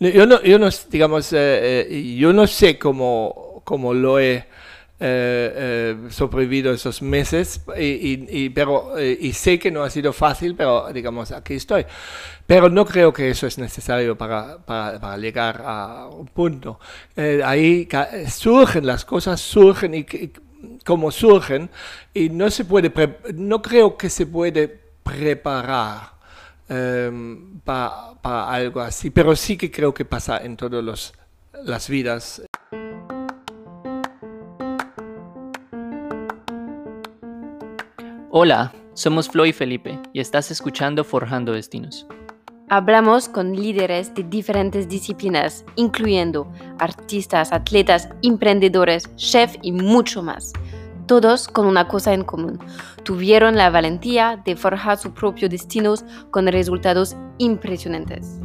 Yo 0.00 0.26
no, 0.26 0.42
yo 0.42 0.58
no 0.58 0.68
digamos, 0.90 1.32
eh, 1.32 1.86
eh, 1.88 2.16
yo 2.16 2.32
no 2.32 2.46
sé 2.46 2.78
cómo, 2.78 3.62
cómo 3.64 3.94
lo 3.94 4.18
he 4.18 4.44
eh, 4.98 5.96
sobrevivido 6.10 6.72
esos 6.72 7.00
meses, 7.00 7.60
y, 7.78 8.48
pero, 8.50 9.00
y 9.00 9.32
sé 9.32 9.58
que 9.58 9.70
no 9.70 9.82
ha 9.82 9.90
sido 9.90 10.12
fácil, 10.12 10.56
pero 10.56 10.92
digamos, 10.92 11.30
aquí 11.30 11.54
estoy. 11.54 11.86
Pero 12.46 12.68
no 12.68 12.84
creo 12.84 13.12
que 13.12 13.30
eso 13.30 13.46
es 13.46 13.56
necesario 13.56 14.18
para, 14.18 14.58
para, 14.58 15.00
para 15.00 15.16
llegar 15.16 15.62
a 15.64 16.08
un 16.08 16.26
punto. 16.26 16.80
ahí 17.44 17.88
surgen 18.28 18.86
las 18.86 19.04
cosas, 19.04 19.40
surgen 19.40 19.94
y, 19.94 19.98
y 19.98 20.32
como 20.84 21.10
surgen, 21.10 21.70
y 22.12 22.30
no 22.30 22.50
se 22.50 22.64
puede, 22.64 22.92
no 23.34 23.62
creo 23.62 23.96
que 23.96 24.10
se 24.10 24.26
puede 24.26 24.68
preparar 25.02 26.13
Em, 26.68 27.60
para 27.60 28.48
algo 28.48 28.80
así, 28.80 29.10
pero 29.10 29.36
sí 29.36 29.58
que 29.58 29.70
creo 29.70 29.92
que 29.92 30.04
pasa 30.04 30.38
en 30.38 30.56
todas 30.56 31.12
las 31.52 31.88
vidas. 31.88 32.42
Hola, 38.30 38.72
somos 38.94 39.28
Flo 39.28 39.44
y 39.44 39.52
Felipe 39.52 40.00
y 40.12 40.20
estás 40.20 40.50
escuchando 40.50 41.04
Forjando 41.04 41.52
Destinos. 41.52 42.06
Hablamos 42.70 43.28
con 43.28 43.54
líderes 43.54 44.14
de 44.14 44.22
diferentes 44.22 44.88
disciplinas, 44.88 45.66
incluyendo 45.76 46.50
artistas, 46.78 47.52
atletas, 47.52 48.08
emprendedores, 48.22 49.14
chefs 49.16 49.58
y 49.60 49.70
mucho 49.70 50.22
más 50.22 50.54
todos 51.06 51.48
con 51.48 51.66
una 51.66 51.88
cosa 51.88 52.12
en 52.14 52.24
común. 52.24 52.58
Tuvieron 53.02 53.56
la 53.56 53.70
valentía 53.70 54.40
de 54.44 54.56
forjar 54.56 54.98
sus 54.98 55.12
propios 55.12 55.50
destinos 55.50 56.04
con 56.30 56.46
resultados 56.46 57.16
impresionantes. 57.38 58.40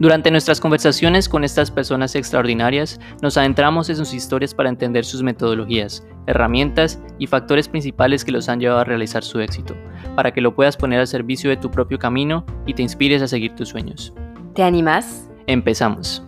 Durante 0.00 0.30
nuestras 0.30 0.60
conversaciones 0.60 1.28
con 1.28 1.42
estas 1.42 1.70
personas 1.70 2.14
extraordinarias, 2.14 3.00
nos 3.20 3.36
adentramos 3.36 3.88
en 3.90 3.96
sus 3.96 4.14
historias 4.14 4.54
para 4.54 4.68
entender 4.68 5.04
sus 5.04 5.22
metodologías, 5.22 6.06
herramientas 6.26 7.00
y 7.18 7.26
factores 7.26 7.68
principales 7.68 8.24
que 8.24 8.32
los 8.32 8.48
han 8.48 8.60
llevado 8.60 8.80
a 8.80 8.84
realizar 8.84 9.24
su 9.24 9.40
éxito, 9.40 9.74
para 10.14 10.32
que 10.32 10.40
lo 10.40 10.54
puedas 10.54 10.76
poner 10.76 11.00
al 11.00 11.08
servicio 11.08 11.50
de 11.50 11.56
tu 11.56 11.70
propio 11.70 11.98
camino 11.98 12.44
y 12.66 12.74
te 12.74 12.82
inspires 12.82 13.22
a 13.22 13.28
seguir 13.28 13.54
tus 13.56 13.70
sueños. 13.70 14.12
¿Te 14.54 14.62
animas? 14.62 15.28
Empezamos. 15.46 16.27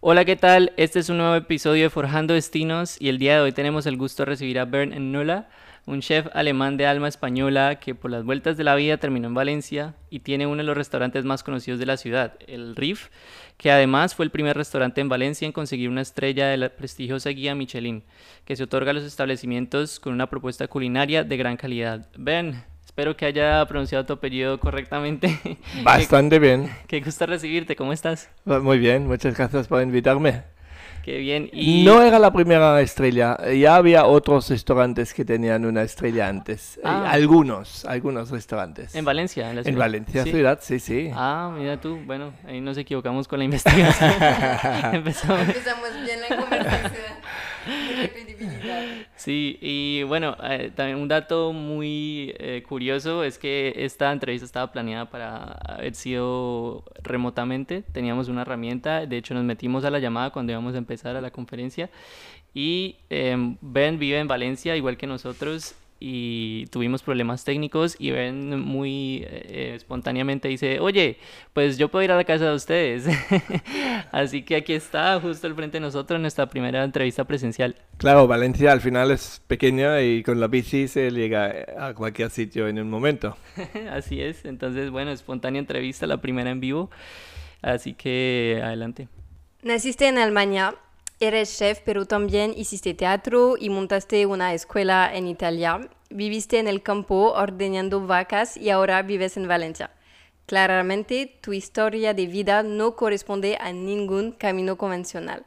Hola, 0.00 0.24
¿qué 0.24 0.36
tal? 0.36 0.72
Este 0.76 1.00
es 1.00 1.08
un 1.08 1.18
nuevo 1.18 1.34
episodio 1.34 1.82
de 1.82 1.90
Forjando 1.90 2.32
Destinos 2.32 2.96
y 3.00 3.08
el 3.08 3.18
día 3.18 3.34
de 3.34 3.40
hoy 3.40 3.50
tenemos 3.50 3.84
el 3.84 3.96
gusto 3.96 4.22
de 4.22 4.26
recibir 4.26 4.60
a 4.60 4.64
Bernd 4.64 4.94
Nulla, 4.94 5.48
un 5.86 6.02
chef 6.02 6.28
alemán 6.34 6.76
de 6.76 6.86
alma 6.86 7.08
española 7.08 7.80
que 7.80 7.96
por 7.96 8.12
las 8.12 8.22
vueltas 8.22 8.56
de 8.56 8.62
la 8.62 8.76
vida 8.76 8.98
terminó 8.98 9.26
en 9.26 9.34
Valencia 9.34 9.96
y 10.08 10.20
tiene 10.20 10.46
uno 10.46 10.58
de 10.58 10.62
los 10.62 10.76
restaurantes 10.76 11.24
más 11.24 11.42
conocidos 11.42 11.80
de 11.80 11.86
la 11.86 11.96
ciudad, 11.96 12.34
el 12.46 12.76
Riff, 12.76 13.08
que 13.56 13.72
además 13.72 14.14
fue 14.14 14.24
el 14.24 14.30
primer 14.30 14.56
restaurante 14.56 15.00
en 15.00 15.08
Valencia 15.08 15.46
en 15.46 15.52
conseguir 15.52 15.88
una 15.88 16.02
estrella 16.02 16.46
de 16.46 16.58
la 16.58 16.68
prestigiosa 16.68 17.30
guía 17.30 17.56
Michelin, 17.56 18.04
que 18.44 18.54
se 18.54 18.62
otorga 18.62 18.92
a 18.92 18.94
los 18.94 19.02
establecimientos 19.02 19.98
con 19.98 20.12
una 20.12 20.30
propuesta 20.30 20.68
culinaria 20.68 21.24
de 21.24 21.36
gran 21.36 21.56
calidad. 21.56 22.08
Bernd, 22.16 22.54
Espero 22.98 23.16
que 23.16 23.26
haya 23.26 23.64
pronunciado 23.66 24.04
tu 24.04 24.14
apellido 24.14 24.58
correctamente. 24.58 25.38
Bastante 25.84 26.40
bien. 26.40 26.68
Qué 26.88 27.00
gusto 27.00 27.26
recibirte, 27.26 27.76
¿cómo 27.76 27.92
estás? 27.92 28.28
Muy 28.44 28.80
bien, 28.80 29.06
muchas 29.06 29.36
gracias 29.36 29.68
por 29.68 29.80
invitarme. 29.80 30.42
Qué 31.04 31.18
bien. 31.18 31.48
Y... 31.52 31.84
No 31.84 32.02
era 32.02 32.18
la 32.18 32.32
primera 32.32 32.80
estrella, 32.80 33.36
ya 33.52 33.76
había 33.76 34.04
otros 34.04 34.50
restaurantes 34.50 35.14
que 35.14 35.24
tenían 35.24 35.64
una 35.64 35.82
estrella 35.82 36.26
antes. 36.26 36.78
Eh, 36.78 36.80
ah. 36.86 37.08
Algunos, 37.08 37.84
algunos 37.84 38.30
restaurantes. 38.30 38.96
¿En 38.96 39.04
Valencia? 39.04 39.48
En, 39.48 39.78
Valencia, 39.78 40.24
ciudad, 40.24 40.58
sí, 40.60 40.80
sí. 40.80 41.12
Ah, 41.14 41.54
mira 41.56 41.80
tú, 41.80 42.00
bueno, 42.04 42.32
ahí 42.48 42.60
nos 42.60 42.76
equivocamos 42.78 43.28
con 43.28 43.38
la 43.38 43.44
investigación. 43.46 44.12
Empezamos. 44.92 45.46
Empezamos 45.46 45.88
bien 46.04 46.20
la 46.28 46.36
conversación. 46.36 47.02
Sí, 49.18 49.58
y 49.60 50.04
bueno, 50.04 50.36
eh, 50.44 50.70
también 50.72 50.96
un 50.96 51.08
dato 51.08 51.52
muy 51.52 52.32
eh, 52.38 52.62
curioso 52.68 53.24
es 53.24 53.36
que 53.36 53.74
esta 53.76 54.12
entrevista 54.12 54.46
estaba 54.46 54.70
planeada 54.70 55.10
para 55.10 55.54
haber 55.54 55.96
sido 55.96 56.84
remotamente. 57.02 57.82
Teníamos 57.82 58.28
una 58.28 58.42
herramienta, 58.42 59.06
de 59.06 59.16
hecho 59.16 59.34
nos 59.34 59.42
metimos 59.42 59.84
a 59.84 59.90
la 59.90 59.98
llamada 59.98 60.30
cuando 60.30 60.52
íbamos 60.52 60.76
a 60.76 60.78
empezar 60.78 61.16
a 61.16 61.20
la 61.20 61.32
conferencia. 61.32 61.90
Y 62.54 62.96
em, 63.10 63.56
Ben 63.60 63.98
vive 63.98 64.20
en 64.20 64.28
Valencia, 64.28 64.76
igual 64.76 64.96
que 64.96 65.08
nosotros, 65.08 65.74
y 66.00 66.66
tuvimos 66.66 67.02
problemas 67.02 67.44
técnicos 67.44 67.96
y 67.98 68.10
Ben 68.10 68.60
muy 68.60 69.24
eh, 69.26 69.72
espontáneamente 69.74 70.48
dice, 70.48 70.78
oye, 70.80 71.18
pues 71.52 71.76
yo 71.76 71.88
puedo 71.88 72.04
ir 72.04 72.12
a 72.12 72.16
la 72.16 72.24
casa 72.24 72.46
de 72.46 72.54
ustedes. 72.54 73.06
Así 74.12 74.42
que 74.42 74.56
aquí 74.56 74.74
está, 74.74 75.20
justo 75.20 75.46
al 75.46 75.54
frente 75.54 75.78
de 75.78 75.80
nosotros, 75.80 76.20
nuestra 76.20 76.48
primera 76.48 76.84
entrevista 76.84 77.24
presencial. 77.24 77.76
Claro, 77.96 78.26
Valencia 78.26 78.70
al 78.70 78.80
final 78.80 79.10
es 79.10 79.42
pequeña 79.46 80.00
y 80.02 80.22
con 80.22 80.38
la 80.38 80.46
bici 80.46 80.86
se 80.86 81.10
llega 81.10 81.52
a 81.78 81.94
cualquier 81.94 82.30
sitio 82.30 82.68
en 82.68 82.78
un 82.78 82.88
momento. 82.88 83.36
Así 83.90 84.20
es, 84.20 84.44
entonces 84.44 84.90
bueno, 84.90 85.10
espontánea 85.10 85.58
entrevista, 85.58 86.06
la 86.06 86.20
primera 86.20 86.50
en 86.50 86.60
vivo. 86.60 86.90
Así 87.60 87.94
que 87.94 88.60
adelante. 88.62 89.08
Naciste 89.62 90.06
en 90.06 90.18
Alemania 90.18 90.76
Eres 91.20 91.58
chef, 91.58 91.80
pero 91.84 92.06
también 92.06 92.54
hiciste 92.56 92.94
teatro 92.94 93.56
y 93.58 93.70
montaste 93.70 94.24
una 94.24 94.54
escuela 94.54 95.10
en 95.12 95.26
Italia. 95.26 95.80
Viviste 96.10 96.60
en 96.60 96.68
el 96.68 96.80
campo 96.80 97.32
ordeñando 97.32 98.06
vacas 98.06 98.56
y 98.56 98.70
ahora 98.70 99.02
vives 99.02 99.36
en 99.36 99.48
Valencia. 99.48 99.90
Claramente 100.46 101.38
tu 101.40 101.52
historia 101.52 102.14
de 102.14 102.26
vida 102.28 102.62
no 102.62 102.94
corresponde 102.94 103.58
a 103.60 103.72
ningún 103.72 104.30
camino 104.30 104.78
convencional. 104.78 105.44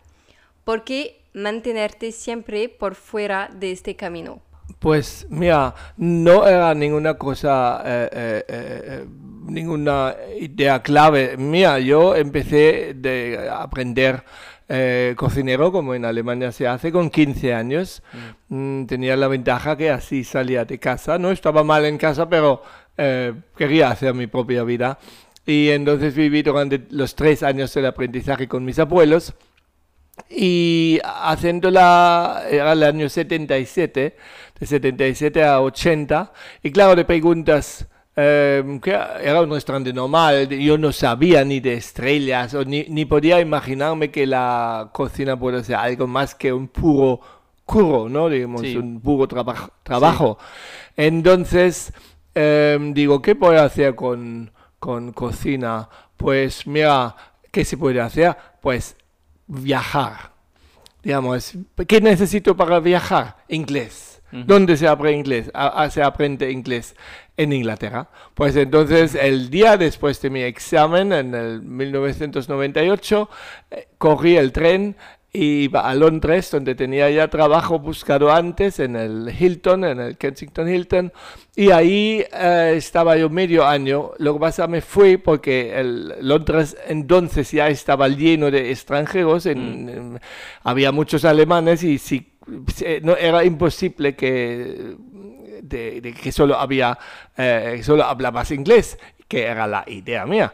¿Por 0.65 0.83
qué 0.83 1.21
mantenerte 1.33 2.11
siempre 2.11 2.67
por 2.67 2.95
fuera 2.95 3.49
de 3.53 3.71
este 3.71 3.95
camino? 3.95 4.41
Pues 4.77 5.25
mira, 5.29 5.73
no 5.95 6.45
era 6.45 6.73
ninguna 6.73 7.13
cosa, 7.13 7.81
eh, 7.85 8.09
eh, 8.11 8.43
eh, 8.49 9.05
ninguna 9.45 10.15
idea 10.37 10.81
clave. 10.81 11.37
Mira, 11.37 11.79
yo 11.79 12.13
empecé 12.13 12.93
de 12.93 13.49
aprender 13.49 14.23
eh, 14.73 15.15
cocinero, 15.17 15.69
como 15.69 15.93
en 15.95 16.05
Alemania 16.05 16.53
se 16.53 16.65
hace, 16.65 16.93
con 16.93 17.09
15 17.09 17.53
años. 17.53 18.01
Mm. 18.47 18.55
Mm, 18.55 18.87
tenía 18.87 19.17
la 19.17 19.27
ventaja 19.27 19.75
que 19.75 19.91
así 19.91 20.23
salía 20.23 20.63
de 20.63 20.79
casa. 20.79 21.17
No 21.17 21.29
estaba 21.31 21.61
mal 21.65 21.83
en 21.83 21.97
casa, 21.97 22.29
pero 22.29 22.63
eh, 22.97 23.33
quería 23.57 23.89
hacer 23.89 24.13
mi 24.13 24.27
propia 24.27 24.63
vida. 24.63 24.97
Y 25.45 25.67
entonces 25.69 26.15
viví 26.15 26.41
durante 26.41 26.83
los 26.91 27.15
tres 27.15 27.43
años 27.43 27.73
del 27.73 27.85
aprendizaje 27.87 28.47
con 28.47 28.63
mis 28.63 28.79
abuelos. 28.79 29.33
Y 30.29 31.01
haciéndola, 31.03 32.43
era 32.49 32.71
el 32.71 32.83
año 32.83 33.09
77, 33.09 34.15
de 34.57 34.65
77 34.65 35.43
a 35.43 35.59
80. 35.59 36.31
Y 36.63 36.71
claro, 36.71 36.95
te 36.95 37.03
preguntas, 37.03 37.87
Em, 38.21 38.79
que 38.79 38.91
era 38.91 39.41
un 39.41 39.49
restaurante 39.49 39.91
normal, 39.93 40.47
yo 40.49 40.77
no 40.77 40.91
sabía 40.91 41.43
ni 41.43 41.59
de 41.59 41.73
estrellas, 41.73 42.53
o 42.53 42.63
ni, 42.63 42.83
ni, 42.87 43.05
podía 43.05 43.39
imaginarme 43.39 44.11
que 44.11 44.27
la 44.27 44.89
cocina 44.93 45.39
puede 45.39 45.63
ser 45.63 45.77
algo 45.77 46.05
más 46.05 46.35
que 46.35 46.53
un 46.53 46.67
puro 46.67 47.19
curro, 47.65 48.09
¿no? 48.09 48.29
Digamos, 48.29 48.61
un 48.75 48.99
puro 49.01 49.27
trabajo. 49.27 50.37
Entonces, 50.95 51.93
em, 52.35 52.93
digo, 52.93 53.21
¿qué 53.21 53.33
puedo 53.33 53.59
hacer 53.59 53.95
con, 53.95 54.51
con 54.77 55.13
cocina? 55.13 55.89
Pues 56.17 56.67
mira, 56.67 57.15
¿qué 57.49 57.65
se 57.65 57.77
puede 57.77 58.01
hacer? 58.01 58.35
Pues 58.61 58.95
viajar. 59.47 60.31
Digamos, 61.01 61.53
¿qué 61.87 62.01
necesito 62.01 62.55
para 62.55 62.79
viajar? 62.79 63.37
Inglés. 63.47 64.10
¿Dónde 64.31 64.77
se 64.77 64.87
aprende 64.87 65.17
inglés? 65.17 65.51
se 65.89 66.03
aprende 66.03 66.51
inglés 66.51 66.95
en 67.37 67.53
Inglaterra. 67.53 68.07
Pues 68.33 68.55
entonces, 68.55 69.15
el 69.15 69.49
día 69.49 69.77
después 69.77 70.21
de 70.21 70.29
mi 70.29 70.41
examen, 70.41 71.11
en 71.13 71.33
el 71.33 71.61
1998, 71.61 73.29
eh, 73.71 73.87
corrí 73.97 74.37
el 74.37 74.51
tren 74.51 74.95
y 75.33 75.63
iba 75.63 75.89
a 75.89 75.95
Londres, 75.95 76.51
donde 76.51 76.75
tenía 76.75 77.09
ya 77.09 77.29
trabajo 77.29 77.79
buscado 77.79 78.33
antes, 78.33 78.79
en 78.79 78.97
el 78.97 79.33
Hilton, 79.37 79.85
en 79.85 79.99
el 80.01 80.17
Kensington 80.17 80.67
Hilton, 80.67 81.13
y 81.55 81.71
ahí 81.71 82.25
eh, 82.33 82.73
estaba 82.75 83.15
yo 83.15 83.29
medio 83.29 83.65
año. 83.65 84.11
Lo 84.17 84.33
que 84.33 84.39
pasa 84.41 84.67
me 84.67 84.81
fui 84.81 85.15
porque 85.15 85.79
el 85.79 86.15
Londres 86.27 86.75
entonces 86.85 87.49
ya 87.51 87.69
estaba 87.69 88.09
lleno 88.09 88.51
de 88.51 88.71
extranjeros, 88.71 89.45
mm. 89.45 90.15
había 90.63 90.91
muchos 90.91 91.23
alemanes 91.23 91.83
y 91.83 91.97
si 91.97 92.30
no 93.01 93.15
era 93.15 93.43
imposible 93.43 94.15
que, 94.15 94.95
de, 95.61 96.15
que 96.21 96.31
solo 96.31 96.57
había, 96.57 96.97
eh, 97.37 97.81
solo 97.83 98.03
hablabas 98.03 98.51
inglés, 98.51 98.97
que 99.27 99.43
era 99.43 99.67
la 99.67 99.83
idea 99.87 100.25
mía. 100.25 100.53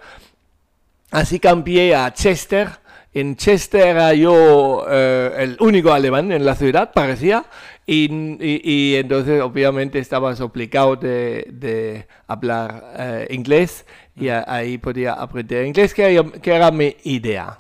Así 1.12 1.40
cambié 1.40 1.96
a 1.96 2.14
Chester 2.14 2.70
En 3.14 3.36
Chester 3.36 3.88
era 3.88 4.14
yo 4.14 4.86
eh, 4.90 5.32
el 5.40 5.58
único 5.60 5.92
alemán 5.92 6.32
en 6.32 6.46
la 6.46 6.54
ciudad, 6.56 6.92
parecía, 6.94 7.46
y, 7.86 8.10
y, 8.40 8.96
entonces 8.96 9.42
obviamente 9.42 9.98
estaba 9.98 10.34
obligado 10.34 10.98
de, 10.98 11.48
de 11.50 12.06
hablar 12.28 12.94
eh, 12.98 13.28
inglés 13.32 13.86
y 14.16 14.28
ahí 14.30 14.78
podía 14.78 15.14
aprender 15.14 15.66
inglés, 15.66 15.94
que, 15.94 16.32
que 16.42 16.52
era 16.54 16.70
mi 16.70 16.96
idea. 17.06 17.58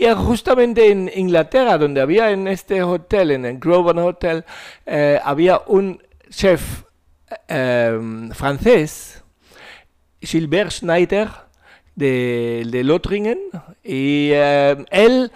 Y 0.00 0.06
justamente 0.14 0.90
en 0.90 1.10
Inglaterra, 1.14 1.76
donde 1.76 2.00
había 2.00 2.30
en 2.30 2.48
este 2.48 2.82
hotel, 2.82 3.32
en 3.32 3.44
el 3.44 3.58
Grosvenor 3.58 4.14
Hotel, 4.14 4.46
eh, 4.86 5.20
había 5.22 5.60
un 5.66 6.02
chef 6.30 6.84
eh, 7.46 8.30
francés, 8.32 9.22
Gilbert 10.22 10.70
Schneider, 10.70 11.28
de, 11.94 12.66
de 12.70 12.82
Lothringen, 12.82 13.40
y 13.84 14.30
eh, 14.32 14.86
él 14.90 15.30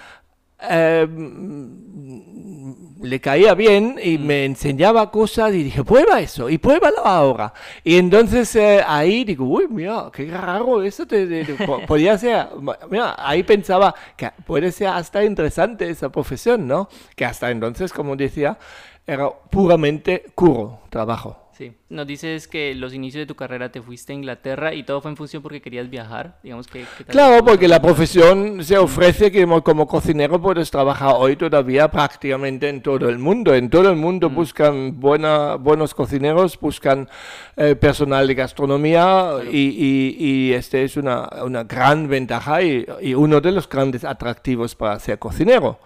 le 3.05 3.21
caía 3.21 3.55
bien 3.55 3.99
y 4.03 4.19
mm. 4.19 4.27
me 4.27 4.45
enseñaba 4.45 5.11
cosas 5.11 5.55
y 5.55 5.63
dije, 5.63 5.85
prueba 5.85 6.21
eso 6.21 6.49
y 6.49 6.59
pruébalo 6.59 7.07
ahora. 7.07 7.53
Y 7.83 7.97
entonces 7.97 8.55
eh, 8.57 8.83
ahí 8.87 9.25
digo, 9.25 9.45
uy, 9.45 9.67
mira, 9.69 10.11
qué 10.13 10.31
raro 10.31 10.83
eso. 10.83 11.07
Te, 11.07 11.45
podía 11.87 12.17
ser, 12.19 12.49
mira, 12.91 13.15
ahí 13.19 13.43
pensaba 13.43 13.95
que 14.17 14.31
puede 14.47 14.73
ser 14.73 14.89
hasta 14.89 15.25
interesante 15.25 15.89
esa 15.89 16.09
profesión, 16.11 16.67
¿no? 16.67 16.89
Que 17.15 17.25
hasta 17.25 17.51
entonces, 17.51 17.93
como 17.93 18.17
decía, 18.17 18.59
era 19.07 19.31
puramente 19.51 20.25
curro, 20.35 20.81
trabajo. 20.91 21.44
Sí, 21.57 21.73
nos 21.89 22.05
dices 22.07 22.49
que 22.49 22.75
los 22.75 22.93
inicios 22.95 23.21
de 23.21 23.27
tu 23.27 23.37
carrera 23.37 23.71
te 23.71 23.81
fuiste 23.81 24.13
a 24.13 24.17
Inglaterra 24.17 24.75
y 24.75 24.83
todo 24.83 25.01
fue 25.01 25.13
en 25.13 25.17
función 25.17 25.41
porque 25.41 25.63
querías 25.63 25.89
viajar, 25.89 26.41
digamos 26.43 26.67
que... 26.67 26.85
claro, 27.07 27.45
porque 27.45 27.69
la 27.69 27.81
profesión 27.81 28.65
se 28.65 28.77
ofrece 28.77 29.31
que 29.31 29.47
como 29.63 29.87
cocinero 29.87 30.43
puedes 30.43 30.69
trabajar 30.71 31.15
hoy 31.17 31.37
todavía 31.37 31.89
prácticamente 31.89 32.69
en 32.69 32.83
todo 32.83 33.09
el 33.09 33.19
mundo. 33.19 33.55
En 33.55 33.71
todo 33.71 33.89
el 33.89 33.97
mundo 33.97 34.31
mm. 34.31 34.35
buscan 34.35 35.01
buena, 35.01 35.55
buenos 35.55 35.95
cocineros, 35.95 36.59
buscan 36.59 37.09
eh, 37.57 37.77
personal 37.77 38.27
de 38.27 38.35
gastronomía 38.35 39.35
y, 39.49 40.17
y, 40.19 40.53
este 40.53 40.83
es 40.83 40.97
una, 40.97 41.29
una 41.45 41.63
gran 41.63 42.09
ventaja 42.09 42.63
y, 42.63 42.85
y, 43.01 43.15
uno 43.15 43.41
de 43.41 43.53
los 43.53 43.69
grandes 43.69 44.05
atractivos 44.05 44.75
para 44.75 44.99
ser 44.99 45.21
cocinero. 45.21 45.79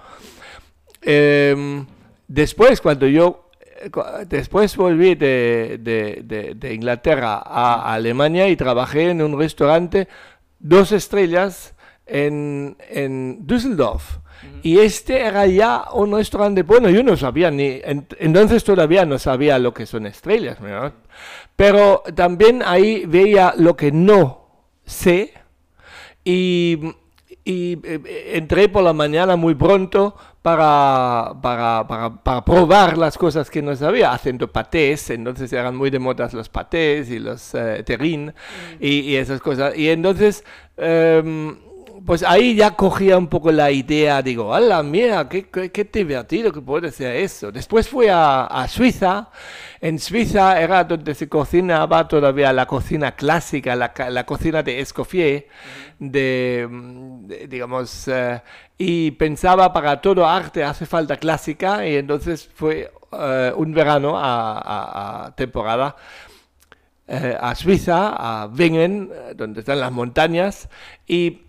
Em, 1.03 1.87
después, 2.27 2.81
cuando 2.81 3.07
yo 3.07 3.48
después 4.27 4.77
volví 4.77 5.15
de, 5.15 6.71
Inglaterra 6.73 7.43
a 7.45 7.93
Alemania 7.95 8.49
y 8.49 8.57
trabajé 8.57 9.11
en 9.11 9.23
un 9.23 9.39
restaurante 9.39 10.09
dos 10.59 10.93
estrellas 10.93 11.75
en, 12.07 12.77
Düsseldorf. 13.41 14.19
Y 14.63 14.79
este 14.79 15.21
era 15.23 15.47
ya 15.47 15.87
un 15.93 16.15
restaurante, 16.15 16.63
bueno, 16.63 16.89
yo 16.91 17.03
no 17.03 17.17
sabía 17.17 17.51
ni, 17.51 17.81
entonces 17.85 18.63
todavía 18.63 19.05
no 19.05 19.19
sabía 19.19 19.59
lo 19.59 19.75
que 19.75 19.85
son 19.85 20.07
estrellas, 20.07 20.59
pero 21.57 22.05
también 22.15 22.63
ahí 22.65 23.05
veía 23.05 23.53
lo 23.57 23.77
que 23.77 23.91
no 23.91 24.47
sé 24.85 25.35
y, 26.25 26.79
y 27.49 27.81
eh, 27.83 28.33
entré 28.35 28.69
por 28.69 28.85
la 28.85 28.93
mañana 28.93 29.35
muy 29.35 29.55
pronto 29.55 30.15
para, 30.43 31.33
para, 31.41 32.13
para, 32.23 32.45
probar 32.45 32.99
las 32.99 33.17
cosas 33.17 33.49
que 33.49 33.63
no 33.63 33.75
sabía, 33.75 34.13
haciendo 34.13 34.53
patés, 34.53 35.09
entonces 35.09 35.51
eran 35.55 35.75
muy 35.75 35.89
de 35.89 35.99
modas 35.99 36.35
los 36.35 36.51
patés 36.51 37.09
y 37.11 37.19
los 37.19 37.55
eh, 37.55 37.83
mm. 37.89 38.29
y, 38.81 39.17
esas 39.17 39.41
cosas. 39.41 39.75
Y 39.79 39.89
entonces, 39.89 40.45
em, 40.77 41.57
pues 42.09 42.23
ahí 42.23 42.55
ya 42.55 42.71
cogía 42.71 43.19
un 43.19 43.27
poco 43.27 43.53
la 43.53 43.71
idea, 43.71 44.23
digo, 44.23 44.55
¡hala, 44.55 44.83
mira, 44.83 45.29
qué, 45.29 45.45
qué, 45.45 45.85
divertido 45.85 46.51
que 46.51 46.63
puede 46.63 46.91
ser 46.91 47.17
eso! 47.17 47.53
Después 47.53 47.87
fui 47.87 48.07
a, 48.09 48.47
a 48.47 48.67
Suiza, 48.67 49.29
en 49.79 49.99
Suiza 49.99 50.59
era 50.59 50.85
donde 50.85 51.15
se 51.15 51.29
cocinaba 51.29 52.09
todavía 52.09 52.51
la 52.55 52.65
cocina 52.65 53.13
clásica, 53.15 53.77
la, 53.77 53.93
la 54.09 54.25
cocina 54.25 54.63
de 54.63 54.81
Escoffier, 54.81 55.49
de, 55.99 56.67
digamos, 57.47 58.09
eh, 58.09 58.41
y 58.79 59.11
pensaba 59.11 59.71
para 59.71 60.01
todo 60.01 60.27
arte 60.27 60.65
hace 60.65 60.87
falta 60.87 61.19
clásica 61.19 61.87
y 61.87 61.97
entonces 61.97 62.49
fue 62.55 62.91
eh, 63.13 63.53
un 63.55 63.75
verano 63.75 64.15
a, 64.17 65.31
temporada 65.37 65.95
eh, 67.07 67.37
a 67.39 67.55
Suiza, 67.55 68.15
a 68.17 68.47
Wengen, 68.47 69.11
donde 69.37 69.61
están 69.61 69.79
las 69.79 69.93
montañas 69.93 70.71
y, 71.07 71.43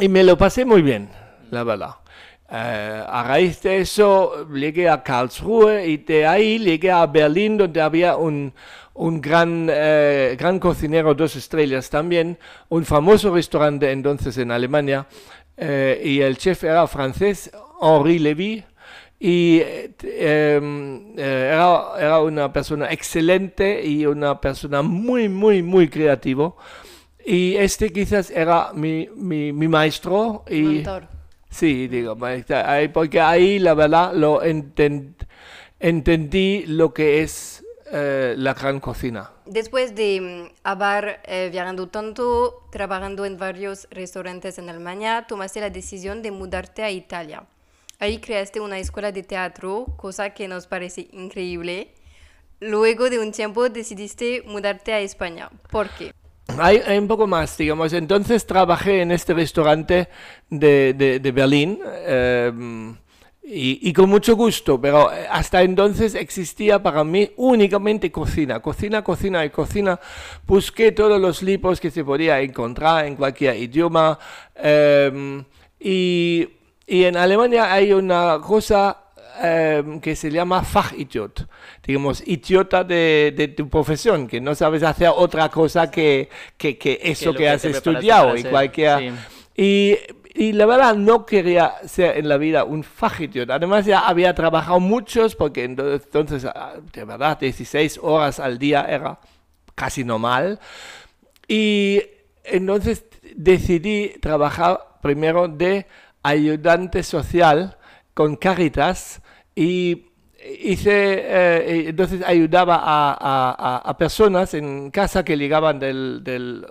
y 0.00 0.08
me 0.08 0.24
lo 0.24 0.36
pasé 0.36 0.64
muy 0.64 0.82
bien, 0.82 1.08
la 1.50 1.64
verdad. 1.64 1.96
a 2.48 3.24
raíz 3.26 3.62
de 3.62 3.80
eso 3.80 4.46
llegué 4.48 4.88
a 4.88 5.02
Karlsruhe 5.02 5.86
y 5.86 5.96
de 5.98 6.26
ahí 6.26 6.58
llegué 6.58 6.90
a 6.90 7.06
Berlín 7.06 7.56
donde 7.56 7.80
había 7.80 8.16
un, 8.16 8.52
un 8.94 9.20
gran, 9.20 9.68
eh, 9.70 10.36
gran 10.38 10.58
cocinero, 10.58 11.14
dos 11.14 11.36
estrellas 11.36 11.88
también, 11.88 12.38
un 12.68 12.84
famoso 12.84 13.34
restaurante 13.34 13.90
entonces 13.90 14.36
en 14.38 14.50
Alemania, 14.50 15.06
eh, 15.56 16.00
y 16.04 16.20
el 16.20 16.36
chef 16.36 16.64
era 16.64 16.86
francés, 16.86 17.50
Henri 17.80 18.18
Levy, 18.18 18.64
y 19.18 19.60
eh, 19.60 19.90
em, 20.02 21.18
era, 21.18 21.92
era, 21.98 22.20
una 22.20 22.52
persona 22.52 22.90
excelente 22.90 23.84
y 23.84 24.04
una 24.04 24.40
persona 24.40 24.82
muy, 24.82 25.28
muy, 25.28 25.62
muy 25.62 25.88
creativo. 25.88 26.56
Y 27.24 27.56
este 27.56 27.92
quizás 27.92 28.30
era 28.30 28.72
mi, 28.72 29.08
mi, 29.14 29.52
mi 29.52 29.68
maestro. 29.68 30.44
Y, 30.48 30.62
Mentor. 30.62 31.08
Sí, 31.52 31.86
digo, 31.86 32.16
porque 32.94 33.20
ahí 33.20 33.58
la 33.58 33.74
verdad 33.74 34.14
lo 34.14 34.42
entendí 34.42 36.64
lo 36.66 36.94
que 36.94 37.22
es 37.22 37.62
eh, 37.92 38.34
la 38.38 38.54
gran 38.54 38.80
cocina. 38.80 39.30
Después 39.44 39.94
de 39.94 40.20
mm, 40.20 40.54
haber 40.64 41.20
eh, 41.24 41.50
viajado 41.52 41.88
tanto, 41.88 42.66
trabajando 42.72 43.26
en 43.26 43.36
varios 43.36 43.86
restaurantes 43.90 44.56
en 44.56 44.70
Alemania, 44.70 45.26
tomaste 45.28 45.60
la 45.60 45.68
decisión 45.68 46.22
de 46.22 46.30
mudarte 46.30 46.82
a 46.82 46.90
Italia. 46.90 47.44
Ahí 47.98 48.18
creaste 48.18 48.58
una 48.58 48.78
escuela 48.78 49.12
de 49.12 49.22
teatro, 49.22 49.84
cosa 49.98 50.30
que 50.30 50.48
nos 50.48 50.66
parece 50.66 51.08
increíble. 51.12 51.92
Luego 52.60 53.10
de 53.10 53.18
un 53.18 53.30
tiempo 53.30 53.68
decidiste 53.68 54.42
mudarte 54.46 54.94
a 54.94 55.00
España. 55.00 55.50
¿Por 55.70 55.90
qué? 55.90 56.14
Hay, 56.58 56.98
un 56.98 57.08
poco 57.08 57.26
más, 57.26 57.56
digamos. 57.56 57.92
Entonces 57.92 58.46
trabajé 58.46 59.02
en 59.02 59.12
este 59.12 59.34
restaurante 59.34 60.08
de, 60.50 61.20
de, 61.22 61.32
Berlín. 61.32 61.78
Eh, 61.84 62.94
y, 63.44 63.92
con 63.92 64.08
mucho 64.08 64.36
gusto, 64.36 64.80
pero 64.80 65.12
eh, 65.12 65.26
hasta 65.28 65.62
entonces 65.62 66.14
existía 66.14 66.80
para 66.80 67.02
mí 67.02 67.32
únicamente 67.36 68.10
cocina, 68.12 68.60
cocina, 68.60 69.02
cocina 69.02 69.44
y 69.44 69.50
cocina. 69.50 69.98
Busqué 70.46 70.92
todos 70.92 71.20
los 71.20 71.42
libros 71.42 71.80
que 71.80 71.90
se 71.90 72.04
podía 72.04 72.40
encontrar 72.40 73.04
en 73.06 73.16
cualquier 73.16 73.56
idioma. 73.56 74.18
Em, 74.54 75.44
y, 75.80 76.48
y, 76.86 77.04
en 77.04 77.16
Alemania 77.16 77.72
hay 77.72 77.92
una 77.92 78.40
cosa 78.40 79.01
em, 79.40 80.00
que 80.00 80.16
se 80.16 80.30
llama 80.30 80.62
Fachidiot, 80.62 81.48
digamos, 81.84 82.22
idiota 82.26 82.84
de, 82.84 83.32
de, 83.36 83.48
tu 83.48 83.68
profesión, 83.68 84.26
que 84.26 84.40
no 84.40 84.54
sabes 84.54 84.82
hacer 84.82 85.10
otra 85.14 85.48
cosa 85.48 85.90
que, 85.90 86.28
que, 86.56 86.76
que 86.78 86.98
eso 87.02 87.32
que, 87.32 87.48
has 87.48 87.64
estudiado 87.64 88.36
y 88.36 88.44
cualquier... 88.44 89.12
Y 89.54 89.98
y 90.34 90.52
la 90.52 90.66
verdad 90.66 90.94
no 90.94 91.26
quería 91.26 91.74
ser 91.86 92.16
en 92.16 92.28
la 92.28 92.38
vida 92.38 92.64
un 92.64 92.84
fagitión. 92.84 93.50
Además 93.50 93.84
ya 93.84 94.00
había 94.00 94.34
trabajado 94.34 94.80
muchos 94.80 95.36
porque 95.36 95.64
entonces, 95.64 96.44
ah, 96.46 96.74
de 96.92 97.04
verdad, 97.04 97.38
16 97.38 97.98
horas 98.02 98.40
al 98.40 98.58
día 98.58 98.86
era 98.88 99.18
casi 99.74 100.04
normal. 100.04 100.58
Y 101.46 102.02
entonces 102.44 103.04
decidí 103.34 104.14
trabajar 104.20 104.80
primero 105.02 105.48
de 105.48 105.86
ayudante 106.22 107.02
social 107.02 107.76
con 108.14 108.36
Caritas 108.36 109.21
y 109.54 110.06
hice, 110.60 110.90
eh, 110.92 111.84
entonces 111.88 112.22
ayudaba 112.24 112.80
a, 112.82 113.80
a, 113.84 113.96
personas 113.96 114.54
en 114.54 114.90
casa 114.90 115.24
que 115.24 115.36
llegaban 115.36 115.78
del, 115.78 116.22
del 116.24 116.66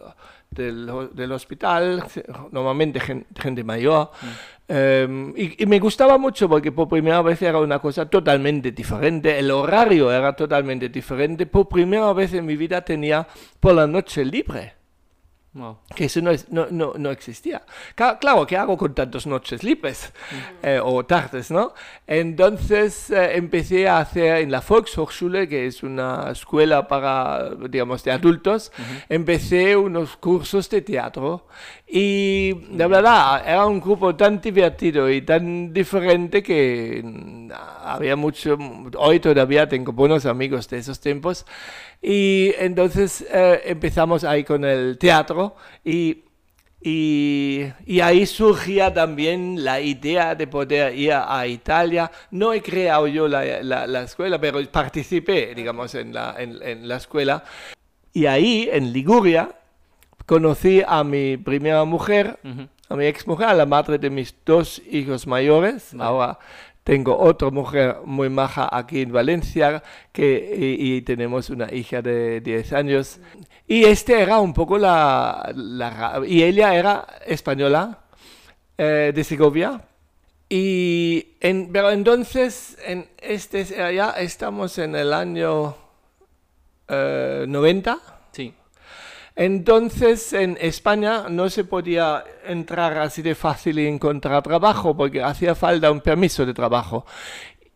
del, 0.51 1.31
hospital, 1.31 2.03
normalmente 2.51 2.99
gente, 2.99 3.63
mayor. 3.63 4.11
Mm. 4.21 4.27
Em, 4.67 5.33
y, 5.37 5.65
me 5.65 5.79
gustaba 5.79 6.17
mucho 6.17 6.49
porque 6.49 6.71
por 6.71 6.89
primera 6.89 7.21
vez 7.21 7.41
era 7.41 7.59
una 7.59 7.79
cosa 7.79 8.09
totalmente 8.09 8.71
diferente, 8.71 9.39
el 9.39 9.49
horario 9.49 10.11
era 10.11 10.33
totalmente 10.35 10.89
diferente. 10.89 11.45
Por 11.45 11.69
primera 11.69 12.11
vez 12.13 12.33
en 12.33 12.45
mi 12.45 12.57
vida 12.57 12.81
tenía 12.81 13.25
por 13.59 13.75
la 13.75 13.87
noche 13.87 14.25
libre. 14.25 14.80
Wow. 15.53 15.79
que 15.93 16.05
eso 16.05 16.21
no, 16.21 16.31
es- 16.31 16.49
no, 16.49 16.67
no, 16.71 16.93
no 16.97 17.11
existía. 17.11 17.61
Claro, 17.93 18.47
¿qué 18.47 18.55
hago 18.55 18.77
con 18.77 18.95
tantas 18.95 19.27
noches 19.27 19.63
libres 19.65 20.13
Eh, 20.63 20.79
o 20.81 21.03
tardes, 21.05 21.51
no? 21.51 21.73
Entonces 22.07 23.09
eh, 23.11 23.35
empecé 23.35 23.89
a 23.89 23.99
hacer 23.99 24.37
en 24.43 24.51
la 24.51 24.61
Volkshochschule, 24.61 25.49
que 25.49 25.65
es 25.67 25.83
una 25.83 26.29
escuela 26.31 26.87
para, 26.87 27.49
digamos, 27.69 28.01
de 28.05 28.11
adultos, 28.11 28.71
empecé 29.09 29.75
unos 29.75 30.15
cursos 30.17 30.69
de 30.69 30.81
teatro. 30.83 31.47
Y 31.85 32.53
la 32.77 32.87
verdad 32.87 33.43
era 33.45 33.65
un 33.65 33.81
grupo 33.81 34.15
tan 34.15 34.39
divertido 34.39 35.09
y 35.09 35.21
tan 35.23 35.73
diferente 35.73 36.41
que 36.41 37.01
mm, 37.03 37.51
había 37.83 38.15
mucho, 38.15 38.57
hoy 38.97 39.19
todavía 39.19 39.67
tengo 39.67 39.91
buenos 39.91 40.25
amigos 40.25 40.69
de 40.69 40.77
esos 40.77 40.99
tiempos. 41.01 41.45
Y 42.01 42.53
entonces 42.57 43.25
eh, 43.31 43.61
empezamos 43.65 44.23
ahí 44.23 44.43
con 44.43 44.63
el 44.65 44.97
teatro 44.97 45.40
y, 45.85 46.23
y, 46.83 47.65
y 47.85 47.99
ahí 48.01 48.25
surgía 48.25 48.91
también 48.93 49.63
la 49.63 49.79
idea 49.79 50.33
de 50.35 50.47
poder 50.47 50.95
ir 50.95 51.13
a, 51.13 51.45
Italia. 51.45 52.11
No 52.31 52.53
he 52.53 52.61
creado 52.61 53.07
yo 53.07 53.27
la, 53.27 53.61
la- 53.61 53.85
la 53.87 54.01
escuela, 54.03 54.39
pero 54.41 54.59
participé, 54.71 55.53
digamos, 55.53 55.93
en 55.95 56.13
la, 56.13 56.35
en- 56.39 56.61
en 56.63 56.87
la 56.87 56.95
escuela. 56.97 57.43
Y 58.13 58.25
ahí, 58.25 58.67
en 58.71 58.91
Liguria, 58.91 59.49
conocí 60.25 60.81
a 60.87 61.03
mi 61.03 61.37
primera 61.37 61.83
mujer, 61.85 62.39
a 62.89 62.95
mi 62.95 63.05
ex 63.05 63.25
mujer, 63.27 63.47
a 63.47 63.53
la 63.53 63.65
madre 63.65 63.97
de 63.97 64.09
mis 64.09 64.33
dos 64.45 64.81
hijos 64.89 65.27
mayores. 65.27 65.93
Ahora 65.99 66.39
tengo 66.83 67.17
otra 67.17 67.49
mujer 67.51 67.97
muy 68.05 68.29
maja 68.29 68.67
aquí 68.71 69.01
en 69.01 69.11
Valencia 69.11 69.83
que, 70.11 70.77
y, 70.79 71.01
tenemos 71.01 71.49
una 71.49 71.71
hija 71.73 72.01
de 72.01 72.41
10 72.41 72.73
años. 72.73 73.19
Y 73.67 73.83
este 73.85 74.19
era 74.19 74.39
un 74.39 74.53
poco 74.53 74.77
la... 74.77 75.53
y 76.27 76.43
ella 76.43 76.75
era 76.75 77.05
española, 77.25 77.99
eh, 78.77 79.11
de 79.13 79.23
Segovia. 79.23 79.81
Y 80.49 81.35
en, 81.39 81.71
pero 81.71 81.91
entonces, 81.91 82.77
en 82.83 83.07
este, 83.21 83.63
ya 83.65 84.09
estamos 84.11 84.77
en 84.79 84.95
el 84.95 85.13
año 85.13 85.75
eh, 86.87 87.45
90. 87.47 88.20
Entonces 89.35 90.33
en 90.33 90.57
España 90.59 91.25
no 91.29 91.49
se 91.49 91.63
podía 91.63 92.23
entrar 92.45 92.97
así 92.97 93.21
de 93.21 93.35
fácil 93.35 93.79
y 93.79 93.87
encontrar 93.87 94.43
trabajo 94.43 94.95
porque 94.95 95.23
hacía 95.23 95.55
falta 95.55 95.91
un 95.91 96.01
permiso 96.01 96.45
de 96.45 96.53
trabajo. 96.53 97.05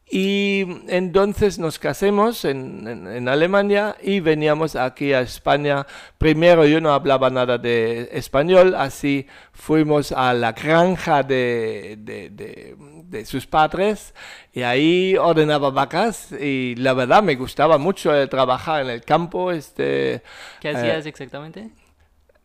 Y 0.08 0.66
entonces 0.88 1.58
nos 1.58 1.80
casamos 1.80 2.46
en, 2.46 2.88
en- 2.88 3.08
en 3.08 3.28
Alemania 3.28 3.96
y 4.04 4.20
veníamos 4.20 4.76
aquí 4.76 5.14
a 5.14 5.22
España. 5.22 5.88
Primero 6.20 6.64
yo 6.68 6.80
no 6.80 6.94
hablaba 6.94 7.32
nada 7.32 7.58
de 7.58 8.10
español, 8.14 8.76
así 8.76 9.26
fuimos 9.52 10.12
a 10.12 10.34
la 10.36 10.52
granja 10.52 11.24
de, 11.24 11.96
de- 12.00 12.30
de- 12.30 12.76
de 12.78 13.26
sus 13.26 13.48
padres 13.48 14.14
y 14.54 14.62
ahí 14.62 15.16
ordenaba 15.18 15.72
vacas 15.72 16.32
y 16.34 16.76
la 16.76 16.94
verdad 16.94 17.24
me 17.24 17.36
gustaba 17.36 17.78
mucho 17.80 18.14
el 18.14 18.30
trabajar 18.30 18.84
en 18.84 18.92
el 18.92 19.02
campo. 19.02 19.52
Este, 19.52 20.22
¿Qué 20.62 20.70
eh, 20.70 20.76
hacías 20.76 21.06
exactamente? 21.08 21.70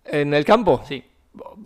en 0.06 0.32
el 0.32 0.44
campo. 0.46 0.82
Sí. 0.88 1.04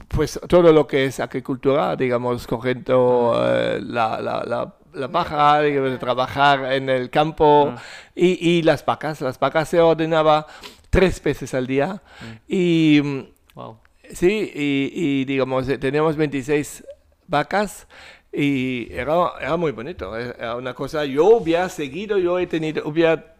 Pues 0.09 0.39
todo 0.49 0.73
lo 0.73 0.87
que 0.87 1.07
es 1.07 1.21
agricultura, 1.21 1.97
digamos, 1.97 2.47
cogiendo 2.47 3.33
eh, 3.47 3.81
la, 3.81 4.21
la, 4.21 4.45
la, 4.45 4.75
la 4.95 5.09
paja, 5.09 5.61
de 5.61 5.99
trabajar 5.99 6.73
en 6.73 6.89
el 6.89 7.11
campo 7.11 7.75
Ah. 7.77 7.83
y, 8.15 8.49
y 8.59 8.63
las 8.63 8.85
vacas. 8.85 9.21
Las 9.21 9.39
vacas 9.39 9.69
se 9.69 9.81
ordenaba 9.81 10.47
tres 10.91 11.23
veces 11.23 11.53
al 11.55 11.67
día 11.67 12.01
y 12.49 13.01
mm, 13.03 13.21
Wow. 13.55 13.79
sí, 14.13 14.51
y, 14.55 14.91
y, 14.95 15.25
digamos, 15.25 15.69
eh, 15.69 15.79
teníamos 15.79 16.17
26 16.17 16.85
vacas 17.29 17.87
y 18.33 18.89
era, 18.93 19.15
era 19.41 19.57
muy 19.57 19.73
bonito. 19.73 20.19
eh, 20.19 20.35
Era 20.39 20.57
una 20.57 20.75
cosa, 20.75 21.05
yo 21.05 21.27
hubiera 21.37 21.69
seguido, 21.69 22.19
yo 22.19 22.39
he 22.39 22.47
tenido, 22.47 22.83
hubiera 22.87 23.33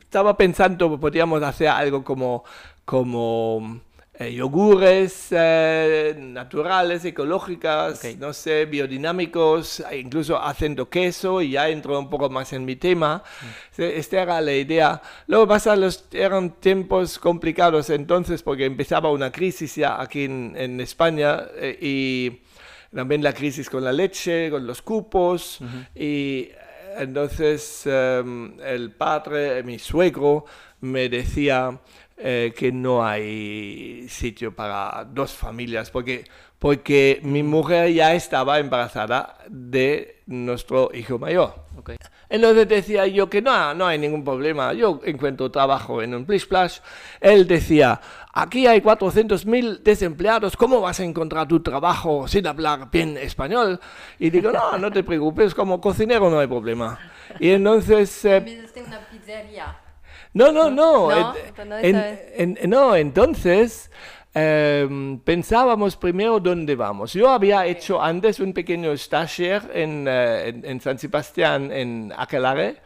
estaba 0.00 0.36
pensando, 0.36 0.98
podríamos 0.98 1.42
hacer 1.42 1.68
algo 1.68 2.02
como, 2.04 2.44
como 2.84 3.80
eh, 4.16 4.32
yogures 4.32 5.26
eh, 5.32 6.14
naturales, 6.18 7.04
ecológicas, 7.04 8.04
Ok. 8.04 8.16
no 8.18 8.32
sé, 8.32 8.64
biodinámicos, 8.66 9.80
e 9.90 9.98
incluso 9.98 10.40
haciendo 10.40 10.88
queso, 10.88 11.42
y 11.42 11.50
ya 11.52 11.68
entró 11.68 11.98
un 11.98 12.08
poco 12.08 12.30
más 12.30 12.52
en 12.52 12.64
mi 12.64 12.76
tema. 12.76 13.22
Se- 13.72 13.96
Esta 13.98 14.22
era 14.22 14.40
la 14.40 14.52
idea. 14.52 15.02
Luego 15.26 15.48
pasa, 15.48 15.74
los, 15.74 16.04
eran 16.12 16.50
tiempos 16.60 17.18
complicados 17.18 17.90
entonces, 17.90 18.42
porque 18.42 18.64
empezaba 18.66 19.10
una 19.10 19.32
crisis 19.32 19.74
ya 19.74 20.00
aquí 20.00 20.24
en, 20.24 20.54
en 20.56 20.80
España, 20.80 21.42
eh, 21.56 21.76
y 21.80 22.42
también 22.94 23.20
la 23.22 23.32
crisis 23.32 23.68
con 23.68 23.82
la 23.82 23.92
leche, 23.92 24.48
con 24.50 24.64
los 24.64 24.80
cupos, 24.80 25.58
y 25.94 26.50
entonces 26.96 27.82
em, 27.86 28.56
el 28.60 28.92
padre, 28.92 29.62
mi 29.64 29.80
suegro, 29.80 30.44
me 30.80 31.08
decía 31.08 31.80
eh, 32.16 32.52
que 32.56 32.70
no 32.70 33.04
hay 33.04 34.06
sitio 34.08 34.54
para 34.54 35.04
dos 35.04 35.32
familias, 35.32 35.90
porque, 35.90 36.24
porque 36.58 37.20
mi 37.22 37.42
mujer 37.42 37.92
ya 37.92 38.14
estaba 38.14 38.60
embarazada 38.60 39.38
de 39.48 40.22
nuestro 40.26 40.90
hijo 40.94 41.18
mayor. 41.18 41.54
Ok. 41.76 41.94
Entonces 42.28 42.68
decía 42.68 43.06
yo 43.06 43.28
que 43.28 43.42
no, 43.42 43.74
no 43.74 43.86
hay 43.86 43.98
ningún 43.98 44.24
problema, 44.24 44.72
yo 44.72 45.00
encuentro 45.04 45.50
trabajo 45.50 46.02
en 46.02 46.14
un 46.14 46.24
Plish 46.24 46.42
Splash. 46.42 46.78
Él 47.20 47.46
decía, 47.46 48.00
aquí 48.32 48.66
hay 48.66 48.80
400.000 48.80 49.80
desempleados, 49.82 50.56
¿cómo 50.56 50.80
vas 50.80 51.00
a 51.00 51.04
encontrar 51.04 51.48
tu 51.48 51.60
trabajo 51.60 52.26
sin 52.28 52.46
hablar 52.46 52.90
bien 52.90 53.18
español? 53.18 53.80
Y 54.18 54.30
digo, 54.30 54.52
no, 54.52 54.78
no 54.78 54.90
te 54.90 55.02
preocupes, 55.02 55.54
como 55.54 55.80
cocinero 55.80 56.30
no 56.30 56.38
hay 56.38 56.46
problema. 56.46 56.98
Y 57.40 57.50
entonces... 57.50 58.24
eh, 58.24 58.66
una 58.86 59.00
pizzería. 59.10 59.83
No, 60.34 60.52
no, 60.52 60.70
no. 60.70 61.10
No, 61.10 61.34
en- 61.34 61.52
pues 61.54 61.68
no 61.68 61.78
en- 61.78 61.94
sabes. 61.94 62.20
en- 62.36 62.58
no, 62.70 62.94
entonces 62.96 63.90
em, 64.34 65.18
pensábamos 65.20 65.96
primero 65.96 66.40
dónde 66.40 66.74
vamos. 66.74 67.12
Yo 67.12 67.28
había 67.30 67.64
hecho 67.66 68.02
antes 68.02 68.40
un 68.40 68.52
pequeño 68.52 68.96
stagiaire 68.96 69.66
en, 69.72 70.06
eh, 70.08 70.48
en, 70.48 70.64
en 70.64 70.80
San 70.80 70.98
Sebastián, 70.98 71.70
en 71.70 72.12
Aquelarre. 72.16 72.76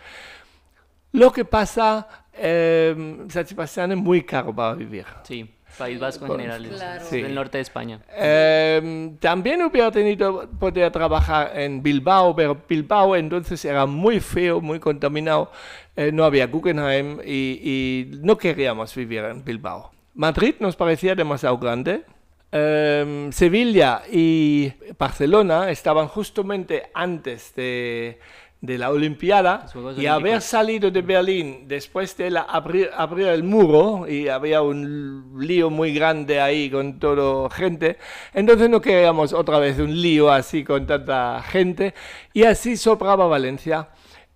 Lo 1.13 1.33
que 1.33 1.47
pasa, 1.47 2.07
em, 2.35 3.29
San 3.31 3.47
Sebastián 3.47 3.93
es 3.93 3.99
muy 3.99 4.23
caro 4.25 4.55
para 4.55 4.75
vivir. 4.75 5.07
Sí. 5.23 5.49
País 5.79 5.99
Vasco 6.01 6.27
en 6.27 6.33
general. 6.33 6.65
es- 6.67 6.73
Claro. 6.73 7.05
Sí. 7.09 7.23
del 7.23 7.35
norte 7.35 7.59
de 7.59 7.63
España. 7.63 8.01
Em, 8.17 9.17
también 9.19 9.63
hubiera 9.63 9.91
tenido 9.91 10.49
poder 10.59 10.91
trabajar 10.93 11.53
en 11.59 11.83
Bilbao, 11.83 12.35
pero 12.37 12.57
Bilbao 12.69 13.17
entonces 13.17 13.65
era 13.65 13.87
muy 13.87 14.21
feo, 14.21 14.61
muy 14.61 14.79
contaminado, 14.81 15.51
eh, 15.97 16.11
no 16.13 16.25
había 16.25 16.47
Guggenheim 16.47 17.21
y, 17.25 17.61
y 17.63 18.11
no 18.23 18.37
queríamos 18.37 18.95
vivir 18.95 19.25
en 19.25 19.45
Bilbao. 19.45 19.91
Madrid 20.15 20.55
nos 20.61 20.75
parecía 20.77 21.15
demasiado 21.15 21.57
grande. 21.59 22.03
Em, 22.51 23.31
Sevilla 23.31 24.03
y 24.11 24.73
Barcelona 24.99 25.71
estaban 25.71 26.09
justamente 26.09 26.91
antes 26.95 27.55
de, 27.55 28.19
de 28.61 28.77
la 28.77 28.91
Olimpiada 28.91 29.67
y 29.97 30.07
haber 30.07 30.41
salido 30.41 30.91
de 30.91 31.01
Berlín 31.03 31.69
después 31.69 32.17
de 32.17 32.31
la 32.31 32.41
abrir, 32.41 32.91
abrir 32.97 33.29
el 33.29 33.45
muro 33.45 34.07
y 34.09 34.29
había 34.29 34.63
un 34.63 35.37
lío 35.39 35.71
muy 35.71 35.95
grande 35.95 36.41
ahí 36.41 36.69
con 36.69 36.99
toda 36.99 37.49
gente, 37.51 37.99
entonces 38.35 38.69
no 38.69 38.81
queríamos 38.81 39.33
otra 39.33 39.59
vez 39.59 39.79
un 39.79 40.03
lío 40.03 40.31
así 40.31 40.65
con 40.65 40.87
tanta 40.87 41.41
gente 41.43 41.95
y 42.33 42.43
así 42.43 42.77
sobraba 42.77 43.27
Valencia. 43.27 43.89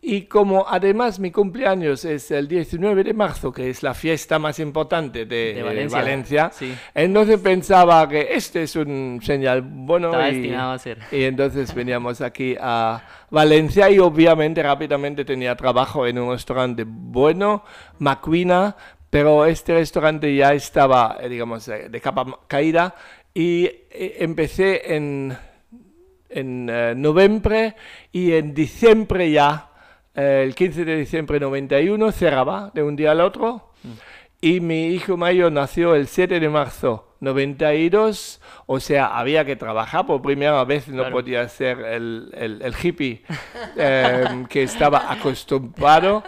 Y 0.04 0.22
como 0.22 0.66
además 0.68 1.20
mi 1.20 1.30
cumpleaños 1.30 2.04
es 2.04 2.32
el 2.32 2.48
19 2.48 3.04
de 3.04 3.14
marzo, 3.14 3.52
que 3.52 3.70
es 3.70 3.84
la 3.84 3.94
fiesta 3.94 4.40
más 4.40 4.58
importante 4.58 5.26
de, 5.26 5.54
De 5.54 5.62
Valencia. 5.62 5.98
Valencia, 5.98 6.50
Sí. 6.52 6.74
entonces 6.92 7.38
pensaba 7.38 8.08
que 8.08 8.28
este 8.34 8.64
es 8.64 8.74
un 8.74 9.20
señal 9.22 9.62
bueno 9.62 10.08
Estaba 10.08 10.28
y, 10.30 10.34
destinado 10.34 10.72
a 10.72 10.78
ser. 10.80 10.98
y 11.12 11.22
entonces 11.22 11.72
veníamos 11.72 12.20
aquí 12.20 12.56
a 12.60 13.00
Valencia 13.30 13.88
y 13.90 14.00
obviamente 14.00 14.60
rápidamente 14.60 15.24
tenía 15.24 15.54
trabajo 15.54 16.04
en 16.04 16.18
un 16.18 16.32
restaurante 16.32 16.84
bueno, 16.84 17.62
Macuina, 18.00 18.76
pero 19.08 19.46
este 19.46 19.74
restaurante 19.74 20.34
ya 20.34 20.52
estaba, 20.52 21.18
eh, 21.22 21.28
digamos, 21.28 21.68
eh, 21.68 21.88
de 21.88 22.00
capa 22.00 22.26
caída 22.48 22.96
y 23.32 23.66
eh, 23.66 24.16
empecé 24.18 24.96
en, 24.96 25.36
en 26.28 26.68
eh, 26.68 26.94
noviembre 26.96 27.76
y 28.10 28.32
en 28.32 28.52
diciembre 28.52 29.30
ya, 29.30 29.68
eh, 29.68 29.71
el 30.14 30.54
15 30.54 30.84
de 30.84 30.96
diciembre 30.96 31.38
de 31.38 31.46
91, 31.46 32.12
cerraba 32.12 32.70
de 32.74 32.82
un 32.82 32.96
día 32.96 33.12
al 33.12 33.20
otro. 33.20 33.70
Y 34.40 34.60
mi 34.60 34.88
hijo 34.88 35.16
mayor 35.16 35.52
nació 35.52 35.94
el 35.94 36.08
7 36.08 36.40
de 36.40 36.48
marzo 36.48 37.14
92, 37.20 38.40
o 38.66 38.80
sea, 38.80 39.06
había 39.18 39.44
que 39.44 39.54
trabajar 39.56 40.04
por 40.06 40.20
primera 40.20 40.64
vez, 40.64 40.88
no 40.88 40.96
Claro. 41.02 41.12
podía 41.12 41.48
ser 41.48 41.78
el, 41.80 42.30
el- 42.34 42.60
el 42.62 42.74
hippie 42.82 43.22
eh, 43.76 44.44
que 44.48 44.64
estaba 44.64 45.12
acostumbrado. 45.12 46.24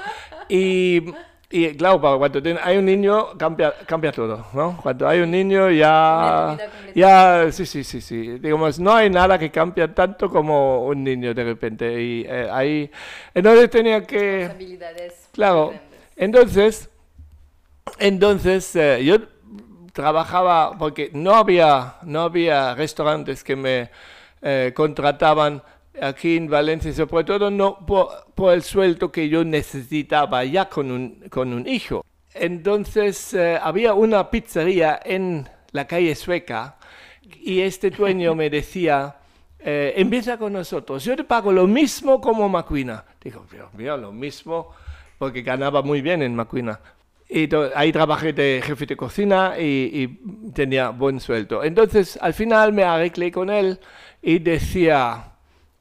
Y, 0.48 1.02
Y 1.50 1.74
claro, 1.76 2.00
para 2.00 2.16
cuando 2.16 2.42
ten- 2.42 2.58
hay 2.62 2.78
un 2.78 2.84
niño 2.86 3.36
cambia, 3.38 3.72
cambia 3.86 4.10
todo, 4.10 4.46
¿no? 4.54 4.76
Cuando 4.82 5.06
hay 5.06 5.20
un 5.20 5.30
niño 5.30 5.70
ya, 5.70 6.56
ya, 6.94 7.52
sí, 7.52 7.66
sí, 7.66 7.84
sí, 7.84 8.00
sí. 8.00 8.38
Digamos, 8.38 8.80
no 8.80 8.92
hay 8.94 9.08
nada 9.10 9.38
que 9.38 9.50
cambia 9.50 9.92
tanto 9.94 10.28
como 10.30 10.86
un 10.86 11.04
niño 11.04 11.32
de 11.34 11.44
repente. 11.44 12.00
Y 12.02 12.24
eh, 12.28 12.48
ahí, 12.50 12.90
entonces 13.34 13.70
tenía 13.70 14.02
que, 14.02 14.46
habilidades. 14.50 15.28
claro, 15.32 15.74
entonces, 16.16 16.88
entonces 17.98 18.74
eh, 18.76 19.04
yo 19.04 19.18
trabajaba 19.92 20.76
porque 20.76 21.10
no 21.12 21.34
había, 21.34 21.96
no 22.02 22.22
había 22.22 22.74
restaurantes 22.74 23.44
que 23.44 23.54
me 23.54 23.90
eh, 24.42 24.72
contrataban 24.74 25.62
aquí 26.00 26.36
en 26.36 26.48
Valencia, 26.48 26.92
sobre 26.92 27.24
todo 27.24 27.50
no 27.50 27.84
por, 27.86 28.08
por 28.34 28.52
el 28.52 28.62
sueldo 28.62 29.12
que 29.12 29.28
yo 29.28 29.44
necesitaba 29.44 30.44
ya 30.44 30.68
con 30.68 30.90
un, 30.90 31.24
con 31.30 31.52
un 31.52 31.66
hijo. 31.66 32.04
Entonces 32.34 33.34
eh, 33.34 33.58
había 33.62 33.94
una 33.94 34.30
pizzería 34.30 35.00
en 35.04 35.48
la 35.72 35.86
calle 35.86 36.14
Sueca 36.14 36.76
y 37.42 37.60
este 37.60 37.90
dueño 37.90 38.34
me 38.34 38.50
decía, 38.50 39.16
eh, 39.58 39.94
empieza 39.96 40.36
con 40.36 40.52
nosotros, 40.52 41.04
yo 41.04 41.16
te 41.16 41.24
pago 41.24 41.52
lo 41.52 41.66
mismo 41.66 42.20
como 42.20 42.48
Macuina. 42.48 43.04
Digo, 43.22 43.46
Dios 43.50 43.72
mío, 43.74 43.96
lo 43.96 44.12
mismo, 44.12 44.72
porque 45.18 45.42
ganaba 45.42 45.82
muy 45.82 46.02
bien 46.02 46.22
en 46.22 46.34
Macuina. 46.34 46.80
Y 47.26 47.48
ahí 47.74 47.90
trabajé 47.90 48.32
de 48.34 48.60
jefe 48.62 48.84
de 48.84 48.96
cocina 48.96 49.54
y, 49.58 49.64
y 49.64 50.50
tenía 50.52 50.90
buen 50.90 51.20
sueldo. 51.20 51.64
Entonces, 51.64 52.18
al 52.20 52.34
final 52.34 52.72
me 52.72 52.84
arreglé 52.84 53.32
con 53.32 53.48
él 53.48 53.80
y 54.20 54.38
decía, 54.40 55.33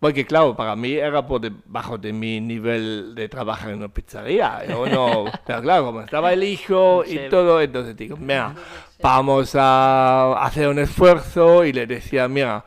porque 0.04 0.26
claro, 0.26 0.54
para 0.54 0.76
mí 0.76 0.92
era 0.92 1.26
por 1.26 1.40
debajo 1.40 1.98
de 1.98 2.12
mi 2.12 2.42
nivel 2.42 3.16
de 3.16 3.30
trabajar 3.30 3.70
en 3.70 3.78
una 3.78 3.88
pizzería. 3.88 4.62
Yo 4.68 4.86
no, 4.86 5.32
pero 5.48 5.62
claro, 5.62 5.86
como 5.86 6.02
estaba 6.02 6.34
el 6.34 6.44
hijo 6.44 7.06
y 7.08 7.16
todo, 7.30 7.62
entonces 7.62 7.96
digo, 7.96 8.18
mira, 8.18 8.54
vamos 9.02 9.56
a 9.58 10.34
hacer 10.44 10.68
un 10.68 10.80
esfuerzo 10.80 11.64
y 11.64 11.72
le 11.72 11.88
decía, 11.88 12.28
mira, 12.28 12.66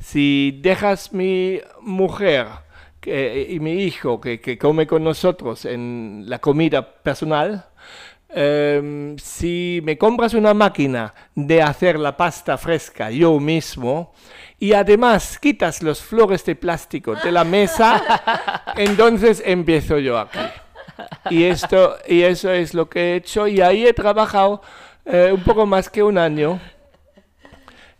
si 0.00 0.58
dejas 0.60 1.12
mi 1.12 1.60
mujer 1.82 2.48
que- 3.00 3.46
y 3.48 3.60
mi 3.60 3.74
hijo 3.84 4.20
que, 4.20 4.40
que 4.40 4.58
come 4.58 4.84
con 4.88 5.04
nosotros 5.04 5.64
en 5.64 6.24
la 6.26 6.40
comida 6.40 6.82
personal, 6.84 7.64
em, 8.28 9.16
si 9.18 9.80
me 9.84 9.96
compras 9.96 10.34
una 10.34 10.52
máquina 10.52 11.14
de 11.36 11.62
hacer 11.62 11.96
la 11.98 12.16
pasta 12.16 12.58
fresca 12.58 13.08
yo 13.12 13.38
mismo 13.38 14.12
y 14.62 14.74
además 14.74 15.40
quitas 15.40 15.82
los 15.82 16.00
flores 16.00 16.44
de 16.44 16.54
plástico 16.54 17.16
de 17.16 17.32
la 17.32 17.42
mesa, 17.42 18.62
entonces 18.76 19.42
empiezo 19.44 19.98
yo 19.98 20.16
aquí. 20.16 20.38
Y, 21.30 21.42
esto, 21.42 21.96
y 22.06 22.22
eso 22.22 22.48
es 22.52 22.72
lo 22.72 22.88
que 22.88 23.00
he 23.00 23.16
hecho 23.16 23.48
y 23.48 23.60
ahí 23.60 23.84
he 23.84 23.92
trabajado 23.92 24.62
eh, 25.04 25.32
un 25.34 25.42
poco 25.42 25.66
más 25.66 25.90
que 25.90 26.00
un 26.04 26.16
año. 26.16 26.60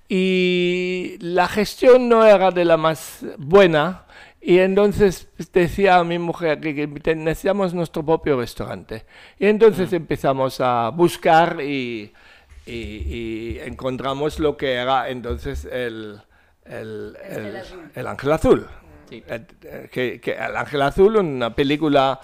Y 0.09 1.17
la 1.19 1.49
gestión 1.49 2.09
no 2.09 2.25
era 2.25 2.53
de 2.53 2.65
la 2.65 2.77
más 2.77 3.25
buena 3.39 4.05
y 4.41 4.59
entonces 4.59 5.27
decía 5.53 5.97
a 5.97 6.05
mi 6.05 6.21
mujer 6.21 6.61
que, 6.61 6.87
necesitamos 7.17 7.75
nuestro 7.75 8.07
propio 8.07 8.39
restaurante. 8.39 9.05
Y 9.37 9.47
entonces 9.47 9.93
empezamos 9.93 10.61
a 10.61 10.91
buscar 10.91 11.61
y, 11.61 12.13
y- 12.67 12.73
y 12.73 13.59
encontramos 13.65 14.39
lo 14.39 14.57
que 14.57 14.75
era 14.75 15.09
entonces 15.09 15.65
el, 15.65 16.21
el, 16.65 17.17
el- 17.29 17.63
el 17.95 18.07
Ángel 18.07 18.33
Azul. 18.33 18.67
Sí. 19.09 19.23
Eh, 19.27 19.47
eh, 19.65 19.89
que, 19.93 20.21
que 20.21 20.33
El 20.33 20.57
Ángel 20.57 20.83
Azul, 20.83 21.17
una 21.17 21.55
película 21.55 22.21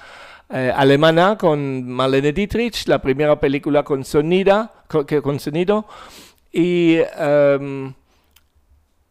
eh, 0.51 0.73
alemana 0.75 1.37
con 1.37 1.87
Marlene 1.89 2.33
Dietrich, 2.33 2.87
la 2.87 3.01
primera 3.03 3.39
película 3.39 3.83
con, 3.83 4.05
sonida, 4.05 4.73
con, 4.89 5.05
que- 5.05 5.21
con 5.21 5.39
sonido. 5.39 5.87
Y 6.51 6.97
em, 7.19 7.93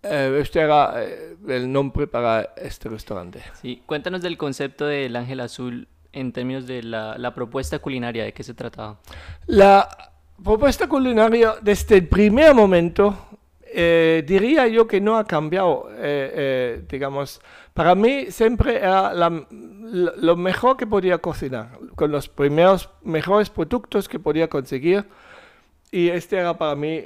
eh, 0.04 0.40
este 0.42 0.60
era 0.62 0.96
el 1.48 1.72
nombre 1.72 2.08
para 2.08 2.54
este 2.58 2.90
restaurante. 2.90 3.44
Sí, 3.62 3.84
cuéntanos 3.86 4.22
del 4.22 4.38
concepto 4.38 4.86
del 4.86 5.16
Ángel 5.16 5.40
Azul 5.42 5.88
en 6.14 6.32
términos 6.32 6.66
de 6.66 6.82
la, 6.82 7.18
la 7.18 7.36
propuesta 7.36 7.78
culinaria, 7.80 8.24
¿de 8.24 8.34
qué 8.34 8.42
se 8.44 8.54
trataba? 8.56 8.98
La 9.46 9.88
propuesta 10.44 10.88
culinaria 10.88 11.56
desde 11.62 11.98
el 11.98 12.08
primer 12.08 12.56
momento, 12.56 13.37
eh, 13.74 14.24
diría 14.26 14.68
yo 14.68 14.88
que 14.88 15.00
no 15.02 15.18
ha 15.18 15.26
cambiado, 15.26 15.90
eh, 15.92 16.32
eh, 16.36 16.84
digamos, 16.90 17.42
para 17.74 17.96
mí 17.96 18.28
siempre 18.30 18.78
era 18.78 19.14
la- 19.14 19.46
lo 19.50 20.36
mejor 20.36 20.76
que 20.78 20.86
podía 20.88 21.18
cocinar, 21.20 21.78
con 21.96 22.12
los 22.12 22.28
primeros 22.28 22.90
mejores 23.04 23.50
productos 23.50 24.10
que 24.10 24.20
podía 24.20 24.48
conseguir, 24.50 25.06
y 25.92 26.10
este 26.10 26.38
era 26.38 26.58
para 26.58 26.76
mí 26.76 27.02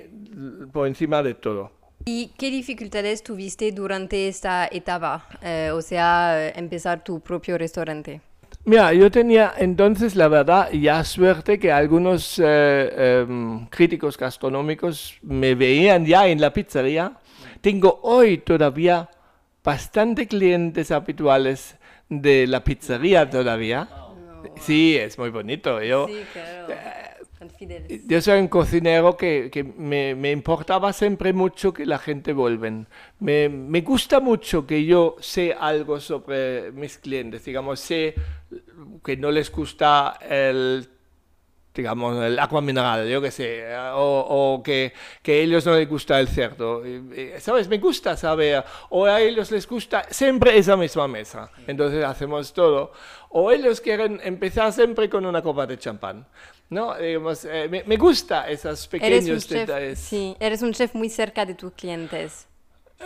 por 0.72 0.88
encima 0.88 1.22
de 1.22 1.36
todo. 1.36 1.72
¿Y 2.06 2.32
qué 2.40 2.50
dificultades 2.50 3.22
tuviste 3.22 3.72
durante 3.72 4.28
esta 4.28 4.68
etapa? 4.72 5.28
Eh, 5.44 5.70
o 5.72 5.82
sea, 5.84 6.50
empezar 6.56 7.04
tu 7.04 7.20
propio 7.20 7.60
restaurante. 7.60 8.22
Mira, 8.64 8.94
yo 8.94 9.10
tenía 9.10 9.54
entonces, 9.58 10.16
la 10.16 10.28
verdad, 10.28 10.72
ya 10.72 11.04
suerte 11.04 11.58
que 11.58 11.72
algunos 11.72 12.40
eh, 12.44 13.24
em, 13.28 13.66
críticos 13.68 14.18
gastronómicos 14.18 15.18
me 15.24 15.56
veían 15.56 16.06
ya 16.06 16.28
en 16.28 16.40
la 16.40 16.54
pizzería. 16.54 17.14
Tengo 17.62 18.00
hoy 18.04 18.38
todavía 18.38 19.10
bastante 19.64 20.28
clientes 20.28 20.92
habituales 20.92 21.76
de 22.08 22.46
la 22.46 22.64
pizzería 22.64 23.30
todavía. 23.30 23.88
Sí, 24.60 24.96
es 24.96 25.18
muy 25.18 25.30
bonito. 25.30 25.82
Yo, 25.82 26.08
Sí, 26.08 26.24
claro. 26.34 26.68
Son 26.68 27.11
yo 28.08 28.22
soy 28.22 28.40
un 28.40 28.48
cocinero 28.48 29.18
que, 29.18 29.50
que 29.52 29.64
me, 29.64 30.16
me 30.16 30.32
importaba 30.32 30.94
siempre 30.94 31.34
mucho 31.34 31.74
que 31.74 31.86
la 31.86 31.98
gente 31.98 32.34
vuelven. 32.34 32.88
Me, 33.20 33.50
me 33.50 33.82
gusta 33.82 34.20
mucho 34.20 34.68
que 34.68 34.86
yo 34.86 35.16
sé 35.20 35.56
algo 35.58 36.00
sobre 36.00 36.72
mis 36.72 36.98
clientes. 36.98 37.44
Digamos, 37.46 37.80
sé 37.80 38.16
que 39.04 39.18
no 39.18 39.32
les 39.32 39.52
gusta 39.52 40.20
el 40.22 40.88
digamos, 41.74 42.22
el 42.22 42.38
agua 42.38 42.62
mineral, 42.62 43.08
yo 43.08 43.22
qué 43.22 43.32
sé, 43.32 43.64
o, 43.94 44.26
o 44.28 44.64
que, 44.64 44.92
que 45.22 45.32
a 45.32 45.36
ellos 45.36 45.66
no 45.66 45.76
les 45.76 45.88
gusta 45.88 46.20
el 46.20 46.28
cerdo. 46.28 46.84
¿Sabes? 47.40 47.68
Me 47.68 47.78
gusta 47.78 48.18
saber, 48.18 48.64
o 48.90 49.06
a 49.06 49.22
ellos 49.22 49.52
les 49.52 49.68
gusta 49.68 50.04
siempre 50.10 50.58
esa 50.58 50.76
misma 50.76 51.08
mesa. 51.08 51.50
Entonces 51.68 52.04
hacemos 52.04 52.54
todo. 52.54 52.92
O 53.30 53.52
ellos 53.52 53.80
quieren 53.80 54.20
empezar 54.24 54.74
siempre 54.74 55.10
con 55.10 55.26
una 55.26 55.42
copa 55.42 55.66
de 55.66 55.78
champán. 55.78 56.26
¿No? 56.72 56.96
Digamos, 56.98 57.46
eh, 57.46 57.68
me, 57.70 57.84
me 57.84 57.98
gusta 57.98 58.50
esos 58.50 58.90
Eres 59.00 59.30
un 59.30 59.42
pequeños 59.42 59.48
chef, 59.48 59.68
detalles. 59.68 60.00
sí, 60.00 60.36
eres 60.40 60.62
un 60.64 60.74
chef 60.74 60.96
muy 60.96 61.10
cerca 61.10 61.46
de 61.46 61.54
tus 61.54 61.74
clientes. 61.74 62.48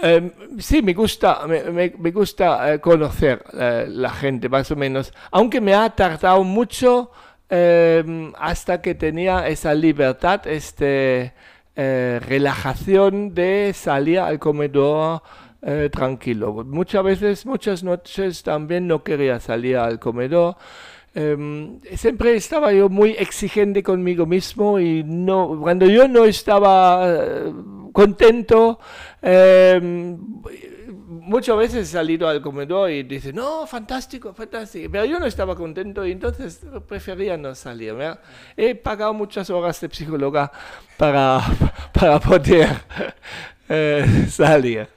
Eh, 0.02 0.32
sí, 0.60 0.82
me 0.82 0.94
gusta, 0.94 1.48
me, 1.48 1.64
me- 1.72 1.94
me 1.98 2.12
gusta 2.12 2.74
eh, 2.74 2.80
conocer 2.80 3.44
eh, 3.54 3.86
la 3.90 4.10
gente, 4.12 4.50
más 4.50 4.70
o 4.72 4.76
menos. 4.76 5.12
Aunque 5.32 5.60
me 5.62 5.74
ha 5.74 5.90
tardado 5.90 6.44
mucho 6.44 7.12
eh, 7.50 8.32
hasta 8.38 8.82
que 8.82 8.94
tenía 8.96 9.48
esa 9.48 9.74
libertad, 9.74 10.46
este, 10.48 11.34
relajación 11.76 13.34
de 13.34 13.74
salir 13.74 14.20
al 14.20 14.40
comedor 14.40 15.22
tranquilo. 15.92 16.54
Muchas 16.64 17.04
veces, 17.04 17.46
muchas 17.46 17.84
noches 17.84 18.44
también 18.44 18.88
no 18.88 19.04
quería 19.04 19.40
salir 19.40 19.78
al 19.78 20.00
comedor. 20.00 20.56
Em, 21.18 21.80
siempre 21.96 22.36
estaba 22.36 22.74
yo 22.74 22.90
muy 22.90 23.12
exigente 23.12 23.82
conmigo 23.82 24.26
mismo 24.26 24.82
y 24.82 25.02
no, 25.06 25.58
cuando 25.62 25.86
yo 25.86 26.10
no 26.10 26.26
estaba 26.26 27.06
eh, 27.08 27.54
contento, 27.94 28.80
em, 29.22 30.20
muchas 31.08 31.56
veces 31.56 31.88
he 31.88 31.92
salido 31.94 32.28
al 32.28 32.42
comedor 32.42 32.92
y 32.92 33.04
dice, 33.04 33.32
no, 33.32 33.66
fantástico, 33.66 34.34
fantástico, 34.34 34.90
pero 34.92 35.06
yo 35.06 35.18
no 35.18 35.26
estaba 35.26 35.56
contento 35.56 36.06
y 36.06 36.12
entonces 36.12 36.60
prefería 36.86 37.38
no 37.38 37.56
salir. 37.56 37.94
¿verdad? 37.94 38.20
He 38.58 38.76
pagado 38.76 39.14
muchas 39.14 39.50
horas 39.50 39.80
de 39.80 39.90
psicóloga 39.90 40.52
para, 40.98 41.40
para 41.94 42.20
poder 42.20 42.68
eh, 43.70 44.28
salir. 44.30 44.90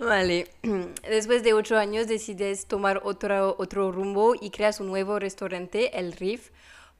Vale. 0.00 0.48
Después 1.08 1.42
de 1.42 1.54
ocho 1.54 1.76
años 1.76 2.06
decides 2.06 2.66
tomar 2.66 3.00
otro, 3.04 3.56
otro 3.58 3.92
rumbo 3.92 4.34
y 4.40 4.50
creas 4.50 4.80
un 4.80 4.88
nuevo 4.88 5.18
restaurante, 5.18 5.98
el 5.98 6.12
Riff. 6.12 6.50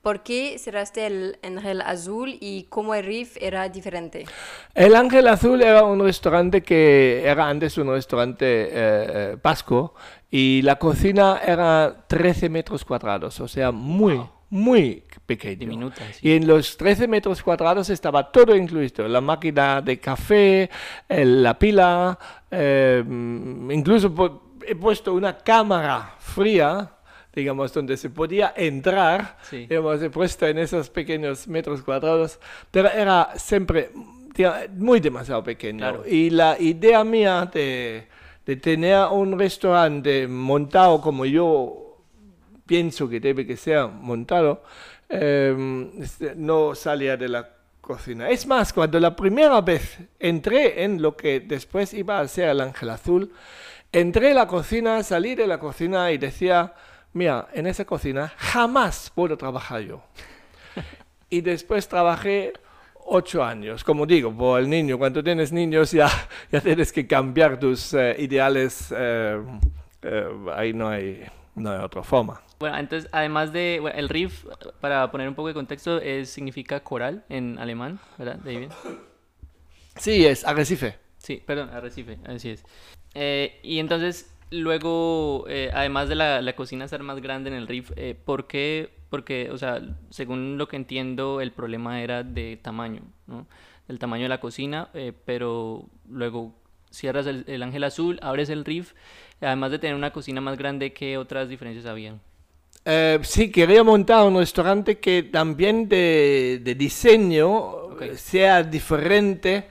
¿Por 0.02 0.22
qué 0.22 0.58
cerraste 0.58 1.06
el 1.06 1.38
Ángel 1.42 1.80
Azul 1.80 2.36
y 2.40 2.64
cómo 2.70 2.94
el 2.94 3.04
Riff 3.04 3.36
era 3.40 3.68
diferente? 3.68 4.26
El 4.74 4.94
Ángel 4.94 5.26
Azul 5.26 5.60
era 5.60 5.82
un 5.82 6.00
restaurante 6.00 6.62
que 6.62 7.22
era 7.24 7.48
antes 7.48 7.76
un 7.78 7.88
restaurante 7.88 8.46
eh, 8.46 8.70
eh, 8.72 9.36
vasco 9.42 9.94
y 10.30 10.62
la 10.62 10.76
cocina 10.78 11.40
era 11.44 12.04
13 12.06 12.48
metros 12.48 12.84
cuadrados, 12.84 13.40
o 13.40 13.48
sea, 13.48 13.72
muy, 13.72 14.22
muy 14.50 15.04
pequeño. 15.26 15.58
Diminuta, 15.60 16.02
sí. 16.12 16.28
Y 16.28 16.32
en 16.36 16.46
los 16.46 16.76
13 16.76 17.06
metros 17.08 17.42
cuadrados 17.42 17.90
estaba 17.90 18.30
todo 18.32 18.56
incluido, 18.56 19.06
la 19.08 19.20
máquina 19.20 19.80
de 19.82 19.98
café, 20.00 20.70
el- 21.08 21.42
la 21.42 21.58
pila, 21.58 22.18
eh, 22.50 23.02
incluso 23.06 24.42
he 24.66 24.74
puesto 24.74 25.14
una 25.14 25.36
cámara 25.38 26.14
fría, 26.18 26.90
digamos, 27.34 27.72
donde 27.72 27.96
se 27.96 28.10
podía 28.10 28.52
entrar, 28.56 29.36
Sí. 29.42 29.66
digamos, 29.66 30.02
he 30.02 30.10
puesto 30.10 30.46
en 30.46 30.58
esos 30.58 30.90
pequeños 30.90 31.46
metros 31.46 31.82
cuadrados, 31.82 32.38
pero 32.70 32.90
era 32.90 33.30
siempre 33.36 33.90
muy 34.76 35.00
demasiado 35.00 35.42
pequeño. 35.42 35.78
Claro. 35.78 36.04
Y 36.06 36.30
la 36.30 36.56
idea 36.60 37.02
mía 37.04 37.48
de, 37.52 38.06
de 38.46 38.56
tener 38.56 39.06
un 39.10 39.38
restaurante 39.38 40.26
montado 40.28 41.00
como 41.00 41.24
yo 41.26 41.87
pienso 42.68 43.08
que 43.08 43.18
debe 43.18 43.44
que 43.44 43.56
ser 43.56 43.88
montado, 43.88 44.62
eh, 45.08 45.90
este, 46.00 46.36
no 46.36 46.76
salía 46.76 47.16
de 47.16 47.28
la 47.28 47.48
cocina. 47.80 48.28
Es 48.28 48.46
más, 48.46 48.72
cuando 48.72 49.00
la 49.00 49.16
primera 49.16 49.60
vez 49.62 49.98
entré 50.20 50.84
en 50.84 51.00
lo 51.00 51.16
que 51.16 51.40
después 51.40 51.94
iba 51.94 52.20
a 52.20 52.28
ser 52.28 52.50
el 52.50 52.60
Ángel 52.60 52.90
Azul, 52.90 53.32
entré 53.90 54.32
a 54.32 54.34
la 54.34 54.46
cocina, 54.46 55.02
salí 55.02 55.34
de 55.34 55.46
la 55.46 55.58
cocina 55.58 56.12
y 56.12 56.18
decía, 56.18 56.74
mira, 57.14 57.48
en 57.54 57.66
esa 57.66 57.86
cocina 57.86 58.32
jamás 58.36 59.10
puedo 59.14 59.36
trabajar 59.38 59.80
yo. 59.80 60.02
y 61.30 61.40
después 61.40 61.88
trabajé 61.88 62.52
ocho 63.08 63.42
años. 63.42 63.82
Como 63.82 64.06
digo, 64.06 64.32
por 64.32 64.60
el 64.60 64.68
niño, 64.68 64.98
cuando 64.98 65.22
tienes 65.24 65.52
niños 65.52 65.92
ya, 65.92 66.10
ya 66.52 66.60
tienes 66.60 66.92
que 66.92 67.06
cambiar 67.06 67.58
tus 67.58 67.94
eh, 67.94 68.16
ideales, 68.18 68.92
eh, 68.94 69.40
eh, 70.02 70.28
ahí 70.54 70.72
no 70.72 70.88
hay, 70.88 71.24
no 71.54 71.70
hay 71.70 71.78
otra 71.78 72.02
forma. 72.02 72.40
Bueno, 72.58 72.76
entonces, 72.76 73.08
además 73.12 73.52
de 73.52 73.78
bueno, 73.80 73.96
el 73.98 74.08
riff, 74.08 74.44
para 74.80 75.10
poner 75.10 75.28
un 75.28 75.34
poco 75.34 75.48
de 75.48 75.54
contexto, 75.54 76.00
es, 76.00 76.28
significa 76.30 76.80
coral 76.80 77.24
en 77.28 77.58
alemán, 77.58 78.00
¿verdad, 78.18 78.38
David? 78.44 78.70
Sí, 79.96 80.26
es 80.26 80.44
Arrecife. 80.44 80.96
Sí, 81.18 81.42
perdón, 81.44 81.70
arrecife, 81.70 82.18
así 82.26 82.50
es. 82.50 82.64
Eh, 83.14 83.58
y 83.62 83.80
entonces, 83.80 84.34
luego, 84.50 85.44
eh, 85.48 85.70
además 85.74 86.08
de 86.08 86.14
la, 86.14 86.40
la 86.40 86.54
cocina 86.54 86.88
ser 86.88 87.02
más 87.02 87.20
grande 87.20 87.50
en 87.50 87.56
el 87.56 87.66
riff, 87.66 87.90
eh, 87.96 88.14
¿por 88.14 88.46
qué? 88.46 88.90
Porque, 89.10 89.50
o 89.50 89.58
sea, 89.58 89.82
según 90.10 90.58
lo 90.58 90.68
que 90.68 90.76
entiendo, 90.76 91.40
el 91.40 91.52
problema 91.52 92.02
era 92.02 92.22
de 92.22 92.56
tamaño, 92.56 93.02
¿no? 93.26 93.46
El 93.88 93.98
tamaño 93.98 94.24
de 94.24 94.28
la 94.28 94.40
cocina, 94.40 94.90
eh, 94.94 95.12
pero 95.24 95.88
luego 96.08 96.54
cierras 96.90 97.26
el, 97.26 97.44
el 97.48 97.62
ángel 97.62 97.84
azul, 97.84 98.18
abres 98.22 98.48
el 98.50 98.64
riff, 98.64 98.94
además 99.40 99.70
de 99.70 99.78
tener 99.78 99.96
una 99.96 100.12
cocina 100.12 100.40
más 100.40 100.56
grande, 100.56 100.92
¿qué 100.92 101.18
otras 101.18 101.48
diferencias 101.48 101.86
habían? 101.86 102.20
Eh, 102.90 103.18
sí, 103.22 103.50
quería 103.50 103.82
montar 103.84 104.24
un 104.26 104.38
restaurante 104.38 104.98
que 104.98 105.24
también 105.24 105.88
de, 105.88 106.60
de 106.62 106.74
diseño 106.74 107.48
Ok. 107.92 108.02
eh, 108.02 108.16
sea 108.16 108.62
diferente 108.62 109.68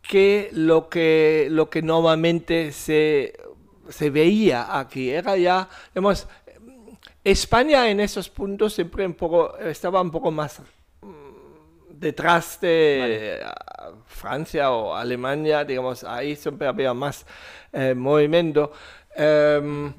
que 0.00 0.48
lo 0.52 0.88
que, 0.88 1.48
lo 1.50 1.68
que 1.68 1.82
normalmente 1.82 2.70
se, 2.72 3.34
se 3.88 4.10
veía 4.10 4.78
aquí. 4.78 5.10
Era 5.10 5.36
ya, 5.36 5.68
digamos, 5.94 6.28
España 7.24 7.88
en 7.90 8.00
esos 8.00 8.28
puntos 8.28 8.74
siempre 8.74 9.06
un 9.06 9.14
poco, 9.14 9.56
estaba 9.58 10.00
un 10.00 10.10
poco 10.10 10.30
más 10.30 10.60
mm, 11.02 11.06
detrás 11.98 12.60
de 12.60 13.40
Vale. 13.40 14.02
Francia 14.06 14.70
o 14.72 14.94
Alemania, 14.94 15.64
digamos, 15.64 16.04
ahí 16.04 16.36
siempre 16.36 16.66
había 16.68 16.94
más 16.94 17.26
eh, 17.72 17.94
movimiento. 17.94 18.72
Em, 19.16 19.92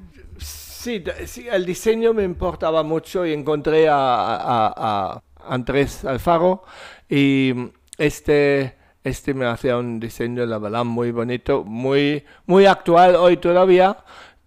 sí, 0.84 1.04
sí, 1.26 1.46
el 1.50 1.64
diseño 1.66 2.12
me 2.14 2.22
importaba 2.24 2.82
mucho 2.82 3.24
y 3.26 3.32
encontré 3.32 3.88
a, 3.88 3.94
a- 3.96 4.74
a 4.76 5.22
Andrés 5.48 6.04
Alfaro 6.04 6.64
y 7.08 7.52
este, 7.98 8.76
este 9.02 9.34
me 9.34 9.46
hacía 9.46 9.76
un 9.78 10.00
diseño, 10.00 10.44
la 10.46 10.58
verdad, 10.58 10.84
muy 10.84 11.10
bonito, 11.10 11.64
muy, 11.64 12.24
muy 12.46 12.66
actual 12.66 13.16
hoy 13.16 13.36
todavía 13.38 13.96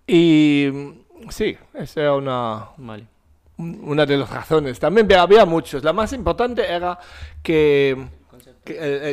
y 0.06 0.70
sí, 1.30 1.58
esa 1.74 2.02
era 2.02 2.16
una, 2.16 2.70
Vale. 2.78 3.06
un- 3.58 3.82
una 3.84 4.06
de 4.06 4.18
las 4.18 4.30
razones. 4.30 4.80
También 4.80 5.12
había 5.14 5.46
muchos. 5.46 5.84
La 5.84 5.94
más 5.94 6.14
importante 6.14 6.66
era 6.72 6.98
que, 7.44 7.98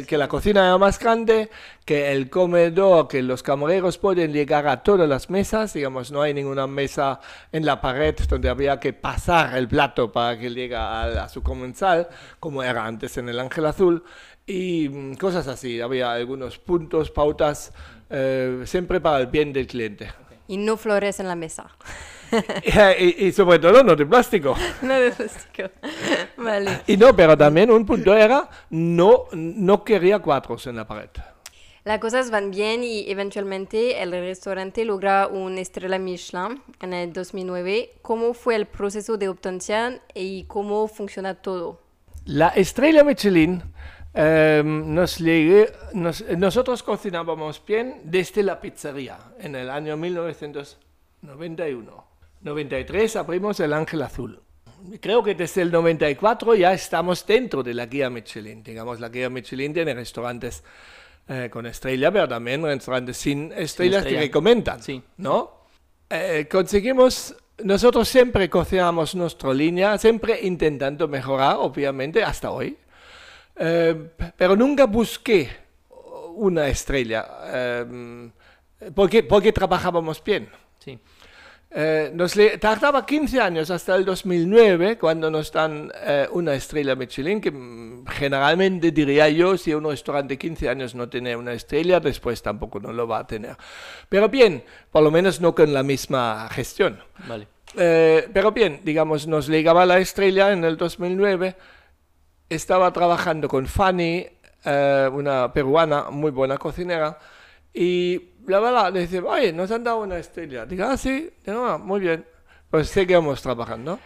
que, 0.06 0.18
la 0.18 0.28
cocina 0.28 0.64
era 0.66 0.78
más 0.78 0.98
grande, 0.98 1.50
que 1.84 2.12
el 2.12 2.28
comedor, 2.28 3.08
que 3.08 3.22
los 3.22 3.42
camareros 3.42 3.98
pueden 3.98 4.32
llegar 4.32 4.66
a 4.66 4.82
todas 4.82 5.08
las 5.08 5.30
mesas. 5.30 5.72
Digamos, 5.74 6.10
no 6.10 6.22
hay 6.22 6.34
ninguna 6.34 6.66
mesa 6.66 7.20
en 7.52 7.64
la 7.64 7.80
pared 7.80 8.14
donde 8.28 8.48
había 8.48 8.80
que 8.80 8.92
pasar 8.92 9.56
el 9.56 9.68
plato 9.68 10.10
para 10.10 10.38
que 10.38 10.50
llegue 10.50 10.76
a, 10.76 11.24
a 11.24 11.28
su 11.28 11.42
comensal, 11.42 12.08
como 12.40 12.62
era 12.62 12.84
antes 12.84 13.16
en 13.18 13.28
el 13.28 13.38
Ángel 13.38 13.66
Azul. 13.66 14.04
Y 14.46 14.88
mm, 14.88 15.14
cosas 15.14 15.46
así. 15.48 15.80
Había 15.80 16.12
algunos 16.12 16.58
puntos, 16.58 17.10
pautas, 17.10 17.72
eh, 18.10 18.62
siempre 18.66 19.00
para 19.00 19.20
el 19.20 19.26
bien 19.28 19.52
del 19.52 19.66
cliente. 19.66 20.12
Y 20.48 20.56
no 20.56 20.76
flores 20.76 21.20
en 21.20 21.28
la 21.28 21.36
mesa. 21.36 21.70
y, 22.98 23.26
y 23.26 23.32
sobre 23.32 23.58
todo 23.58 23.82
no 23.82 23.94
de 23.96 24.06
plástico. 24.06 24.54
no 24.82 24.94
de 24.94 25.10
plástico. 25.10 25.68
Vale. 26.36 26.80
Y 26.86 26.96
no, 26.96 27.14
pero 27.14 27.36
también 27.36 27.70
un 27.70 27.84
punto 27.86 28.14
era, 28.14 28.48
no, 28.70 29.24
no 29.32 29.84
quería 29.84 30.18
cuadros 30.20 30.66
en 30.66 30.76
la 30.76 30.86
pared. 30.86 31.10
Las 31.84 31.98
cosas 31.98 32.30
van 32.30 32.50
bien 32.50 32.82
y 32.82 33.04
eventualmente 33.10 34.02
el 34.02 34.10
restaurante 34.12 34.86
logra 34.86 35.26
una 35.26 35.60
estrella 35.60 35.98
Michelin 35.98 36.62
en 36.80 36.94
el 36.94 37.12
2009. 37.12 37.90
¿Cómo 38.00 38.32
fue 38.32 38.54
el 38.56 38.64
proceso 38.66 39.18
de 39.18 39.28
obtención 39.28 40.00
y 40.14 40.44
cómo 40.44 40.88
funciona 40.88 41.34
todo? 41.34 41.82
La 42.24 42.48
estrella 42.48 43.04
Michelin, 43.04 43.62
eh, 44.14 44.62
nos 44.64 45.20
llegué- 45.20 45.70
nos- 45.92 46.24
nosotros 46.38 46.82
cocinábamos 46.82 47.62
bien 47.66 48.00
desde 48.04 48.42
la 48.42 48.58
pizzería 48.62 49.18
en 49.38 49.54
el 49.54 49.68
año 49.68 49.98
1991. 49.98 52.04
93 52.44 53.16
abrimos 53.16 53.58
el 53.60 53.72
Ángel 53.72 54.02
Azul. 54.02 54.40
Creo 55.00 55.22
que 55.22 55.34
desde 55.34 55.62
el 55.62 55.72
94 55.72 56.54
ya 56.54 56.74
estamos 56.74 57.26
dentro 57.26 57.62
de 57.62 57.72
la 57.72 57.86
guía 57.86 58.10
Michelin. 58.10 58.62
Digamos, 58.62 59.00
la 59.00 59.08
guía 59.08 59.30
Michelin 59.30 59.72
tiene 59.72 59.94
restaurantes 59.94 60.62
eh, 61.26 61.48
con 61.50 61.64
estrella, 61.64 62.12
pero 62.12 62.28
también 62.28 62.62
restaurantes 62.62 63.16
sin 63.16 63.50
estrellas 63.52 64.00
estrella. 64.00 64.20
que 64.20 64.26
recomiendan. 64.26 64.82
Sí. 64.82 65.02
¿no? 65.16 65.64
Eh, 66.10 66.46
conseguimos, 66.50 67.34
nosotros 67.62 68.06
siempre 68.06 68.50
cocinamos 68.50 69.14
nuestra 69.14 69.54
línea, 69.54 69.96
siempre 69.96 70.38
intentando 70.42 71.08
mejorar, 71.08 71.56
obviamente, 71.58 72.22
hasta 72.22 72.50
hoy. 72.50 72.76
Eh, 73.56 74.10
pero 74.36 74.54
nunca 74.54 74.84
busqué 74.84 75.48
una 76.34 76.68
estrella, 76.68 77.26
eh, 77.46 78.30
porque, 78.94 79.22
porque 79.22 79.50
trabajábamos 79.50 80.22
bien. 80.22 80.50
Sí. 80.78 80.98
Eh, 81.76 82.12
nos 82.14 82.36
le- 82.36 82.56
tardaba 82.58 83.04
15 83.04 83.40
años 83.40 83.68
hasta 83.68 83.96
el 83.96 84.04
2009 84.04 84.96
cuando 84.96 85.28
nos 85.28 85.50
dan 85.50 85.90
eh, 86.06 86.28
una 86.30 86.54
estrella 86.54 86.94
Michelin, 86.94 87.40
que 87.40 87.50
mm, 87.50 88.06
generalmente 88.06 88.92
diría 88.92 89.28
yo, 89.28 89.56
si 89.56 89.74
un 89.74 89.84
restaurante 89.90 90.38
15 90.38 90.68
años 90.68 90.94
no 90.94 91.08
tiene 91.08 91.34
una 91.34 91.52
estrella, 91.52 91.98
después 91.98 92.40
tampoco 92.42 92.78
no 92.78 92.92
lo 92.92 93.08
va 93.08 93.18
a 93.18 93.26
tener. 93.26 93.56
Pero 94.08 94.28
bien, 94.28 94.62
por 94.92 95.02
lo 95.02 95.10
menos 95.10 95.40
no 95.40 95.52
con 95.52 95.74
la 95.74 95.82
misma 95.82 96.48
gestión. 96.52 97.00
Vale. 97.26 97.48
Eh, 97.76 98.28
pero 98.32 98.52
bien, 98.52 98.80
digamos, 98.84 99.26
nos 99.26 99.48
llegaba 99.48 99.84
la 99.84 99.98
estrella 99.98 100.52
en 100.52 100.62
el 100.64 100.76
2009. 100.76 101.56
Estaba 102.48 102.92
trabajando 102.92 103.48
con 103.48 103.66
Fanny, 103.66 104.24
eh, 104.64 105.10
una 105.12 105.52
peruana 105.52 106.10
muy 106.10 106.30
buena 106.30 106.56
cocinera, 106.56 107.18
y 107.72 108.30
la 108.46 108.60
verdad 108.60 108.92
le 108.92 109.00
dice, 109.00 109.20
oye, 109.20 109.52
nos 109.52 109.70
han 109.70 109.84
dado 109.84 109.98
una 109.98 110.18
estrella. 110.18 110.66
Digo, 110.66 110.84
ah, 110.84 110.96
sí, 110.96 111.30
Digo, 111.44 111.64
"Ah, 111.66 111.78
muy 111.78 112.00
bien. 112.00 112.24
Pues 112.70 112.88
seguimos 112.88 113.40
trabajando. 113.42 113.98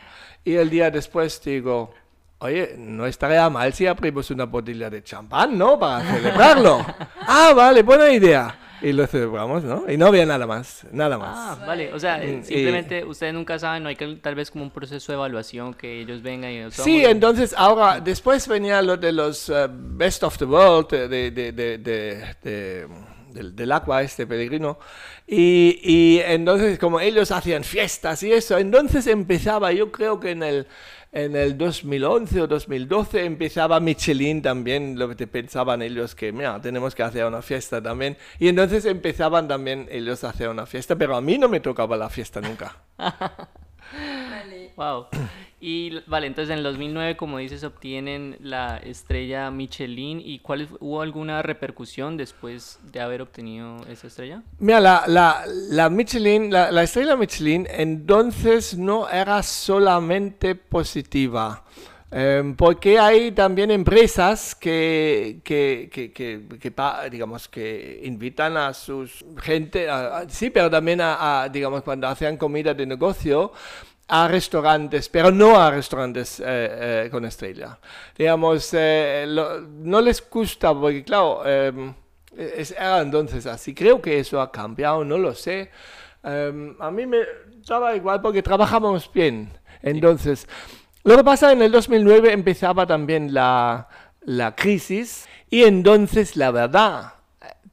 Y 0.45 0.55
el 0.55 0.69
día 0.71 0.91
después 0.91 1.41
digo, 1.43 1.93
oye, 2.39 2.75
no 2.79 3.07
estaría 3.07 3.49
mal 3.51 3.73
si 3.73 3.87
abrimos 3.87 4.31
una 4.31 4.45
botella 4.45 4.89
de 4.91 5.03
champán, 5.03 5.57
¿no? 5.59 5.79
Para 5.79 6.05
celebrarlo. 6.05 6.85
ah, 7.27 7.53
vale, 7.55 7.83
buena 7.83 8.11
idea. 8.11 8.59
Y 8.81 8.93
lo 8.93 9.09
celebramos, 9.09 9.65
¿no? 9.65 9.91
Y 9.91 9.97
no 9.97 10.07
había 10.07 10.25
nada 10.25 10.47
más, 10.47 10.87
nada 10.93 11.19
más. 11.19 11.35
Ah, 11.37 11.65
vale. 11.67 11.93
O 11.93 11.99
sea, 11.99 12.23
eh, 12.23 12.37
Mm, 12.37 12.41
y- 12.41 12.45
simplemente 12.45 13.05
ustedes 13.05 13.35
nunca 13.35 13.59
saben, 13.59 13.83
no 13.83 13.89
hay 13.89 13.97
que 13.97 14.07
tal 14.23 14.37
vez 14.37 14.53
como 14.53 14.63
un 14.63 14.71
proceso 14.71 15.11
de 15.11 15.17
evaluación 15.17 15.75
que 15.75 16.01
ellos 16.01 16.23
vengan 16.23 16.53
y 16.53 16.71
Sí, 16.71 17.05
entonces 17.05 17.53
ahora, 17.59 17.99
después 17.99 18.47
venía 18.47 18.81
lo 18.83 18.97
de 18.97 19.11
los 19.11 19.49
eh, 19.49 19.67
Best 19.69 20.23
of 20.23 20.39
the 20.39 20.45
World 20.45 20.89
de, 20.91 21.09
de, 21.09 21.31
de- 21.33 21.79
de- 21.79 22.37
de- 22.41 22.89
del, 23.33 23.55
del 23.55 23.73
agua 23.73 24.03
este 24.03 24.27
peregrino 24.27 24.79
y, 25.27 25.79
y 25.83 26.21
entonces 26.21 26.79
como 26.79 27.01
ellos 27.01 27.31
hacían 27.31 27.65
fiestas 27.65 28.23
y 28.23 28.33
eso, 28.33 28.59
entonces 28.59 29.07
empezaba, 29.07 29.73
yo 29.73 29.93
creo 29.93 30.21
que 30.21 30.31
en 30.31 30.43
el, 30.43 30.67
en 31.13 31.37
el 31.37 31.57
2011 31.57 32.43
o 32.43 32.47
2012 32.47 33.25
empezaba 33.25 33.81
Michelin 33.81 34.43
también, 34.43 34.99
lo 34.99 35.15
que 35.15 35.27
pensaban 35.27 35.83
ellos 35.83 36.15
que, 36.15 36.33
mira, 36.33 36.61
tenemos 36.61 36.95
que 36.95 37.03
hacer 37.03 37.25
una 37.25 37.43
fiesta 37.43 37.83
también 37.83 38.17
y 38.39 38.49
entonces 38.49 38.85
empezaban 38.85 39.49
también 39.49 39.87
ellos 39.91 40.25
a 40.25 40.31
hacer 40.31 40.49
una 40.49 40.67
fiesta, 40.67 40.97
pero 40.97 41.17
a 41.17 41.21
mí 41.21 41.39
no 41.39 41.49
me 41.49 41.61
tocaba 41.61 41.97
la 41.97 42.11
fiesta 42.11 42.41
nunca. 42.41 42.77
Wow. 44.79 45.07
Y 45.61 45.99
vale, 46.07 46.29
entonces 46.29 46.53
en 46.53 46.59
el 46.59 46.63
2009, 46.63 47.17
como 47.17 47.39
dices, 47.39 47.65
obtienen 47.65 48.37
la 48.41 48.77
estrella 48.77 49.51
Michelin. 49.51 50.23
¿Y 50.25 50.39
cuál 50.39 50.69
hubo 50.79 51.03
alguna 51.03 51.43
repercusión 51.43 52.17
después 52.17 52.79
de 52.93 53.01
haber 53.01 53.21
obtenido 53.23 53.79
esa 53.91 54.07
estrella? 54.07 54.45
Mira, 54.61 54.81
la, 54.81 55.03
la, 55.09 55.43
la 55.71 55.91
Michelin, 55.91 56.53
la, 56.53 56.71
la, 56.71 56.85
estrella 56.85 57.17
Michelin 57.17 57.67
entonces 57.69 58.79
no 58.79 59.11
era 59.11 59.43
solamente 59.43 60.55
positiva. 60.55 61.65
Eh, 62.13 62.55
porque 62.57 63.01
hay 63.01 63.33
también 63.33 63.73
empresas 63.73 64.55
que, 64.55 65.41
que, 65.43 65.91
que, 65.93 66.13
que, 66.13 66.41
digamos, 67.11 67.49
que 67.49 68.01
invitan 68.05 68.57
a 68.57 68.73
sus 68.73 69.25
gente, 69.43 69.89
sí, 70.29 70.51
pero 70.51 70.71
también 70.71 71.01
a, 71.01 71.43
a, 71.43 71.49
digamos, 71.49 71.83
cuando 71.83 72.07
hacen 72.07 72.37
comida 72.37 72.73
de 72.73 72.87
negocio, 72.87 73.53
a 74.09 74.27
restaurantes, 74.27 75.09
pero 75.11 75.31
no 75.31 75.61
a 75.61 75.71
restaurantes 75.71 76.41
eh, 76.41 76.45
eh, 76.47 77.09
con 77.11 77.27
estrella. 77.27 77.79
Digamos, 78.17 78.71
eh, 78.73 79.27
no 79.27 80.01
les 80.01 80.29
gusta 80.29 80.73
porque, 80.73 81.05
claro, 81.05 81.47
em, 81.47 81.95
es, 82.37 82.73
era 82.73 83.03
entonces 83.03 83.45
así. 83.47 83.75
Creo 83.75 84.01
que 84.01 84.19
eso 84.19 84.41
ha 84.41 84.51
cambiado, 84.51 85.05
no 85.05 85.19
lo 85.19 85.35
sé. 85.35 85.71
Em, 86.25 86.75
a 86.81 86.91
mí 86.91 87.07
me 87.07 87.19
daba 87.67 87.95
igual 87.95 88.23
porque 88.23 88.43
trabajamos 88.43 89.11
bien. 89.13 89.51
Entonces, 89.83 90.49
lo 91.05 91.17
que 91.17 91.25
pasa 91.25 91.53
en 91.53 91.61
el 91.61 91.71
2009 91.71 92.33
empezaba 92.33 92.87
también 92.87 93.35
la, 93.35 93.89
la 94.23 94.57
crisis 94.57 95.29
y 95.51 95.65
entonces, 95.65 96.35
la 96.35 96.51
verdad, 96.51 97.15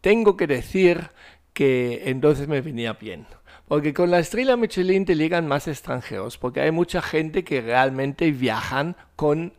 tengo 0.01 0.35
que 0.35 0.47
decir 0.47 1.09
que 1.53 2.03
entonces 2.05 2.49
me 2.49 2.59
venía 2.59 2.93
bien. 2.93 3.25
Porque 3.67 3.93
con 3.93 4.12
la 4.12 4.19
estrella 4.19 4.56
Michelin 4.56 5.06
te 5.06 5.15
llegan 5.15 5.47
más 5.47 5.67
extranjeros, 5.67 6.38
porque 6.38 6.62
hay 6.62 6.71
mucha 6.71 7.01
gente 7.01 7.43
que 7.43 7.62
realmente 7.62 8.32
viajan 8.32 8.95
con 9.15 9.54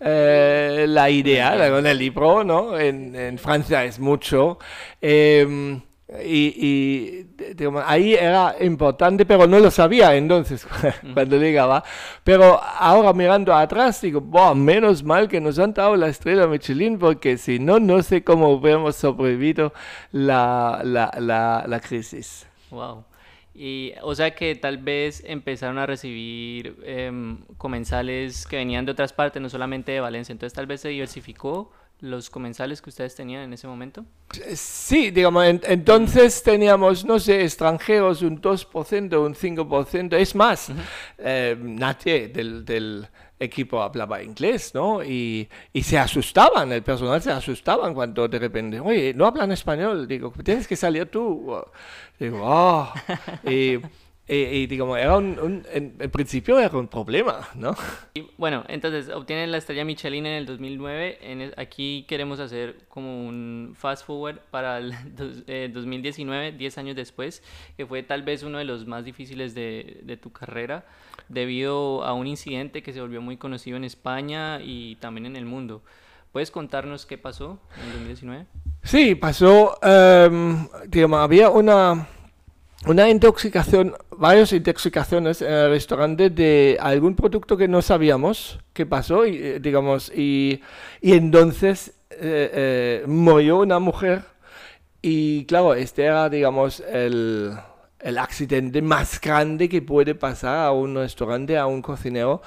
eh, 0.00 0.86
la 0.88 1.10
idea, 1.10 1.70
con 1.70 1.86
el 1.86 1.98
libro, 1.98 2.44
¿no? 2.44 2.78
En, 2.78 3.16
en 3.16 3.38
Francia 3.38 3.84
es 3.84 3.98
mucho. 3.98 4.58
Eh, 5.00 5.80
y, 6.24 6.54
y 6.56 7.26
digamos, 7.54 7.84
ahí 7.86 8.14
era 8.14 8.56
importante, 8.60 9.26
pero 9.26 9.46
no 9.46 9.58
lo 9.58 9.70
sabía 9.70 10.14
entonces 10.16 10.66
cuando 11.14 11.36
llegaba. 11.36 11.84
Pero 12.24 12.58
ahora 12.62 13.12
mirando 13.12 13.54
atrás 13.54 14.00
digo, 14.00 14.20
wow, 14.20 14.54
menos 14.54 15.02
mal 15.02 15.28
que 15.28 15.40
nos 15.40 15.58
han 15.58 15.74
dado 15.74 15.96
la 15.96 16.08
estrella 16.08 16.46
Michelin, 16.46 16.98
porque 16.98 17.36
si 17.36 17.58
no, 17.58 17.78
no 17.78 18.02
sé 18.02 18.24
cómo 18.24 18.50
hubiéramos 18.50 18.96
sobrevivido 18.96 19.74
la, 20.12 20.80
la, 20.82 21.12
la, 21.18 21.64
la 21.66 21.80
crisis. 21.80 22.46
Wow. 22.70 23.04
Y, 23.60 23.92
o 24.02 24.14
sea 24.14 24.36
que 24.36 24.54
tal 24.54 24.78
vez 24.78 25.20
empezaron 25.26 25.78
a 25.78 25.86
recibir 25.86 26.76
eh, 26.84 27.10
comensales 27.56 28.46
que 28.46 28.54
venían 28.54 28.86
de 28.86 28.92
otras 28.92 29.12
partes, 29.12 29.42
no 29.42 29.48
solamente 29.48 29.90
de 29.90 29.98
Valencia. 29.98 30.32
Entonces 30.32 30.54
tal 30.54 30.66
vez 30.66 30.80
se 30.80 30.90
diversificó 30.90 31.72
los 31.98 32.30
comensales 32.30 32.80
que 32.80 32.90
ustedes 32.90 33.16
tenían 33.16 33.42
en 33.42 33.52
ese 33.52 33.66
momento. 33.66 34.04
Sí, 34.54 35.10
digamos, 35.10 35.44
en, 35.44 35.60
entonces 35.64 36.40
teníamos, 36.40 37.04
no 37.04 37.18
sé, 37.18 37.42
extranjeros 37.42 38.22
un 38.22 38.40
2%, 38.40 39.26
un 39.26 39.34
5%. 39.34 40.16
Es 40.16 40.36
más, 40.36 40.68
uh 40.68 40.74
-huh. 40.74 40.76
eh, 41.18 41.56
nadie 41.60 42.28
del, 42.28 42.64
del 42.64 43.08
equipo 43.40 43.82
hablaba 43.82 44.22
inglés, 44.22 44.72
¿no? 44.74 45.02
Y, 45.02 45.48
y, 45.72 45.82
se 45.82 45.98
asustaban, 45.98 46.72
el 46.72 46.82
personal 46.82 47.22
se 47.22 47.30
asustaban 47.30 47.94
cuando 47.94 48.28
de 48.28 48.38
repente, 48.38 48.80
oye, 48.80 49.14
no 49.14 49.26
hablan 49.26 49.52
español, 49.52 50.06
digo, 50.08 50.32
tienes 50.44 50.66
que 50.66 50.76
salir 50.76 51.06
tú. 51.06 51.56
Digo, 52.18 52.40
oh. 52.42 52.92
y, 53.48 53.78
y, 54.28 54.34
y, 54.34 54.66
digamos, 54.66 54.98
era 54.98 55.16
un, 55.16 55.38
un, 55.40 55.66
en, 55.72 55.96
en, 55.98 56.10
principio 56.10 56.58
era 56.58 56.76
un 56.76 56.86
problema, 56.86 57.48
¿no? 57.54 57.74
Y 58.12 58.26
bueno, 58.36 58.62
entonces 58.68 59.08
obtienen 59.08 59.50
la 59.50 59.56
estrella 59.56 59.86
Michelin 59.86 60.26
en 60.26 60.34
el 60.34 60.44
2009. 60.44 61.18
En 61.22 61.40
el, 61.40 61.54
aquí 61.56 62.04
queremos 62.06 62.38
hacer 62.38 62.76
como 62.88 63.26
un 63.26 63.74
fast 63.74 64.04
forward 64.04 64.40
para 64.50 64.78
el 64.78 64.92
dos, 65.16 65.44
eh, 65.46 65.70
2019, 65.72 66.52
10 66.52 66.78
años 66.78 66.96
después, 66.96 67.42
que 67.78 67.86
fue 67.86 68.02
tal 68.02 68.22
vez 68.22 68.42
uno 68.42 68.58
de 68.58 68.64
los 68.64 68.86
más 68.86 69.06
difíciles 69.06 69.54
de, 69.54 70.00
de 70.02 70.16
tu 70.18 70.30
carrera, 70.30 70.84
debido 71.30 72.04
a 72.04 72.12
un 72.12 72.26
incidente 72.26 72.82
que 72.82 72.92
se 72.92 73.00
volvió 73.00 73.22
muy 73.22 73.38
conocido 73.38 73.78
en 73.78 73.84
España 73.84 74.60
y 74.62 74.96
también 74.96 75.24
en 75.24 75.36
el 75.36 75.46
mundo. 75.46 75.82
¿Puedes 76.32 76.50
contarnos 76.50 77.06
qué 77.06 77.16
pasó 77.16 77.58
en 77.78 77.86
el 77.86 77.92
2019? 77.92 78.46
Sí, 78.82 79.14
pasó, 79.14 79.78
um, 79.82 80.68
digamos, 80.86 81.20
había 81.20 81.48
una 81.48 82.06
una 82.86 83.10
intoxicación, 83.10 83.94
varias 84.10 84.52
intoxicaciones 84.52 85.42
en 85.42 85.52
el 85.52 85.70
restaurante 85.70 86.30
de 86.30 86.76
algún 86.80 87.16
producto 87.16 87.56
que 87.56 87.68
no 87.68 87.82
sabíamos 87.82 88.60
qué 88.72 88.86
pasó, 88.86 89.26
y, 89.26 89.36
eh, 89.36 89.60
digamos, 89.60 90.12
y, 90.14 90.62
y 91.00 91.14
entonces 91.14 91.94
eh, 92.10 92.50
eh, 92.52 93.04
murió 93.06 93.58
una 93.58 93.78
mujer 93.78 94.22
y 95.02 95.44
claro, 95.46 95.74
este 95.74 96.04
era, 96.04 96.28
digamos, 96.28 96.80
el, 96.80 97.52
el 98.00 98.18
accidente 98.18 98.80
más 98.80 99.20
grande 99.20 99.68
que 99.68 99.82
puede 99.82 100.14
pasar 100.14 100.66
a 100.66 100.72
un 100.72 100.94
restaurante, 100.94 101.58
a 101.58 101.66
un 101.66 101.82
cocinero. 101.82 102.42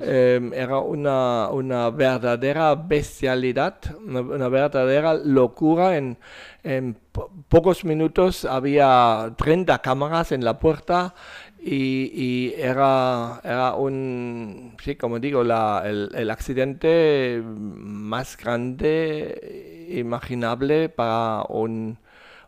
Eh, 0.00 0.50
era 0.54 0.78
una, 0.78 1.48
una, 1.50 1.90
verdadera 1.90 2.74
bestialidad, 2.74 3.76
una, 4.06 4.20
una 4.20 4.48
verdadera 4.48 5.14
locura. 5.14 5.96
En, 5.96 6.18
en 6.62 6.94
po 7.12 7.30
pocos 7.48 7.84
minutos 7.84 8.44
había 8.44 9.34
30 9.36 9.78
cámaras 9.80 10.32
en 10.32 10.44
la 10.44 10.58
puerta 10.58 11.14
y, 11.60 12.10
y 12.14 12.54
era, 12.58 13.40
era, 13.44 13.74
un, 13.74 14.76
sí, 14.82 14.96
como 14.96 15.18
digo, 15.18 15.44
la, 15.44 15.82
el, 15.84 16.10
el 16.14 16.30
accidente 16.30 17.42
más 17.44 18.36
grande 18.36 19.86
imaginable 19.90 20.88
para 20.88 21.44
un 21.48 21.98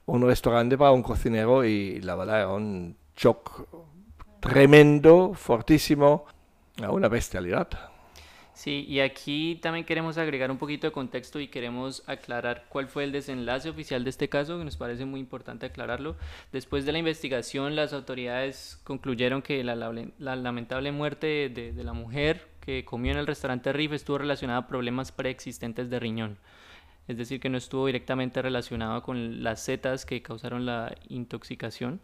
un 0.06 0.22
restaurante 0.26 0.78
para 0.78 0.92
un 0.92 1.02
cocinero 1.02 1.64
y 1.64 2.00
la 2.00 2.14
verdad 2.14 2.40
era 2.40 2.48
un 2.48 2.96
shock 3.16 3.66
tremendo, 4.40 5.34
fortísimo, 5.34 6.26
una 6.88 7.08
bestialidad. 7.08 7.68
Sí, 8.54 8.86
y 8.88 9.00
aquí 9.00 9.58
también 9.60 9.84
queremos 9.84 10.16
agregar 10.16 10.50
un 10.50 10.56
poquito 10.56 10.86
de 10.86 10.92
contexto 10.92 11.40
y 11.40 11.48
queremos 11.48 12.02
aclarar 12.06 12.64
cuál 12.70 12.88
fue 12.88 13.04
el 13.04 13.12
desenlace 13.12 13.68
oficial 13.68 14.02
de 14.02 14.08
este 14.08 14.30
caso, 14.30 14.56
que 14.56 14.64
nos 14.64 14.78
parece 14.78 15.04
muy 15.04 15.20
importante 15.20 15.66
aclararlo. 15.66 16.16
Después 16.52 16.86
de 16.86 16.92
la 16.92 16.98
investigación, 16.98 17.76
las 17.76 17.92
autoridades 17.92 18.80
concluyeron 18.84 19.42
que 19.42 19.62
la, 19.62 19.76
la, 19.76 19.92
la 20.18 20.36
lamentable 20.36 20.90
muerte 20.90 21.50
de, 21.50 21.72
de, 21.72 21.84
la 21.84 21.92
mujer 21.92 22.48
que 22.60 22.86
comió 22.86 23.12
en 23.12 23.18
el 23.18 23.26
restaurante 23.26 23.74
Riff 23.74 23.92
estuvo 23.92 24.16
relacionada 24.16 24.60
a 24.60 24.66
problemas 24.68 25.12
preexistentes 25.12 25.90
de 25.90 26.00
riñón 26.00 26.38
es 27.08 27.16
decir, 27.16 27.40
que 27.40 27.48
no 27.48 27.58
estuvo 27.58 27.86
directamente 27.86 28.42
relacionado 28.42 29.02
con 29.02 29.42
las 29.42 29.62
setas 29.62 30.04
que 30.04 30.22
causaron 30.22 30.66
la 30.66 30.94
intoxicación. 31.08 32.00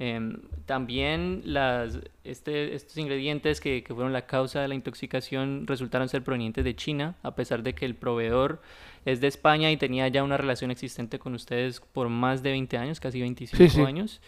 Eh, 0.00 0.36
también 0.64 1.42
las, 1.44 1.98
este, 2.22 2.74
estos 2.74 2.96
ingredientes 2.98 3.60
que, 3.60 3.82
que, 3.82 3.92
fueron 3.92 4.12
la 4.12 4.26
causa 4.26 4.60
de 4.60 4.68
la 4.68 4.76
intoxicación 4.76 5.66
resultaron 5.66 6.08
ser 6.08 6.22
provenientes 6.22 6.64
de 6.64 6.76
China, 6.76 7.16
a 7.22 7.34
pesar 7.34 7.62
de 7.62 7.74
que 7.74 7.84
el 7.84 7.96
proveedor 7.96 8.62
es 9.04 9.20
de 9.20 9.26
España 9.26 9.72
y 9.72 9.76
tenía 9.76 10.06
ya 10.08 10.22
una 10.22 10.36
relación 10.36 10.70
existente 10.70 11.18
con 11.18 11.34
ustedes 11.34 11.80
por 11.80 12.08
más 12.08 12.42
de 12.42 12.50
20 12.50 12.78
años, 12.78 13.00
casi 13.00 13.20
25 13.20 13.56
sí, 13.56 13.68
sí. 13.68 13.80
años. 13.82 14.20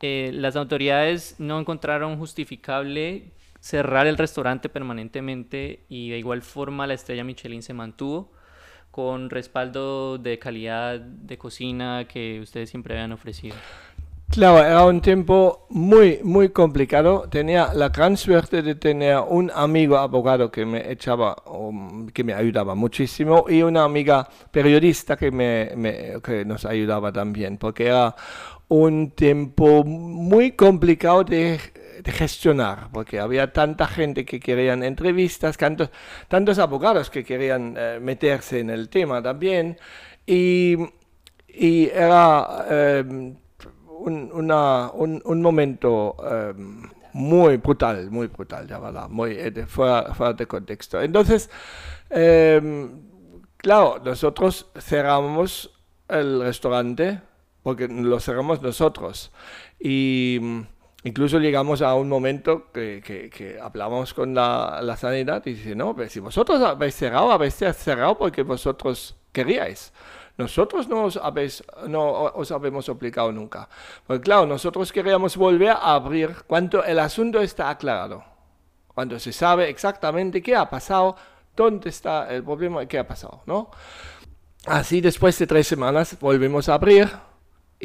Eh, 0.00 0.30
las 0.32 0.56
autoridades 0.56 1.36
no 1.38 1.58
encontraron 1.60 2.18
justificable 2.18 3.32
cerrar 3.60 4.06
el 4.06 4.16
restaurante 4.16 4.68
permanentemente 4.68 5.80
y 5.88 6.10
de 6.10 6.18
igual 6.18 6.42
forma 6.42 6.86
la 6.86 6.94
estrella 6.94 7.24
Michelin 7.24 7.62
se 7.62 7.74
mantuvo 7.74 8.30
con 8.96 9.28
respaldo 9.28 10.16
de 10.16 10.38
calidad 10.38 10.98
de 10.98 11.36
cocina 11.36 12.06
que 12.08 12.40
ustedes 12.40 12.70
siempre 12.70 12.94
habían 12.94 13.12
ofrecido? 13.12 13.54
Claro, 14.30 14.58
era 14.58 14.86
un 14.86 15.02
tiempo 15.02 15.66
muy, 15.68 16.20
muy 16.24 16.48
complicado. 16.48 17.28
Tenía 17.30 17.74
la 17.74 17.90
gran 17.90 18.16
suerte 18.16 18.62
de 18.62 18.74
tener 18.74 19.18
un 19.28 19.52
amigo 19.54 19.98
abogado 19.98 20.50
que 20.50 20.64
me 20.64 20.90
echaba, 20.90 21.36
que 22.14 22.24
me 22.24 22.32
ayudaba 22.32 22.74
muchísimo, 22.74 23.44
y 23.50 23.60
una 23.60 23.84
amiga 23.84 24.26
periodista 24.50 25.14
que, 25.14 25.30
me, 25.30 25.72
me, 25.76 26.22
que 26.24 26.46
nos 26.46 26.64
ayudaba 26.64 27.12
también, 27.12 27.58
porque 27.58 27.88
era 27.88 28.16
un 28.68 29.10
tiempo 29.10 29.84
muy 29.84 30.52
complicado 30.52 31.22
de 31.22 31.60
de 32.02 32.12
gestionar, 32.12 32.88
porque 32.92 33.20
había 33.20 33.52
tanta 33.52 33.86
gente 33.86 34.24
que 34.24 34.40
querían 34.40 34.82
entrevistas, 34.82 35.56
tantos, 35.56 35.90
tantos 36.28 36.58
abogados 36.58 37.10
que 37.10 37.24
querían 37.24 37.74
eh, 37.76 37.98
meterse 38.00 38.60
en 38.60 38.70
el 38.70 38.88
tema 38.88 39.22
también, 39.22 39.78
y, 40.26 40.76
y 41.48 41.86
era 41.86 42.66
eh, 42.68 43.04
un, 43.06 44.30
una, 44.32 44.90
un, 44.92 45.22
un, 45.24 45.42
momento 45.42 46.16
eh, 46.28 46.52
muy 47.12 47.56
brutal, 47.56 48.10
muy 48.10 48.26
brutal, 48.26 48.66
ya 48.66 48.78
verdad, 48.78 49.08
muy 49.08 49.32
eh, 49.32 49.66
fuera, 49.66 50.14
fuera, 50.14 50.32
de 50.34 50.46
contexto. 50.46 51.00
Entonces, 51.00 51.48
claro, 53.56 54.00
nosotros 54.04 54.70
cerramos 54.78 55.72
el 56.08 56.42
restaurante, 56.42 57.20
porque 57.62 57.88
lo 57.88 58.20
cerramos 58.20 58.62
nosotros, 58.62 59.32
y 59.80 60.40
Incluso 61.06 61.38
llegamos 61.38 61.82
a 61.82 61.94
un 61.94 62.08
momento 62.08 62.72
que, 62.72 63.00
que, 63.00 63.30
que 63.30 63.60
hablamos 63.60 64.12
con 64.12 64.34
la, 64.34 64.80
la, 64.82 64.96
sanidad 64.96 65.40
y 65.46 65.52
dice, 65.52 65.76
no, 65.76 65.94
pues 65.94 66.10
si 66.10 66.18
vosotros 66.18 66.60
habéis 66.60 66.96
cerrado, 66.96 67.30
habéis 67.30 67.54
cerrado 67.54 68.18
porque 68.18 68.42
vosotros 68.42 69.14
queríais. 69.30 69.92
Nosotros 70.36 70.88
no 70.88 71.04
os, 71.04 71.16
habéis, 71.16 71.62
no 71.86 72.10
os 72.10 72.50
habemos 72.50 72.88
aplicado 72.88 73.30
nunca. 73.30 73.68
Porque 74.04 74.24
claro, 74.24 74.46
nosotros 74.46 74.90
queríamos 74.90 75.36
volver 75.36 75.70
a 75.70 75.94
abrir 75.94 76.42
cuando 76.44 76.82
el 76.82 76.98
asunto 76.98 77.40
está 77.40 77.70
aclarado. 77.70 78.24
Cuando 78.88 79.20
se 79.20 79.32
sabe 79.32 79.68
exactamente 79.68 80.42
qué 80.42 80.56
ha 80.56 80.68
pasado, 80.68 81.14
dónde 81.54 81.88
está 81.88 82.34
el 82.34 82.42
problema 82.42 82.82
y 82.82 82.88
qué 82.88 82.98
ha 82.98 83.06
pasado, 83.06 83.42
¿no? 83.46 83.70
Así 84.66 85.00
después 85.00 85.38
de 85.38 85.46
tres 85.46 85.68
semanas 85.68 86.18
volvemos 86.18 86.68
a 86.68 86.74
abrir 86.74 87.08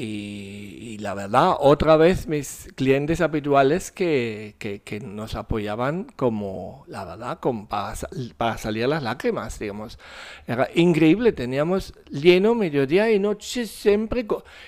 y, 0.03 0.97
la 0.97 1.13
verdad, 1.13 1.53
otra 1.59 1.95
vez 1.95 2.25
mis 2.25 2.69
clientes 2.73 3.21
habituales 3.21 3.91
que, 3.91 4.55
que, 4.57 4.99
nos 4.99 5.35
apoyaban 5.35 6.05
como, 6.15 6.85
la 6.87 7.05
verdad, 7.05 7.39
como 7.39 7.67
para, 7.67 7.93
para, 8.35 8.57
salir 8.57 8.87
las 8.87 9.03
lágrimas, 9.03 9.59
digamos. 9.59 9.99
Era 10.47 10.69
increíble, 10.73 11.33
teníamos 11.33 11.93
lleno 12.09 12.55
mediodía 12.55 13.11
y 13.11 13.19
noche 13.19 13.67
siempre. 13.67 14.25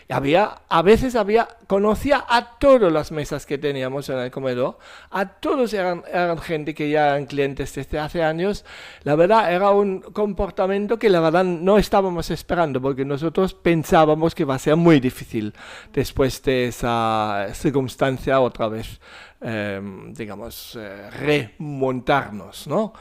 Había, 0.07 0.61
a 0.69 0.81
veces 0.83 1.15
había, 1.15 1.47
conocía 1.65 2.23
a 2.29 2.59
todas 2.59 2.91
las 2.91 3.11
mesas 3.11 3.47
que 3.47 3.57
teníamos 3.57 4.09
en 4.09 4.19
el 4.19 4.29
comedor, 4.29 4.77
a 5.09 5.27
todos 5.27 5.73
eran, 5.73 6.03
eran 6.11 6.37
gente 6.37 6.75
que 6.75 6.91
ya 6.91 7.07
eran 7.07 7.25
clientes 7.25 7.73
desde 7.73 7.97
hace 7.97 8.21
años. 8.21 8.65
La 9.01 9.15
verdad, 9.15 9.51
era 9.51 9.71
un 9.71 10.01
comportamiento 10.01 10.99
que 10.99 11.09
la 11.09 11.21
verdad 11.21 11.43
no 11.43 11.79
estábamos 11.79 12.29
esperando, 12.29 12.79
porque 12.79 13.03
nosotros 13.03 13.55
pensábamos 13.55 14.35
que 14.35 14.45
va 14.45 14.55
a 14.55 14.59
ser 14.59 14.75
muy 14.75 14.99
difícil 14.99 15.22
difícil 15.23 15.53
después 15.93 16.41
de 16.43 16.67
esa 16.67 17.47
circunstancia 17.53 18.39
otra 18.41 18.67
vez, 18.67 18.99
em, 19.41 20.13
digamos, 20.13 20.77
eh, 20.79 21.09
remontarnos, 21.11 22.67
¿no? 22.67 22.93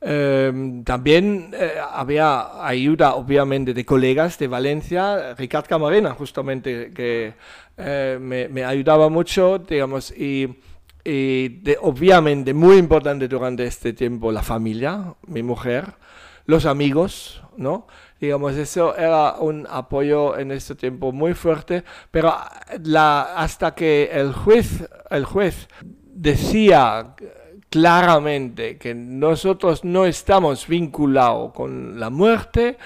Em, 0.00 0.84
también 0.84 1.50
eh, 1.54 1.72
había 1.92 2.64
ayuda, 2.64 3.14
obviamente, 3.14 3.72
de 3.72 3.84
colegas 3.84 4.38
de 4.38 4.46
Valencia, 4.46 5.34
Ricard 5.34 5.66
Camarena, 5.66 6.10
justamente, 6.12 6.92
que 6.92 7.34
eh, 7.78 8.18
me, 8.20 8.48
me, 8.48 8.64
ayudaba 8.64 9.08
mucho, 9.08 9.58
digamos, 9.58 10.12
y, 10.12 10.58
y 11.04 11.48
de, 11.48 11.78
obviamente 11.80 12.52
muy 12.52 12.76
importante 12.76 13.26
durante 13.26 13.64
este 13.64 13.92
tiempo 13.94 14.30
la 14.30 14.42
familia, 14.42 15.14
mi 15.26 15.42
mujer, 15.42 15.94
los 16.44 16.66
amigos, 16.66 17.42
¿no? 17.56 17.86
Digamos, 18.20 18.54
eso 18.56 18.96
era 18.96 19.34
un 19.38 19.66
apoyo 19.68 20.38
en 20.38 20.50
este 20.50 20.74
tiempo 20.74 21.12
muy 21.12 21.34
fuerte, 21.34 21.84
pero 22.10 22.34
la, 22.82 23.34
hasta 23.36 23.74
que 23.74 24.10
el 24.12 24.32
juez, 24.32 24.88
el 25.10 25.24
juez 25.24 25.68
decía 25.82 27.14
claramente 27.68 28.78
que 28.78 28.94
nosotros 28.94 29.84
no 29.84 30.06
estamos 30.06 30.66
vinculados 30.66 31.52
con 31.52 32.00
la 32.00 32.08
muerte, 32.08 32.78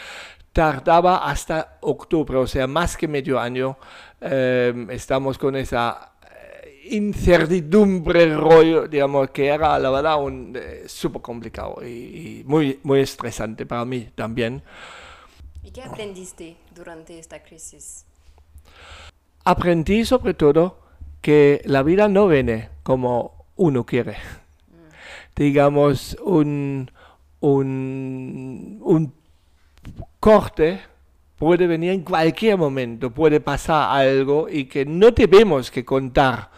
tardaba 0.53 1.31
hasta 1.31 1.79
octubre, 1.83 2.39
o 2.39 2.47
sea, 2.47 2.67
más 2.67 2.97
que 2.97 3.07
medio 3.07 3.39
año. 3.39 3.79
Eh, 4.21 4.87
estamos 4.91 5.39
con 5.39 5.57
esa 5.57 6.13
eh, 6.25 6.89
incertidumbre 6.91 8.35
rollo, 8.37 8.89
digamos, 8.89 9.31
que 9.31 9.47
era 9.47 9.79
la 9.79 9.91
verdad 9.91 10.19
eh, 10.57 10.85
súper 10.87 11.23
complicado 11.23 11.79
y, 11.83 11.87
y, 12.41 12.45
muy, 12.45 12.81
muy 12.83 13.01
estresante 13.01 13.65
para 13.67 13.85
mí 13.85 14.09
también. 14.15 14.63
¿Y 15.63 15.71
qué 15.71 15.83
aprendiste 15.83 16.57
durante 16.75 17.19
esta 17.19 17.43
crisis? 17.43 18.07
Aprendí 19.45 20.05
sobre 20.05 20.35
todo 20.35 20.79
que 21.21 21.61
la 21.65 21.83
vida 21.83 22.09
no 22.09 22.29
viene 22.29 22.71
como 22.83 23.47
uno 23.57 23.85
quiere. 23.85 24.13
Mm. 24.13 25.37
Digamos, 25.37 26.17
un, 26.25 26.91
un, 27.41 28.79
un 28.83 29.15
corte 30.19 30.81
puede 31.37 31.67
venir 31.67 31.93
en 31.93 32.03
cualquier 32.03 32.59
momento, 32.59 33.11
puede 33.11 33.41
pasar 33.41 33.97
algo 33.99 34.47
y 34.49 34.67
que 34.67 34.85
no 34.85 35.13
tenemos 35.13 35.71
que 35.71 35.85
contar 35.85 36.51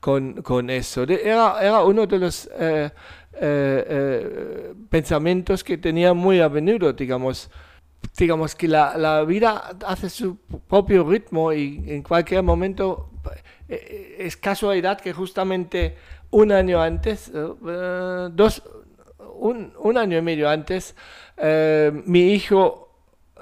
con, 0.00 0.42
con 0.42 0.68
eso. 0.70 1.04
Era, 1.04 1.56
era, 1.60 1.82
uno 1.82 2.06
de 2.06 2.18
los 2.18 2.46
eh, 2.52 2.90
eh, 3.32 3.84
eh, 3.88 4.74
pensamientos 4.90 5.64
que 5.64 5.78
tenía 5.78 6.12
muy 6.12 6.40
a 6.40 6.48
menudo, 6.48 6.92
digamos, 6.92 7.50
digamos 8.16 8.54
que 8.54 8.68
la, 8.68 8.96
la, 8.96 9.24
vida 9.24 9.76
hace 9.86 10.08
su 10.08 10.38
propio 10.68 11.04
ritmo 11.04 11.52
y 11.52 11.84
en 11.86 12.02
cualquier 12.02 12.42
momento 12.42 13.10
eh, 13.68 14.16
es 14.18 14.36
casualidad 14.36 15.00
que 15.00 15.12
justamente 15.12 15.96
un 16.30 16.52
año 16.52 16.80
antes, 16.80 17.28
uh, 17.28 18.28
dos, 18.32 18.62
un, 19.34 19.72
un, 19.78 19.98
año 19.98 20.18
y 20.18 20.22
medio 20.22 20.48
antes, 20.48 20.94
mi 22.06 22.32
hijo, 22.32 22.90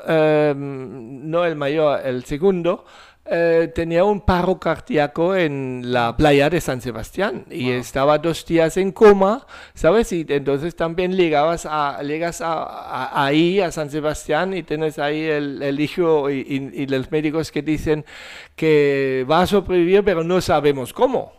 no 0.06 1.44
el 1.44 1.56
mayor, 1.56 2.00
el 2.04 2.24
segundo, 2.24 2.84
eh, 3.26 3.72
tenía 3.74 4.04
un 4.04 4.20
paro 4.20 4.58
cardíaco 4.60 5.34
en 5.34 5.80
la 5.86 6.14
playa 6.14 6.50
de 6.50 6.60
San 6.60 6.82
Sebastián 6.82 7.46
y 7.50 7.70
estaba 7.70 8.18
dos 8.18 8.44
días 8.44 8.76
en 8.76 8.92
coma, 8.92 9.46
¿sabes? 9.72 10.12
Y 10.12 10.26
entonces 10.28 10.76
también 10.76 11.16
llegabas 11.16 11.64
a, 11.64 12.02
llegas 12.02 12.42
a, 12.42 13.24
ahí, 13.24 13.60
a 13.60 13.72
San 13.72 13.88
Sebastián, 13.88 14.52
y 14.52 14.62
tienes 14.62 14.98
ahí 14.98 15.22
el, 15.22 15.62
el 15.62 15.80
hijo 15.80 16.28
y, 16.28 16.70
y, 16.74 16.86
los 16.86 17.10
médicos 17.10 17.50
que 17.50 17.62
dicen 17.62 18.04
que 18.56 19.26
va 19.30 19.40
a 19.40 19.46
sobrevivir, 19.46 20.04
pero 20.04 20.22
no 20.22 20.42
sabemos 20.42 20.92
cómo. 20.92 21.32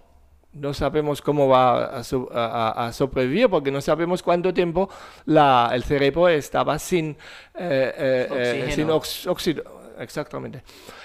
No 0.54 0.74
sabemos 0.74 1.22
cómo 1.22 1.50
va 1.50 2.02
a, 2.02 2.88
a 2.88 2.94
sobrevivir 2.94 3.50
porque 3.50 3.72
no 3.72 3.82
sabemos 3.82 4.24
cuánto 4.24 4.54
tiempo 4.54 4.90
la, 5.26 5.70
el 5.74 5.84
cerebro 5.84 6.30
estaba 6.30 6.80
sin, 6.80 7.12
eh, 7.54 8.30
eh, 8.34 8.72
sin 8.74 8.90
óxido. 8.90 9.86
Exactamente. 10.00 10.64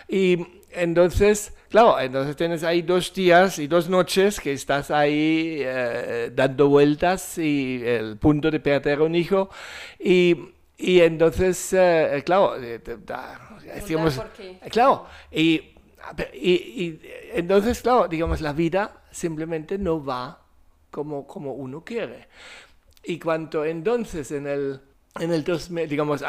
Y 0.08 0.59
entonces, 0.72 1.52
claro, 1.68 1.98
entonces 2.00 2.36
tienes 2.36 2.62
ahí 2.62 2.82
dos 2.82 3.12
días 3.12 3.58
y 3.58 3.66
dos 3.66 3.88
noches 3.88 4.40
que 4.40 4.52
estás 4.52 4.90
ahí 4.90 5.58
eh, 5.60 6.30
dando 6.34 6.68
vueltas 6.68 7.38
y 7.38 7.82
el 7.84 8.16
punto 8.16 8.50
de 8.50 8.60
perder 8.60 9.00
un 9.00 9.14
hijo. 9.14 9.50
Y, 9.98 10.36
y 10.78 11.00
entonces, 11.00 11.72
eh, 11.72 12.22
claro, 12.24 12.56
eh, 12.62 12.80
decíamos, 13.74 14.20
claro, 14.70 15.06
y, 15.30 15.62
y, 16.32 16.52
y, 16.52 17.00
entonces, 17.34 17.82
claro, 17.82 18.08
digamos, 18.08 18.40
la 18.40 18.52
vida 18.52 19.02
simplemente 19.10 19.76
no 19.78 20.04
va 20.04 20.42
como, 20.90 21.26
como 21.26 21.52
uno 21.52 21.84
quiere. 21.84 22.28
Y 23.02 23.18
cuando 23.18 23.64
entonces 23.64 24.30
en 24.30 24.46
el, 24.46 24.80
en 25.18 25.32
el 25.32 25.44
digamos, 25.88 26.22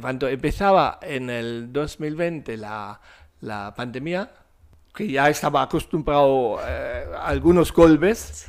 cuando 0.00 0.28
empezaba 0.28 0.98
en 1.02 1.30
el 1.30 1.72
2020 1.72 2.56
la 2.56 3.00
la 3.40 3.74
pandemia, 3.74 4.30
que 4.94 5.10
ya 5.10 5.28
estaba 5.28 5.62
acostumbrado 5.62 6.58
eh, 6.66 7.06
a 7.14 7.28
algunos 7.28 7.72
golpes, 7.72 8.46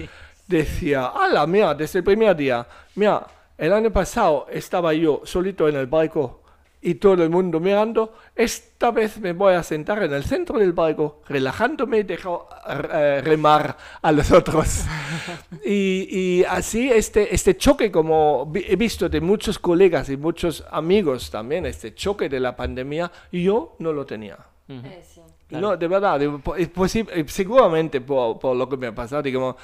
decía, 0.48 1.08
ala, 1.08 1.46
mira, 1.48 1.74
desde 1.74 2.00
el 2.00 2.06
primer 2.06 2.36
día, 2.36 2.66
mira, 2.96 3.26
el 3.58 3.74
año 3.74 3.92
pasado 3.92 4.48
estaba 4.50 4.94
yo 4.94 5.22
solito 5.24 5.68
en 5.68 5.76
el 5.76 5.88
barco 5.88 6.42
y 6.82 6.96
todo 6.96 7.24
el 7.24 7.30
mundo 7.30 7.60
mirando, 7.60 8.16
esta 8.36 8.90
vez 8.90 9.20
me 9.20 9.34
voy 9.34 9.54
a 9.54 9.62
sentar 9.62 10.02
en 10.02 10.14
el 10.14 10.24
centro 10.24 10.58
del 10.58 10.74
barco, 10.74 11.22
relajándome 11.30 12.00
y 12.00 12.04
dejo 12.04 12.50
eh, 12.68 13.22
remar 13.24 13.78
a 14.02 14.12
los 14.12 14.32
otros. 14.32 14.86
y, 15.64 16.08
y, 16.10 16.44
así 16.44 16.90
este, 16.90 17.34
este 17.34 17.56
choque, 17.56 17.92
como 17.92 18.52
he 18.56 18.76
visto 18.76 19.08
de 19.08 19.22
muchos 19.22 19.60
colegas 19.60 20.10
y 20.10 20.18
muchos 20.18 20.66
amigos 20.72 21.30
también, 21.30 21.68
este 21.68 21.94
choque 21.94 22.30
de 22.30 22.40
la 22.40 22.56
pandemia, 22.56 23.12
yo 23.32 23.76
no 23.78 23.94
lo 23.94 24.06
tenía. 24.08 24.40
Eh, 24.84 25.04
no, 25.50 25.76
de 25.76 25.88
verdad, 25.88 26.22
es 26.58 26.70
posible, 26.70 27.20
eh, 27.20 27.26
seguramente 27.28 28.00
por, 28.00 28.40
por, 28.40 28.56
lo 28.56 28.70
que 28.70 28.78
me 28.78 28.88
ha 28.88 28.96
pasado, 28.96 29.22
digamos, 29.22 29.56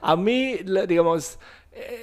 a 0.00 0.16
mí, 0.16 0.56
digamos, 0.86 1.38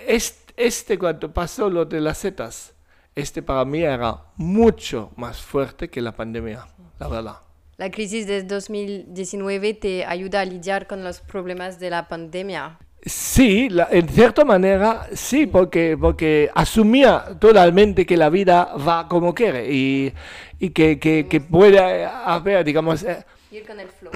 este, 0.07 0.53
este 0.55 0.97
cuando 0.97 1.31
pasó 1.33 1.69
lo 1.69 1.85
de 1.85 1.99
las 1.99 2.19
setas, 2.19 2.73
este 3.15 3.41
para 3.41 3.65
mí 3.65 3.81
era 3.81 4.23
mucho 4.37 5.11
más 5.15 5.41
fuerte 5.41 5.89
que 5.89 6.01
la 6.01 6.13
pandemia, 6.13 6.67
la 6.99 7.07
verdad. 7.07 7.37
La 7.77 7.89
crisis 7.89 8.27
de 8.27 8.43
2019 8.43 9.73
te 9.73 10.05
ayuda 10.05 10.41
a 10.41 10.45
lidiar 10.45 10.85
con 10.85 11.03
los 11.03 11.21
problemas 11.21 11.79
de 11.79 11.89
la 11.89 12.07
pandemia. 12.07 12.79
Sí, 13.05 13.67
en 13.91 14.07
cierta 14.07 14.45
manera 14.45 15.07
sí, 15.13 15.45
porque, 15.45 15.97
porque 15.99 16.49
asumía 16.53 17.25
totalmente 17.39 18.05
que 18.05 18.15
la 18.15 18.29
vida 18.29 18.75
va 18.75 19.09
como 19.09 19.33
quiere 19.33 19.71
y, 19.71 20.13
y 20.59 20.69
que, 20.69 20.99
que, 20.99 21.27
que, 21.27 21.41
puede 21.41 22.05
haber, 22.05 22.63
digamos... 22.63 23.03
Eh, 23.03 23.25
Ir 23.51 23.65
con 23.65 23.79
el 23.79 23.89
flow. 23.89 24.11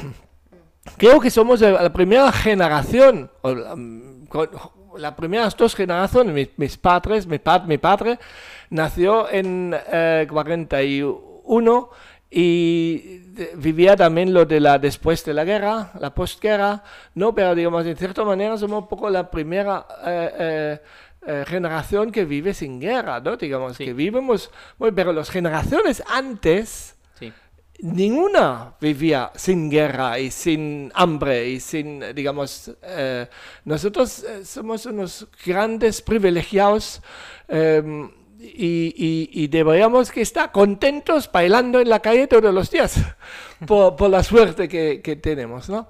Creo 0.98 1.20
que 1.20 1.30
somos 1.30 1.60
la 1.60 1.92
primera 1.92 2.32
generación, 2.32 3.30
o 3.42 3.54
la, 3.54 3.76
las 4.98 5.14
primeras 5.16 5.56
dos 5.58 5.76
generaciones, 5.76 6.34
mis, 6.34 6.50
mis 6.58 6.78
padres, 6.78 7.28
mi, 7.28 7.40
mi 7.68 7.78
padre 7.78 8.20
nació 8.70 9.30
en 9.30 9.76
eh, 9.92 10.26
41 10.30 11.90
y 12.30 13.20
vivía 13.56 13.96
también 13.96 14.34
lo 14.34 14.46
de 14.46 14.60
la 14.60 14.78
después 14.80 15.24
de 15.24 15.34
la 15.34 15.46
guerra, 15.46 15.92
la 16.00 16.14
postguerra, 16.14 16.84
no, 17.16 17.34
pero 17.34 17.56
digamos, 17.56 17.86
en 17.86 17.96
cierta 17.96 18.24
manera 18.24 18.58
somos 18.58 18.84
un 18.84 18.88
poco 18.88 19.10
la 19.10 19.30
primera 19.32 19.86
eh, 20.06 20.32
eh, 20.38 20.80
eh, 21.26 21.46
generación 21.48 22.12
que 22.12 22.26
vive 22.26 22.54
sin 22.54 22.80
guerra, 22.80 23.20
¿no? 23.22 23.38
Digamos, 23.38 23.78
que 23.78 23.94
vivimos, 23.94 24.52
bueno, 24.78 24.96
pero 24.96 25.14
las 25.14 25.30
generaciones 25.30 26.04
antes, 26.08 26.96
ninguna 27.80 28.74
vivía 28.82 29.32
sin 29.36 29.70
guerra 29.70 30.18
y 30.18 30.32
sin 30.32 30.92
hambre 30.96 31.48
y 31.48 31.60
sin, 31.60 32.04
digamos, 32.16 32.76
nosotros 33.64 34.26
somos 34.44 34.86
unos 34.88 35.28
grandes 35.46 36.02
privilegiados. 36.02 37.02
Em, 38.40 38.94
y, 38.96 39.48
deberíamos 39.48 40.12
que 40.12 40.22
estar 40.22 40.52
contentos 40.52 41.30
bailando 41.32 41.80
en 41.80 41.90
la 41.90 42.00
calle 42.00 42.28
todos 42.28 42.54
los 42.54 42.70
días 42.70 42.96
por, 43.68 44.10
la 44.10 44.24
suerte 44.24 44.68
que, 44.68 45.16
tenemos, 45.16 45.70
¿no? 45.70 45.88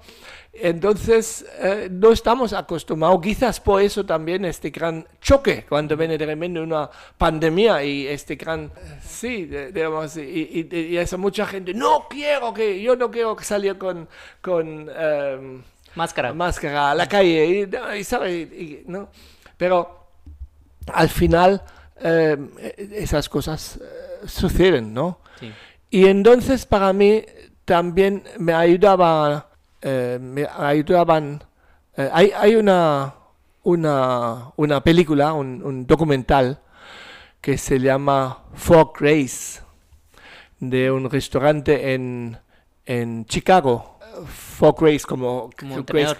Entonces, 0.60 1.46
eh, 1.60 1.88
no 1.90 2.10
estamos 2.10 2.52
acostumbrados, 2.52 3.20
quizás 3.20 3.60
por 3.60 3.80
eso 3.80 4.04
también 4.04 4.44
este 4.44 4.70
gran 4.70 5.06
choque 5.20 5.64
cuando 5.68 5.96
viene 5.96 6.18
de 6.18 6.26
repente 6.26 6.58
una 6.58 6.90
pandemia 7.16 7.84
y 7.84 8.08
este 8.08 8.34
gran, 8.34 8.72
sí, 9.00 9.44
digamos, 9.44 10.16
y, 10.16 10.68
y, 10.72 10.96
esa 10.96 11.16
mucha 11.16 11.46
gente, 11.46 11.74
no 11.74 12.06
quiero 12.08 12.52
que, 12.52 12.80
yo 12.82 12.96
no 12.96 13.10
quiero 13.10 13.36
salir 13.40 13.78
con, 13.78 14.08
con 14.40 14.90
em, 14.90 15.62
máscara. 15.94 16.32
máscara 16.32 16.90
a 16.90 16.94
la 16.94 17.06
calle, 17.06 17.68
y, 17.96 18.04
¿sabe? 18.04 18.82
¿no? 18.86 19.10
Pero 19.56 20.06
al 20.92 21.08
final 21.08 21.62
Em, 22.00 22.50
esas 22.76 23.28
cosas 23.28 23.76
eh, 23.76 24.26
suceden, 24.26 24.94
¿no? 24.94 25.20
Y 25.90 26.06
entonces 26.06 26.64
para 26.64 26.92
mí 26.92 27.24
también 27.64 28.22
me 28.38 28.52
ayudaba, 28.52 29.50
eh, 29.82 30.18
me 30.20 30.46
ayudaban, 30.46 31.42
eh, 31.96 32.08
hay, 32.12 32.30
hay 32.36 32.54
una, 32.54 33.14
una, 33.64 34.52
una 34.56 34.80
película, 34.82 35.32
un, 35.32 35.86
documental 35.86 36.60
que 37.40 37.58
se 37.58 37.80
llama 37.80 38.44
For 38.54 38.92
Grace, 38.98 39.60
de 40.60 40.90
un 40.90 41.10
restaurante 41.10 41.94
en, 41.94 42.38
en 42.86 43.24
Chicago. 43.26 43.98
For 44.26 44.74
Grace, 44.78 45.04
como, 45.06 45.50
Grace, 45.86 46.16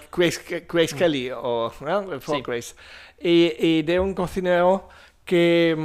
Grace, 0.69 0.95
mm. 0.95 0.99
Kelly 0.99 1.31
o 1.31 1.71
For 1.71 2.43
Grace. 2.43 2.75
Y, 3.21 3.53
y 3.59 3.83
de 3.83 3.99
un 3.99 4.15
cocinero 4.15 4.89
que, 5.29 5.77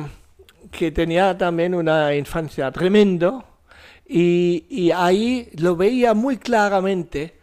que 0.72 0.90
tenía 0.94 1.38
también 1.38 1.76
una 1.76 2.16
infancia 2.16 2.72
tremendo 2.72 3.44
y, 4.06 4.66
y, 4.70 4.92
ahí 4.92 5.50
lo 5.58 5.76
veía 5.76 6.14
muy 6.14 6.38
claramente 6.38 7.42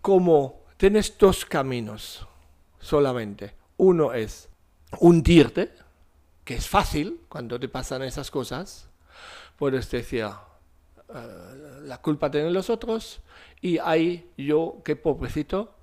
como 0.00 0.62
tienes 0.76 1.18
dos 1.18 1.44
caminos 1.44 2.24
solamente. 2.78 3.52
Uno 3.78 4.12
es 4.12 4.48
hundirte, 5.00 5.72
que 6.44 6.54
es 6.54 6.68
fácil 6.68 7.22
cuando 7.28 7.58
te 7.58 7.68
pasan 7.68 8.02
esas 8.02 8.30
cosas. 8.30 8.88
Puedes 9.56 9.90
decir, 9.90 10.26
uh, 10.26 11.82
la 11.82 11.98
culpa 12.00 12.30
tienen 12.30 12.52
los 12.52 12.70
otros 12.70 13.22
y 13.60 13.78
ahí 13.78 14.30
yo, 14.38 14.82
qué 14.84 14.94
pobrecito. 14.94 15.74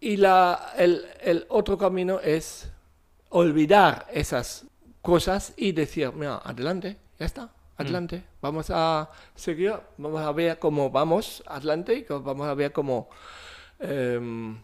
Y 0.00 0.18
la, 0.18 0.74
el, 0.76 1.06
el 1.22 1.46
otro 1.48 1.78
camino 1.78 2.20
es 2.20 2.70
olvidar 3.30 4.06
esas 4.12 4.66
cosas 5.02 5.52
y 5.56 5.72
decir, 5.72 6.12
mira, 6.14 6.40
adelante, 6.44 6.96
ya 7.18 7.26
está, 7.26 7.50
adelante, 7.76 8.18
mm. 8.18 8.38
vamos 8.40 8.70
a 8.70 9.10
seguir, 9.34 9.74
vamos 9.98 10.20
a 10.22 10.32
ver 10.32 10.58
cómo 10.58 10.90
vamos 10.90 11.42
adelante 11.46 11.94
y 11.94 12.06
vamos 12.08 12.46
a 12.46 12.54
ver 12.54 12.72
cómo, 12.72 13.10
em, 13.80 14.58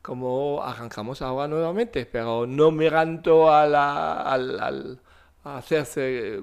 cómo 0.00 0.62
arrancamos 0.62 1.20
ahora 1.20 1.48
nuevamente, 1.48 2.06
pero 2.06 2.46
no 2.46 2.70
mirando 2.70 3.52
a 3.52 3.66
la, 3.66 4.22
al, 4.22 5.00
hacerse 5.42 6.42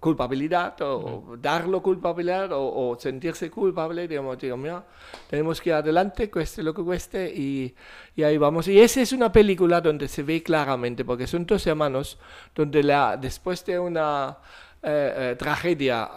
culpabilidad 0.00 0.80
o 0.82 1.36
darlo 1.38 1.80
culpabilidad 1.80 2.50
o, 2.52 2.96
sentirse 2.98 3.50
culpable, 3.50 4.08
digamos, 4.08 4.38
digamos, 4.38 4.62
mira, 4.62 4.84
tenemos 5.28 5.60
que 5.60 5.70
ir 5.70 5.74
adelante, 5.74 6.30
cueste 6.30 6.62
lo 6.62 6.74
que 6.74 6.82
cueste 6.82 7.32
y, 7.32 7.74
y, 8.16 8.22
ahí 8.24 8.36
vamos. 8.36 8.66
Y 8.68 8.80
esa 8.80 9.00
es 9.00 9.12
una 9.12 9.30
película 9.30 9.80
donde 9.80 10.08
se 10.08 10.22
ve 10.22 10.42
claramente, 10.42 11.04
porque 11.04 11.26
son 11.26 11.46
dos 11.46 11.66
hermanos, 11.66 12.18
donde 12.54 12.82
la, 12.82 13.16
después 13.16 13.64
de 13.64 13.78
una 13.78 14.38
eh, 14.82 15.14
eh, 15.16 15.36
tragedia 15.36 16.10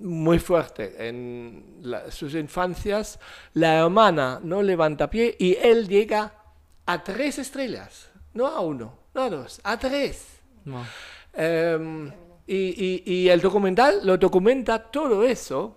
muy 0.00 0.38
fuerte 0.38 1.08
en 1.08 1.80
sus 2.10 2.34
infancias, 2.34 3.18
la 3.54 3.80
hermana 3.80 4.40
no 4.42 4.62
levanta 4.62 5.10
pie 5.10 5.36
y 5.38 5.56
él 5.56 5.88
llega 5.88 6.32
a 6.86 7.04
tres 7.04 7.38
estrellas, 7.38 8.10
no 8.32 8.46
a 8.46 8.60
uno, 8.60 8.98
no 9.14 9.22
a 9.22 9.30
dos, 9.30 9.60
a 9.64 9.78
tres. 9.78 10.39
Em, 11.32 12.10
y, 12.46 13.28
el 13.28 13.40
documental 13.40 14.00
lo 14.04 14.16
documenta 14.16 14.90
todo 14.90 15.24
eso 15.24 15.76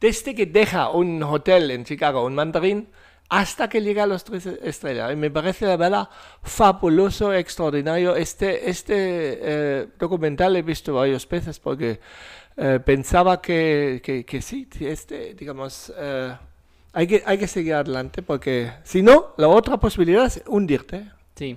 desde 0.00 0.34
que 0.34 0.46
deja 0.46 0.90
un 0.90 1.22
hotel 1.22 1.70
en 1.70 1.84
Chicago, 1.84 2.24
un 2.24 2.34
mandarín, 2.34 2.88
hasta 3.28 3.68
que 3.68 3.80
llega 3.80 4.04
a 4.04 4.06
los 4.06 4.24
tres 4.24 4.46
estrellas. 4.46 5.12
Y 5.12 5.16
me 5.16 5.30
parece 5.30 5.66
la 5.66 5.76
verdad 5.76 6.08
fabuloso, 6.42 7.32
extraordinario. 7.32 8.16
Este, 8.16 8.68
este 8.68 8.94
eh, 8.96 9.88
documental 9.98 10.56
he 10.56 10.62
visto 10.62 10.94
varias 10.94 11.28
veces 11.28 11.60
porque 11.60 12.00
eh, 12.56 12.80
pensaba 12.84 13.40
que, 13.40 14.00
que, 14.26 14.42
sí, 14.42 14.68
este, 14.80 15.34
digamos, 15.34 15.92
eh, 15.96 16.34
hay, 16.92 17.06
que, 17.06 17.22
hay 17.24 17.38
que 17.38 17.46
seguir 17.46 17.74
adelante 17.74 18.22
porque 18.22 18.72
si 18.82 19.02
no, 19.02 19.34
la 19.36 19.48
otra 19.48 19.76
posibilidad 19.78 20.26
es 20.26 20.42
hundirte. 20.46 21.10
Sí. 21.36 21.56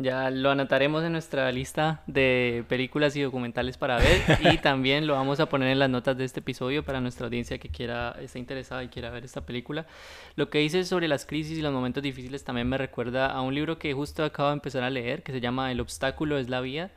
Ya 0.00 0.30
lo 0.30 0.52
anotaremos 0.52 1.02
en 1.02 1.10
nuestra 1.10 1.50
lista 1.50 2.04
de 2.06 2.64
películas 2.68 3.16
y 3.16 3.22
documentales 3.22 3.76
para 3.76 3.98
ver 3.98 4.22
y 4.52 4.58
también 4.58 5.08
lo 5.08 5.14
vamos 5.14 5.40
a 5.40 5.48
poner 5.48 5.70
en 5.70 5.80
las 5.80 5.90
notas 5.90 6.16
de 6.16 6.24
este 6.24 6.38
episodio 6.38 6.84
para 6.84 7.00
nuestra 7.00 7.26
audiencia 7.26 7.58
que 7.58 7.68
quiera 7.68 8.14
esté 8.20 8.38
interesada 8.38 8.84
y 8.84 8.88
quiera 8.88 9.10
ver 9.10 9.24
esta 9.24 9.44
película. 9.44 9.88
Lo 10.36 10.50
que 10.50 10.60
dices 10.60 10.86
sobre 10.86 11.08
las 11.08 11.26
crisis 11.26 11.58
y 11.58 11.62
los 11.62 11.72
momentos 11.72 12.00
difíciles 12.00 12.44
también 12.44 12.68
me 12.68 12.78
recuerda 12.78 13.26
a 13.26 13.40
un 13.40 13.56
libro 13.56 13.80
que 13.80 13.92
justo 13.92 14.22
acabo 14.22 14.50
de 14.50 14.54
empezar 14.54 14.84
a 14.84 14.90
leer 14.90 15.24
que 15.24 15.32
se 15.32 15.40
llama 15.40 15.72
El 15.72 15.80
obstáculo 15.80 16.38
es 16.38 16.48
la 16.48 16.60
vía, 16.60 16.92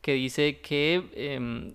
que 0.00 0.12
dice 0.12 0.60
que 0.60 1.10
em, 1.16 1.74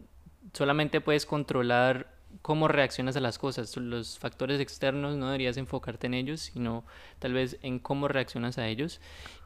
solamente 0.53 1.01
puedes 1.01 1.25
controlar 1.25 2.07
cómo 2.41 2.69
reaccionas 2.69 3.17
a 3.17 3.19
las 3.19 3.37
cosas. 3.37 3.75
Los 3.75 4.17
factores 4.17 4.61
externos 4.61 5.17
no 5.17 5.25
deberías 5.25 5.57
enfocarte 5.57 6.07
en 6.07 6.13
ellos, 6.13 6.39
sino 6.39 6.85
tal 7.19 7.33
vez 7.33 7.57
en 7.63 7.79
cómo 7.79 8.07
reaccionas 8.07 8.57
a 8.57 8.67
ellos 8.67 9.01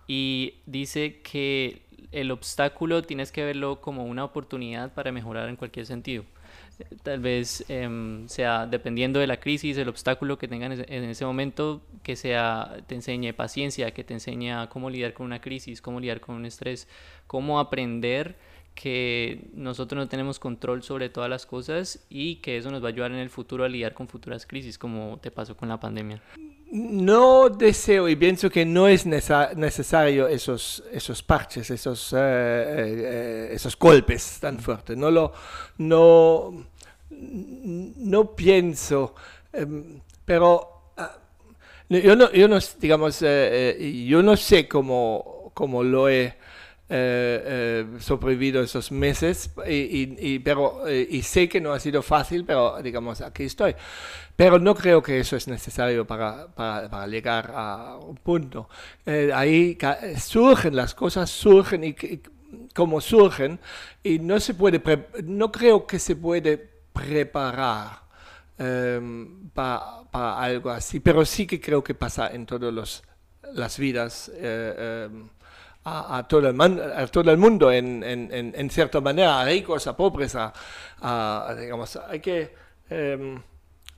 y 0.07 0.55
dice 0.65 1.21
que 1.21 1.81
el 2.11 2.31
obstáculo 2.31 3.01
tienes 3.01 3.31
que 3.31 3.43
verlo 3.43 3.81
como 3.81 4.05
una 4.05 4.23
oportunidad 4.23 4.93
para 4.93 5.11
mejorar 5.11 5.49
en 5.49 5.55
cualquier 5.55 5.85
sentido. 5.85 6.23
Tal 7.03 7.19
vez 7.19 7.65
em, 7.69 8.27
sea 8.27 8.65
dependiendo 8.67 9.19
de 9.19 9.27
la 9.27 9.39
crisis, 9.39 9.77
el 9.77 9.89
obstáculo 9.89 10.37
que 10.37 10.47
tengan 10.47 10.71
en 10.71 11.03
ese 11.03 11.25
momento, 11.25 11.81
que 12.03 12.15
sea 12.15 12.77
te 12.87 12.95
enseñe 12.95 13.33
paciencia, 13.33 13.91
que 13.91 14.03
te 14.03 14.13
enseñe 14.13 14.67
cómo 14.69 14.89
lidiar 14.89 15.13
con 15.13 15.25
una 15.25 15.41
crisis, 15.41 15.81
cómo 15.81 15.99
lidiar 15.99 16.19
con 16.19 16.35
un 16.35 16.45
estrés, 16.45 16.87
cómo 17.27 17.59
aprender 17.59 18.35
que 18.75 19.47
nosotros 19.53 19.97
no 19.97 20.07
tenemos 20.07 20.39
control 20.39 20.81
sobre 20.83 21.09
todas 21.09 21.29
las 21.29 21.45
cosas 21.45 22.05
y 22.09 22.37
que 22.37 22.57
eso 22.57 22.71
nos 22.71 22.81
va 22.83 22.87
a 22.87 22.89
ayudar 22.89 23.11
en 23.11 23.19
el 23.19 23.29
futuro 23.29 23.63
a 23.63 23.69
lidiar 23.69 23.93
con 23.93 24.07
futuras 24.07 24.45
crisis, 24.47 24.77
como 24.77 25.19
te 25.21 25.29
pasó 25.31 25.55
con 25.55 25.69
la 25.69 25.79
pandemia 25.79 26.21
no 26.73 27.49
deseo 27.49 28.09
y 28.09 28.15
pienso 28.15 28.49
que 28.49 28.65
no 28.65 28.87
es 28.87 29.05
necesario 29.05 30.27
esos, 30.27 30.83
esos 30.91 31.21
parches, 31.21 31.69
esos, 31.69 32.13
eh, 32.13 32.17
eh, 32.17 33.49
esos 33.51 33.77
golpes 33.77 34.39
tan 34.39 34.57
fuertes. 34.57 34.97
No, 34.97 35.11
lo, 35.11 35.31
no, 35.77 36.65
no 37.11 38.35
pienso, 38.35 39.13
em, 39.53 39.99
pero 40.25 40.93
ah, 40.97 41.15
yo, 41.89 42.15
no, 42.15 42.31
yo, 42.31 42.47
no, 42.47 42.57
digamos, 42.79 43.19
eh, 43.21 44.05
yo 44.07 44.23
no 44.23 44.35
sé 44.35 44.67
cómo, 44.67 45.51
cómo 45.53 45.83
lo 45.83 46.09
he 46.09 46.33
eh, 46.89 47.41
eh, 47.45 47.99
sobrevivido 47.99 48.61
esos 48.61 48.91
meses, 48.91 49.51
y, 49.67 50.39
pero, 50.39 50.87
eh, 50.87 51.07
y 51.09 51.21
sé 51.21 51.47
que 51.47 51.61
no 51.61 51.71
ha 51.71 51.79
sido 51.79 52.01
fácil, 52.01 52.43
pero 52.45 52.81
digamos, 52.81 53.21
aquí 53.21 53.43
estoy. 53.43 53.73
Pero 54.35 54.59
no 54.59 54.75
creo 54.75 55.01
que 55.01 55.19
eso 55.19 55.35
es 55.35 55.47
necesario 55.47 56.05
para, 56.05 56.47
para, 56.53 57.07
llegar 57.07 57.51
a 57.55 57.97
un 57.97 58.15
punto. 58.17 58.67
Eh, 59.05 59.31
ahí 59.33 59.77
surgen 60.19 60.75
las 60.75 60.93
cosas, 60.93 61.29
surgen 61.29 61.83
y, 61.83 61.95
como 62.73 62.99
surgen, 62.99 63.59
y 64.03 64.19
no 64.19 64.39
se 64.39 64.53
puede, 64.53 64.81
no 65.23 65.51
creo 65.51 65.87
que 65.87 65.99
se 65.99 66.15
puede 66.15 66.57
preparar 66.91 68.01
em, 68.57 69.49
para 69.49 70.03
algo 70.11 70.69
así, 70.69 70.99
pero 70.99 71.23
sí 71.25 71.47
que 71.47 71.61
creo 71.61 71.83
que 71.83 71.93
pasa 71.93 72.27
en 72.27 72.45
todas 72.45 73.03
las 73.53 73.79
vidas. 73.79 74.31
Em, 74.35 75.29
a, 75.85 76.25
todo, 76.27 76.49
el 76.49 76.61
a 76.61 77.07
todo 77.07 77.31
el 77.31 77.37
mundo 77.37 77.71
en, 77.71 78.69
cierta 78.69 79.01
manera, 79.01 79.41
a 79.41 79.45
ricos, 79.45 79.87
a 79.87 79.95
pobres, 79.95 80.35
a, 80.35 81.55
digamos, 81.59 81.95
hay 81.97 82.19
que, 82.19 82.53
em, 82.89 83.41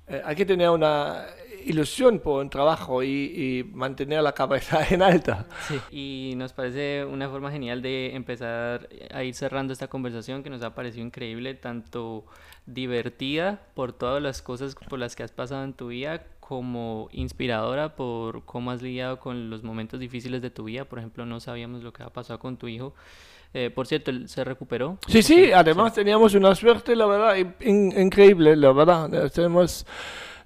eh, 0.08 0.22
hay 0.26 0.36
que 0.36 0.46
tener 0.46 0.70
una 0.70 1.26
ilusión 1.66 2.20
por 2.20 2.42
un 2.42 2.50
trabajo 2.50 3.04
y, 3.04 3.70
mantener 3.74 4.22
la 4.22 4.34
cabeza 4.34 4.86
en 4.90 5.02
alta. 5.02 5.46
Sí. 5.68 5.80
Y 5.92 6.34
nos 6.38 6.54
parece 6.54 7.06
una 7.06 7.30
forma 7.30 7.52
genial 7.52 7.82
de 7.82 8.16
empezar 8.16 8.88
a 9.12 9.24
ir 9.24 9.34
cerrando 9.34 9.74
esta 9.74 9.88
conversación 9.88 10.44
que 10.44 10.50
nos 10.50 10.62
ha 10.64 10.76
parecido 10.76 11.06
increíble, 11.06 11.56
tanto 11.56 12.26
divertida 12.66 13.62
por 13.76 13.94
todas 13.94 14.22
las 14.22 14.42
cosas 14.42 14.76
por 14.76 14.98
las 14.98 15.16
que 15.16 15.24
has 15.24 15.32
pasado 15.32 15.64
en 15.64 15.74
tu 15.74 15.88
vida, 15.88 16.24
como 16.48 17.10
inspiradora 17.12 17.96
por 17.96 18.46
cómo 18.46 18.70
has 18.70 18.80
lidiado 18.80 19.20
con 19.20 19.50
los 19.50 19.64
momentos 19.64 20.00
difíciles 20.00 20.44
de 20.44 20.52
tu 20.52 20.66
vida. 20.66 20.86
Por 20.86 21.00
ejemplo, 21.00 21.26
no 21.26 21.40
sabíamos 21.40 21.82
lo 21.82 21.92
que 21.92 22.04
ha 22.04 22.10
pasado 22.10 22.38
con 22.38 22.58
tu 22.58 22.68
hijo. 22.68 22.94
Eh, 23.52 23.72
por 23.74 23.88
cierto, 23.88 24.12
¿él 24.12 24.30
se 24.30 24.44
recuperó? 24.44 25.00
Sí, 25.08 25.24
sí, 25.24 25.52
además 25.52 25.96
teníamos 25.96 26.36
una 26.36 26.54
suerte, 26.54 26.96
la 26.96 27.08
verdad, 27.08 27.36
increíble, 27.62 28.56
la 28.56 28.72
verdad. 28.74 29.32
Tenemos, 29.32 29.88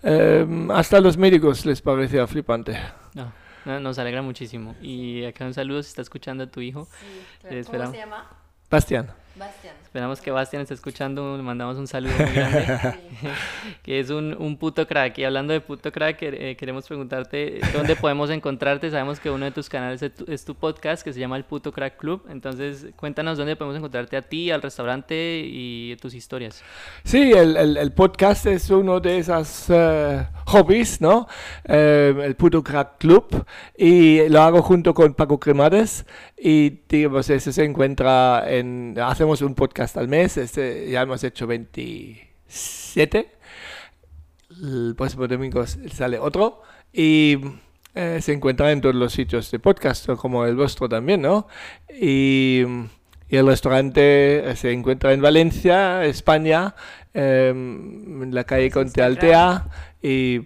em, 0.01 0.71
hasta 0.71 1.01
los 1.01 1.17
médicos 1.17 1.65
les 1.65 1.81
parecía 1.81 2.25
flipante. 2.27 2.79
No, 3.65 3.79
nos 3.81 3.99
alegra 3.99 4.21
muchísimo. 4.21 4.75
Y 4.81 5.25
acá 5.25 5.43
un 5.43 5.53
saludo 5.53 5.83
si 5.83 5.89
está 5.89 6.01
escuchando 6.01 6.45
a 6.45 6.47
tu 6.47 6.61
hijo. 6.61 6.87
¿Cómo 7.41 7.91
se 7.91 7.97
llama? 7.97 8.25
Bastián. 8.69 9.11
Esperamos 9.83 10.21
que 10.21 10.29
Bastian 10.29 10.61
esté 10.61 10.75
escuchando, 10.75 11.35
le 11.35 11.41
mandamos 11.41 11.77
un 11.77 11.87
saludo 11.87 12.13
muy 12.19 12.31
grande, 12.31 12.67
que 13.83 13.99
es 13.99 14.11
un, 14.11 14.35
un, 14.37 14.57
puto 14.57 14.85
crack. 14.85 15.17
Y 15.17 15.23
hablando 15.23 15.51
de 15.51 15.61
puto 15.61 15.91
crack, 15.91 16.17
eh, 16.21 16.55
queremos 16.57 16.87
preguntarte 16.87 17.59
dónde 17.73 17.95
podemos 17.95 18.29
encontrarte. 18.29 18.91
Sabemos 18.91 19.19
que 19.19 19.31
uno 19.31 19.45
de 19.45 19.51
tus 19.51 19.67
canales 19.67 20.03
es 20.03 20.45
tu, 20.45 20.53
podcast 20.53 21.03
que 21.03 21.11
se 21.11 21.19
llama 21.19 21.37
el 21.37 21.43
Puto 21.43 21.71
Crack 21.71 21.97
Club. 21.97 22.23
Entonces, 22.29 22.87
cuéntanos 22.95 23.37
dónde 23.37 23.55
podemos 23.55 23.77
encontrarte 23.77 24.15
a 24.15 24.21
ti, 24.21 24.51
al 24.51 24.61
restaurante 24.61 25.41
y 25.43 25.95
tus 26.01 26.13
historias. 26.13 26.61
Sí, 27.03 27.31
el, 27.31 27.57
el, 27.57 27.91
podcast 27.93 28.45
es 28.45 28.69
uno 28.69 28.99
de 28.99 29.17
esos 29.17 29.65
eh, 29.69 30.27
hobbies, 30.45 31.01
¿no? 31.01 31.27
Eh, 31.63 32.13
el 32.23 32.35
Puto 32.35 32.63
Crack 32.63 32.99
Club. 32.99 33.45
Y 33.75 34.29
lo 34.29 34.41
hago 34.41 34.61
junto 34.61 34.93
con 34.93 35.13
Paco 35.15 35.39
Cremades. 35.39 36.05
Y 36.37 36.81
digamos, 36.87 37.29
ese 37.29 37.51
se 37.51 37.63
encuentra 37.63 38.43
en... 38.47 38.95
Hacemos 39.29 39.47
un 39.47 39.53
podcast 39.53 39.95
al 39.95 40.07
mes, 40.07 40.37
este, 40.37 40.89
ya 40.89 41.03
hemos 41.03 41.23
hecho 41.23 41.45
27. 41.45 43.29
El 44.59 44.95
próximo 44.97 45.27
domingo 45.27 45.63
sale 45.67 46.17
otro. 46.17 46.63
Y 46.91 47.37
eh, 47.93 48.21
se 48.23 48.33
encuentra 48.33 48.71
en 48.71 48.81
todos 48.81 48.95
los 48.95 49.13
sitios 49.13 49.51
de 49.51 49.59
podcast, 49.59 50.09
como 50.15 50.47
el 50.47 50.55
vuestro 50.55 50.89
también, 50.89 51.21
¿no? 51.21 51.47
Y, 51.89 52.63
el 53.29 53.45
restaurante 53.45 54.55
se 54.55 54.71
encuentra 54.71 55.13
en 55.13 55.21
Valencia, 55.21 56.03
España, 56.05 56.73
em, 57.13 58.23
en 58.23 58.33
la 58.33 58.45
calle 58.45 58.71
Conte 58.71 59.03
Altea. 59.03 59.67
Y 60.01 60.41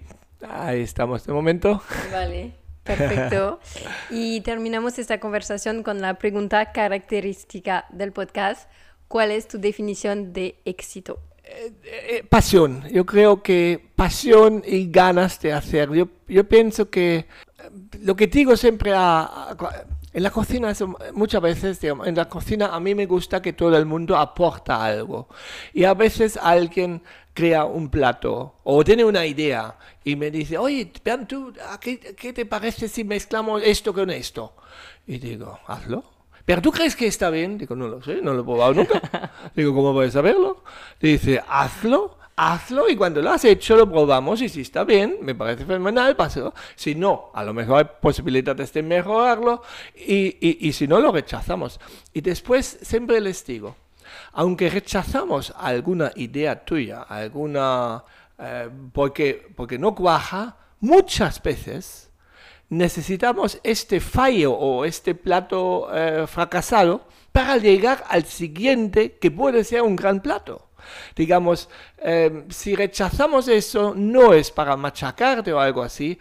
ahí 0.45 0.81
estamos 0.81 1.25
de 1.25 1.31
momento. 1.31 1.81
Vale. 2.11 2.62
Perfecto. 2.83 3.59
Y 4.09 4.41
terminamos 4.41 4.99
esta 4.99 5.19
conversación 5.19 5.83
con 5.83 6.01
la 6.01 6.15
pregunta 6.15 6.71
característica 6.71 7.85
del 7.91 8.11
podcast. 8.11 8.69
¿Cuál 9.07 9.31
es 9.31 9.47
tu 9.47 9.59
definición 9.59 10.33
de 10.33 10.59
éxito? 10.65 11.19
Eh, 11.43 11.71
eh, 11.83 12.23
pasión. 12.23 12.83
Yo 12.89 13.05
creo 13.05 13.43
que 13.43 13.91
pasión 13.95 14.63
y 14.65 14.89
ganas 14.89 15.39
de 15.41 15.53
hacer. 15.53 15.91
Yo, 15.91 16.07
yo 16.27 16.47
pienso 16.47 16.89
que 16.89 17.15
eh, 17.15 17.25
lo 18.01 18.15
que 18.15 18.27
digo 18.27 18.55
siempre 18.55 18.93
a, 18.95 19.55
en 20.13 20.23
la 20.23 20.29
cocina, 20.29 20.71
muchas 21.13 21.41
veces, 21.41 21.83
en 21.83 22.15
la 22.15 22.29
cocina 22.29 22.67
a 22.67 22.79
mí 22.79 22.93
me 22.93 23.07
gusta 23.07 23.41
que 23.41 23.53
todo 23.53 23.75
el 23.77 23.85
mundo 23.85 24.15
aporta 24.15 24.83
algo. 24.83 25.27
Y 25.73 25.83
a 25.85 25.93
veces 25.93 26.37
alguien 26.37 27.01
crea 27.33 27.65
un 27.65 27.89
plato 27.89 28.59
o 28.63 28.83
tiene 28.83 29.03
una 29.03 29.25
idea 29.25 29.75
y 30.03 30.15
me 30.15 30.29
dice, 30.29 30.57
oye, 30.57 30.91
¿tú, 31.27 31.53
¿qué, 31.81 31.99
¿qué 31.99 32.31
te 32.31 32.45
parece 32.45 32.87
si 32.87 33.03
mezclamos 33.03 33.61
esto 33.65 33.93
con 33.93 34.11
esto? 34.11 34.53
Y 35.07 35.17
digo, 35.17 35.59
hazlo. 35.67 36.03
¿Pero 36.45 36.61
tú 36.61 36.71
crees 36.71 36.95
que 36.95 37.07
está 37.07 37.29
bien? 37.29 37.57
Digo, 37.57 37.75
no 37.75 37.87
lo 37.87 38.01
sé, 38.03 38.21
no 38.21 38.33
lo 38.33 38.41
he 38.41 38.43
probado 38.43 38.73
nunca. 38.73 39.31
Digo, 39.55 39.73
¿cómo 39.73 39.93
puedes 39.93 40.13
saberlo? 40.13 40.63
Dice, 40.99 41.41
hazlo, 41.47 42.17
hazlo 42.35 42.89
y 42.89 42.95
cuando 42.95 43.21
lo 43.21 43.31
has 43.31 43.45
hecho 43.45 43.75
lo 43.75 43.89
probamos 43.89 44.41
y 44.41 44.49
si 44.49 44.61
está 44.61 44.83
bien, 44.83 45.17
me 45.21 45.35
parece 45.35 45.65
fenomenal, 45.65 46.15
paso. 46.15 46.53
Si 46.75 46.95
no, 46.95 47.31
a 47.33 47.43
lo 47.43 47.53
mejor 47.53 47.77
hay 47.77 47.89
posibilidades 48.01 48.73
de 48.73 48.83
mejorarlo 48.83 49.61
y, 49.95 50.37
y, 50.39 50.67
y 50.67 50.73
si 50.73 50.87
no, 50.87 50.99
lo 50.99 51.11
rechazamos. 51.11 51.79
Y 52.13 52.21
después 52.21 52.79
siempre 52.81 53.19
les 53.21 53.45
digo, 53.45 53.75
aunque 54.33 54.69
rechazamos 54.69 55.53
alguna 55.57 56.11
idea 56.15 56.63
tuya, 56.63 57.03
alguna... 57.03 58.03
Eh, 58.37 58.69
porque, 58.91 59.47
porque 59.55 59.77
no 59.77 59.93
cuaja, 59.93 60.57
muchas 60.79 61.41
veces 61.41 62.09
necesitamos 62.69 63.59
este 63.63 63.99
fallo 63.99 64.53
o 64.53 64.85
este 64.85 65.13
plato 65.13 65.87
eh, 65.93 66.25
fracasado 66.27 67.07
para 67.31 67.57
llegar 67.57 68.03
al 68.09 68.25
siguiente 68.25 69.17
que 69.17 69.29
puede 69.31 69.63
ser 69.63 69.83
un 69.83 69.95
gran 69.95 70.21
plato. 70.21 70.67
Digamos, 71.15 71.69
eh, 71.97 72.45
si 72.49 72.75
rechazamos 72.75 73.47
eso, 73.47 73.93
no 73.95 74.33
es 74.33 74.51
para 74.51 74.75
machacarte 74.77 75.53
o 75.53 75.59
algo 75.59 75.83
así, 75.83 76.17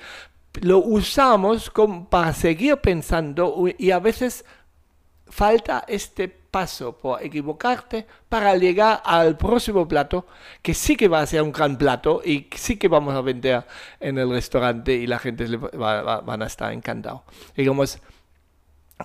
lo 0.60 0.78
usamos 0.78 1.70
como 1.70 2.08
para 2.08 2.32
seguir 2.32 2.76
pensando 2.78 3.64
y 3.78 3.90
a 3.90 3.98
veces 3.98 4.44
falta 5.26 5.84
este 5.88 6.28
paso 6.28 6.98
por 6.98 7.22
equivocarte 7.22 8.06
para 8.28 8.54
llegar 8.56 9.00
al 9.04 9.38
próximo 9.38 9.88
plato, 9.88 10.26
que 10.60 10.74
sí 10.74 10.94
que 10.94 11.08
va 11.08 11.20
a 11.20 11.26
ser 11.26 11.40
un 11.40 11.50
gran 11.50 11.78
plato 11.78 12.20
y 12.22 12.48
sí 12.54 12.76
que 12.76 12.88
vamos 12.88 13.14
a 13.14 13.22
vender 13.22 13.64
en 13.98 14.18
el 14.18 14.30
restaurante 14.30 14.92
y 14.92 15.06
la 15.06 15.18
gente 15.18 15.46
va, 15.56 16.20
van 16.20 16.42
a 16.42 16.46
estar 16.46 16.70
encantados. 16.70 17.22
Digamos, 17.56 17.98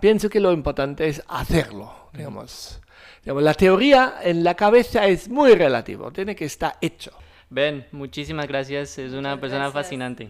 pienso 0.02 0.30
que 0.30 0.42
lo 0.42 0.52
importante 0.52 1.08
es 1.08 1.24
hacerlo, 1.30 2.10
digamos. 2.14 2.82
Digamos. 3.28 3.44
La 3.44 3.54
teoría 3.54 4.16
en 4.24 4.44
la 4.44 4.56
cabeza 4.56 5.06
es 5.06 5.28
muy 5.28 5.54
relativo, 5.54 6.12
tiene 6.12 6.34
que 6.34 6.46
estar 6.46 6.78
hecho. 6.80 7.12
Ben, 7.50 7.86
muchísimas 7.92 8.48
gracias, 8.48 8.98
es 8.98 9.12
una 9.12 9.40
persona 9.40 9.70
fascinante. 9.70 10.30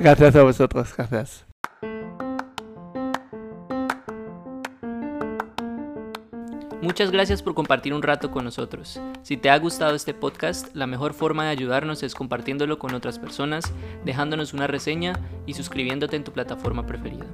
Gracias 0.00 0.34
a 0.34 0.42
vosotros, 0.42 0.94
gracias. 0.96 1.44
Muchas 6.80 7.10
gracias 7.10 7.42
por 7.42 7.54
compartir 7.54 7.92
un 7.94 8.02
rato 8.02 8.30
con 8.30 8.44
nosotros. 8.44 9.00
Si 9.22 9.36
te 9.36 9.50
ha 9.50 9.58
gustado 9.58 9.94
este 9.94 10.14
podcast, 10.14 10.74
la 10.74 10.86
mejor 10.86 11.12
forma 11.12 11.44
de 11.44 11.50
ayudarnos 11.50 12.02
es 12.02 12.14
compartiéndolo 12.14 12.78
con 12.78 12.94
otras 12.94 13.18
personas, 13.18 13.72
dejándonos 14.04 14.54
una 14.54 14.66
reseña 14.66 15.12
y 15.46 15.54
suscribiéndote 15.54 16.16
en 16.16 16.24
tu 16.24 16.32
plataforma 16.32 16.86
preferida. 16.86 17.26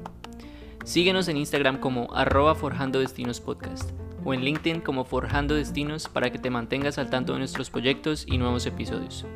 Síguenos 0.85 1.29
en 1.29 1.37
Instagram 1.39 1.79
como 1.79 2.13
arroba 2.15 2.55
Forjando 2.55 3.01
Destinos 3.01 3.41
Podcast 3.41 3.91
o 4.25 4.35
en 4.35 4.43
LinkedIn 4.43 4.81
como 4.81 5.05
Forjando 5.05 5.55
Destinos 5.55 6.09
para 6.09 6.31
que 6.31 6.39
te 6.39 6.51
mantengas 6.51 6.99
al 6.99 7.11
tanto 7.11 7.33
de 7.33 7.41
nuestros 7.41 7.71
proyectos 7.71 8.25
y 8.27 8.39
nuevos 8.39 8.67
episodios. 8.67 9.27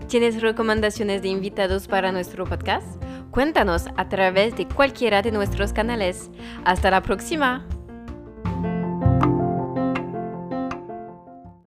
¿Tienes 0.08 0.42
recomendaciones 0.42 1.22
de 1.22 1.28
invitados 1.28 1.88
para 1.88 2.12
nuestro 2.12 2.46
podcast? 2.46 3.00
Cuéntanos 3.30 3.86
a 3.96 4.10
través 4.10 4.58
de 4.58 4.68
cualquiera 4.68 5.22
de 5.22 5.32
nuestros 5.32 5.72
canales. 5.72 6.32
Hasta 6.66 6.90
la 6.90 7.04
próxima. 7.04 7.64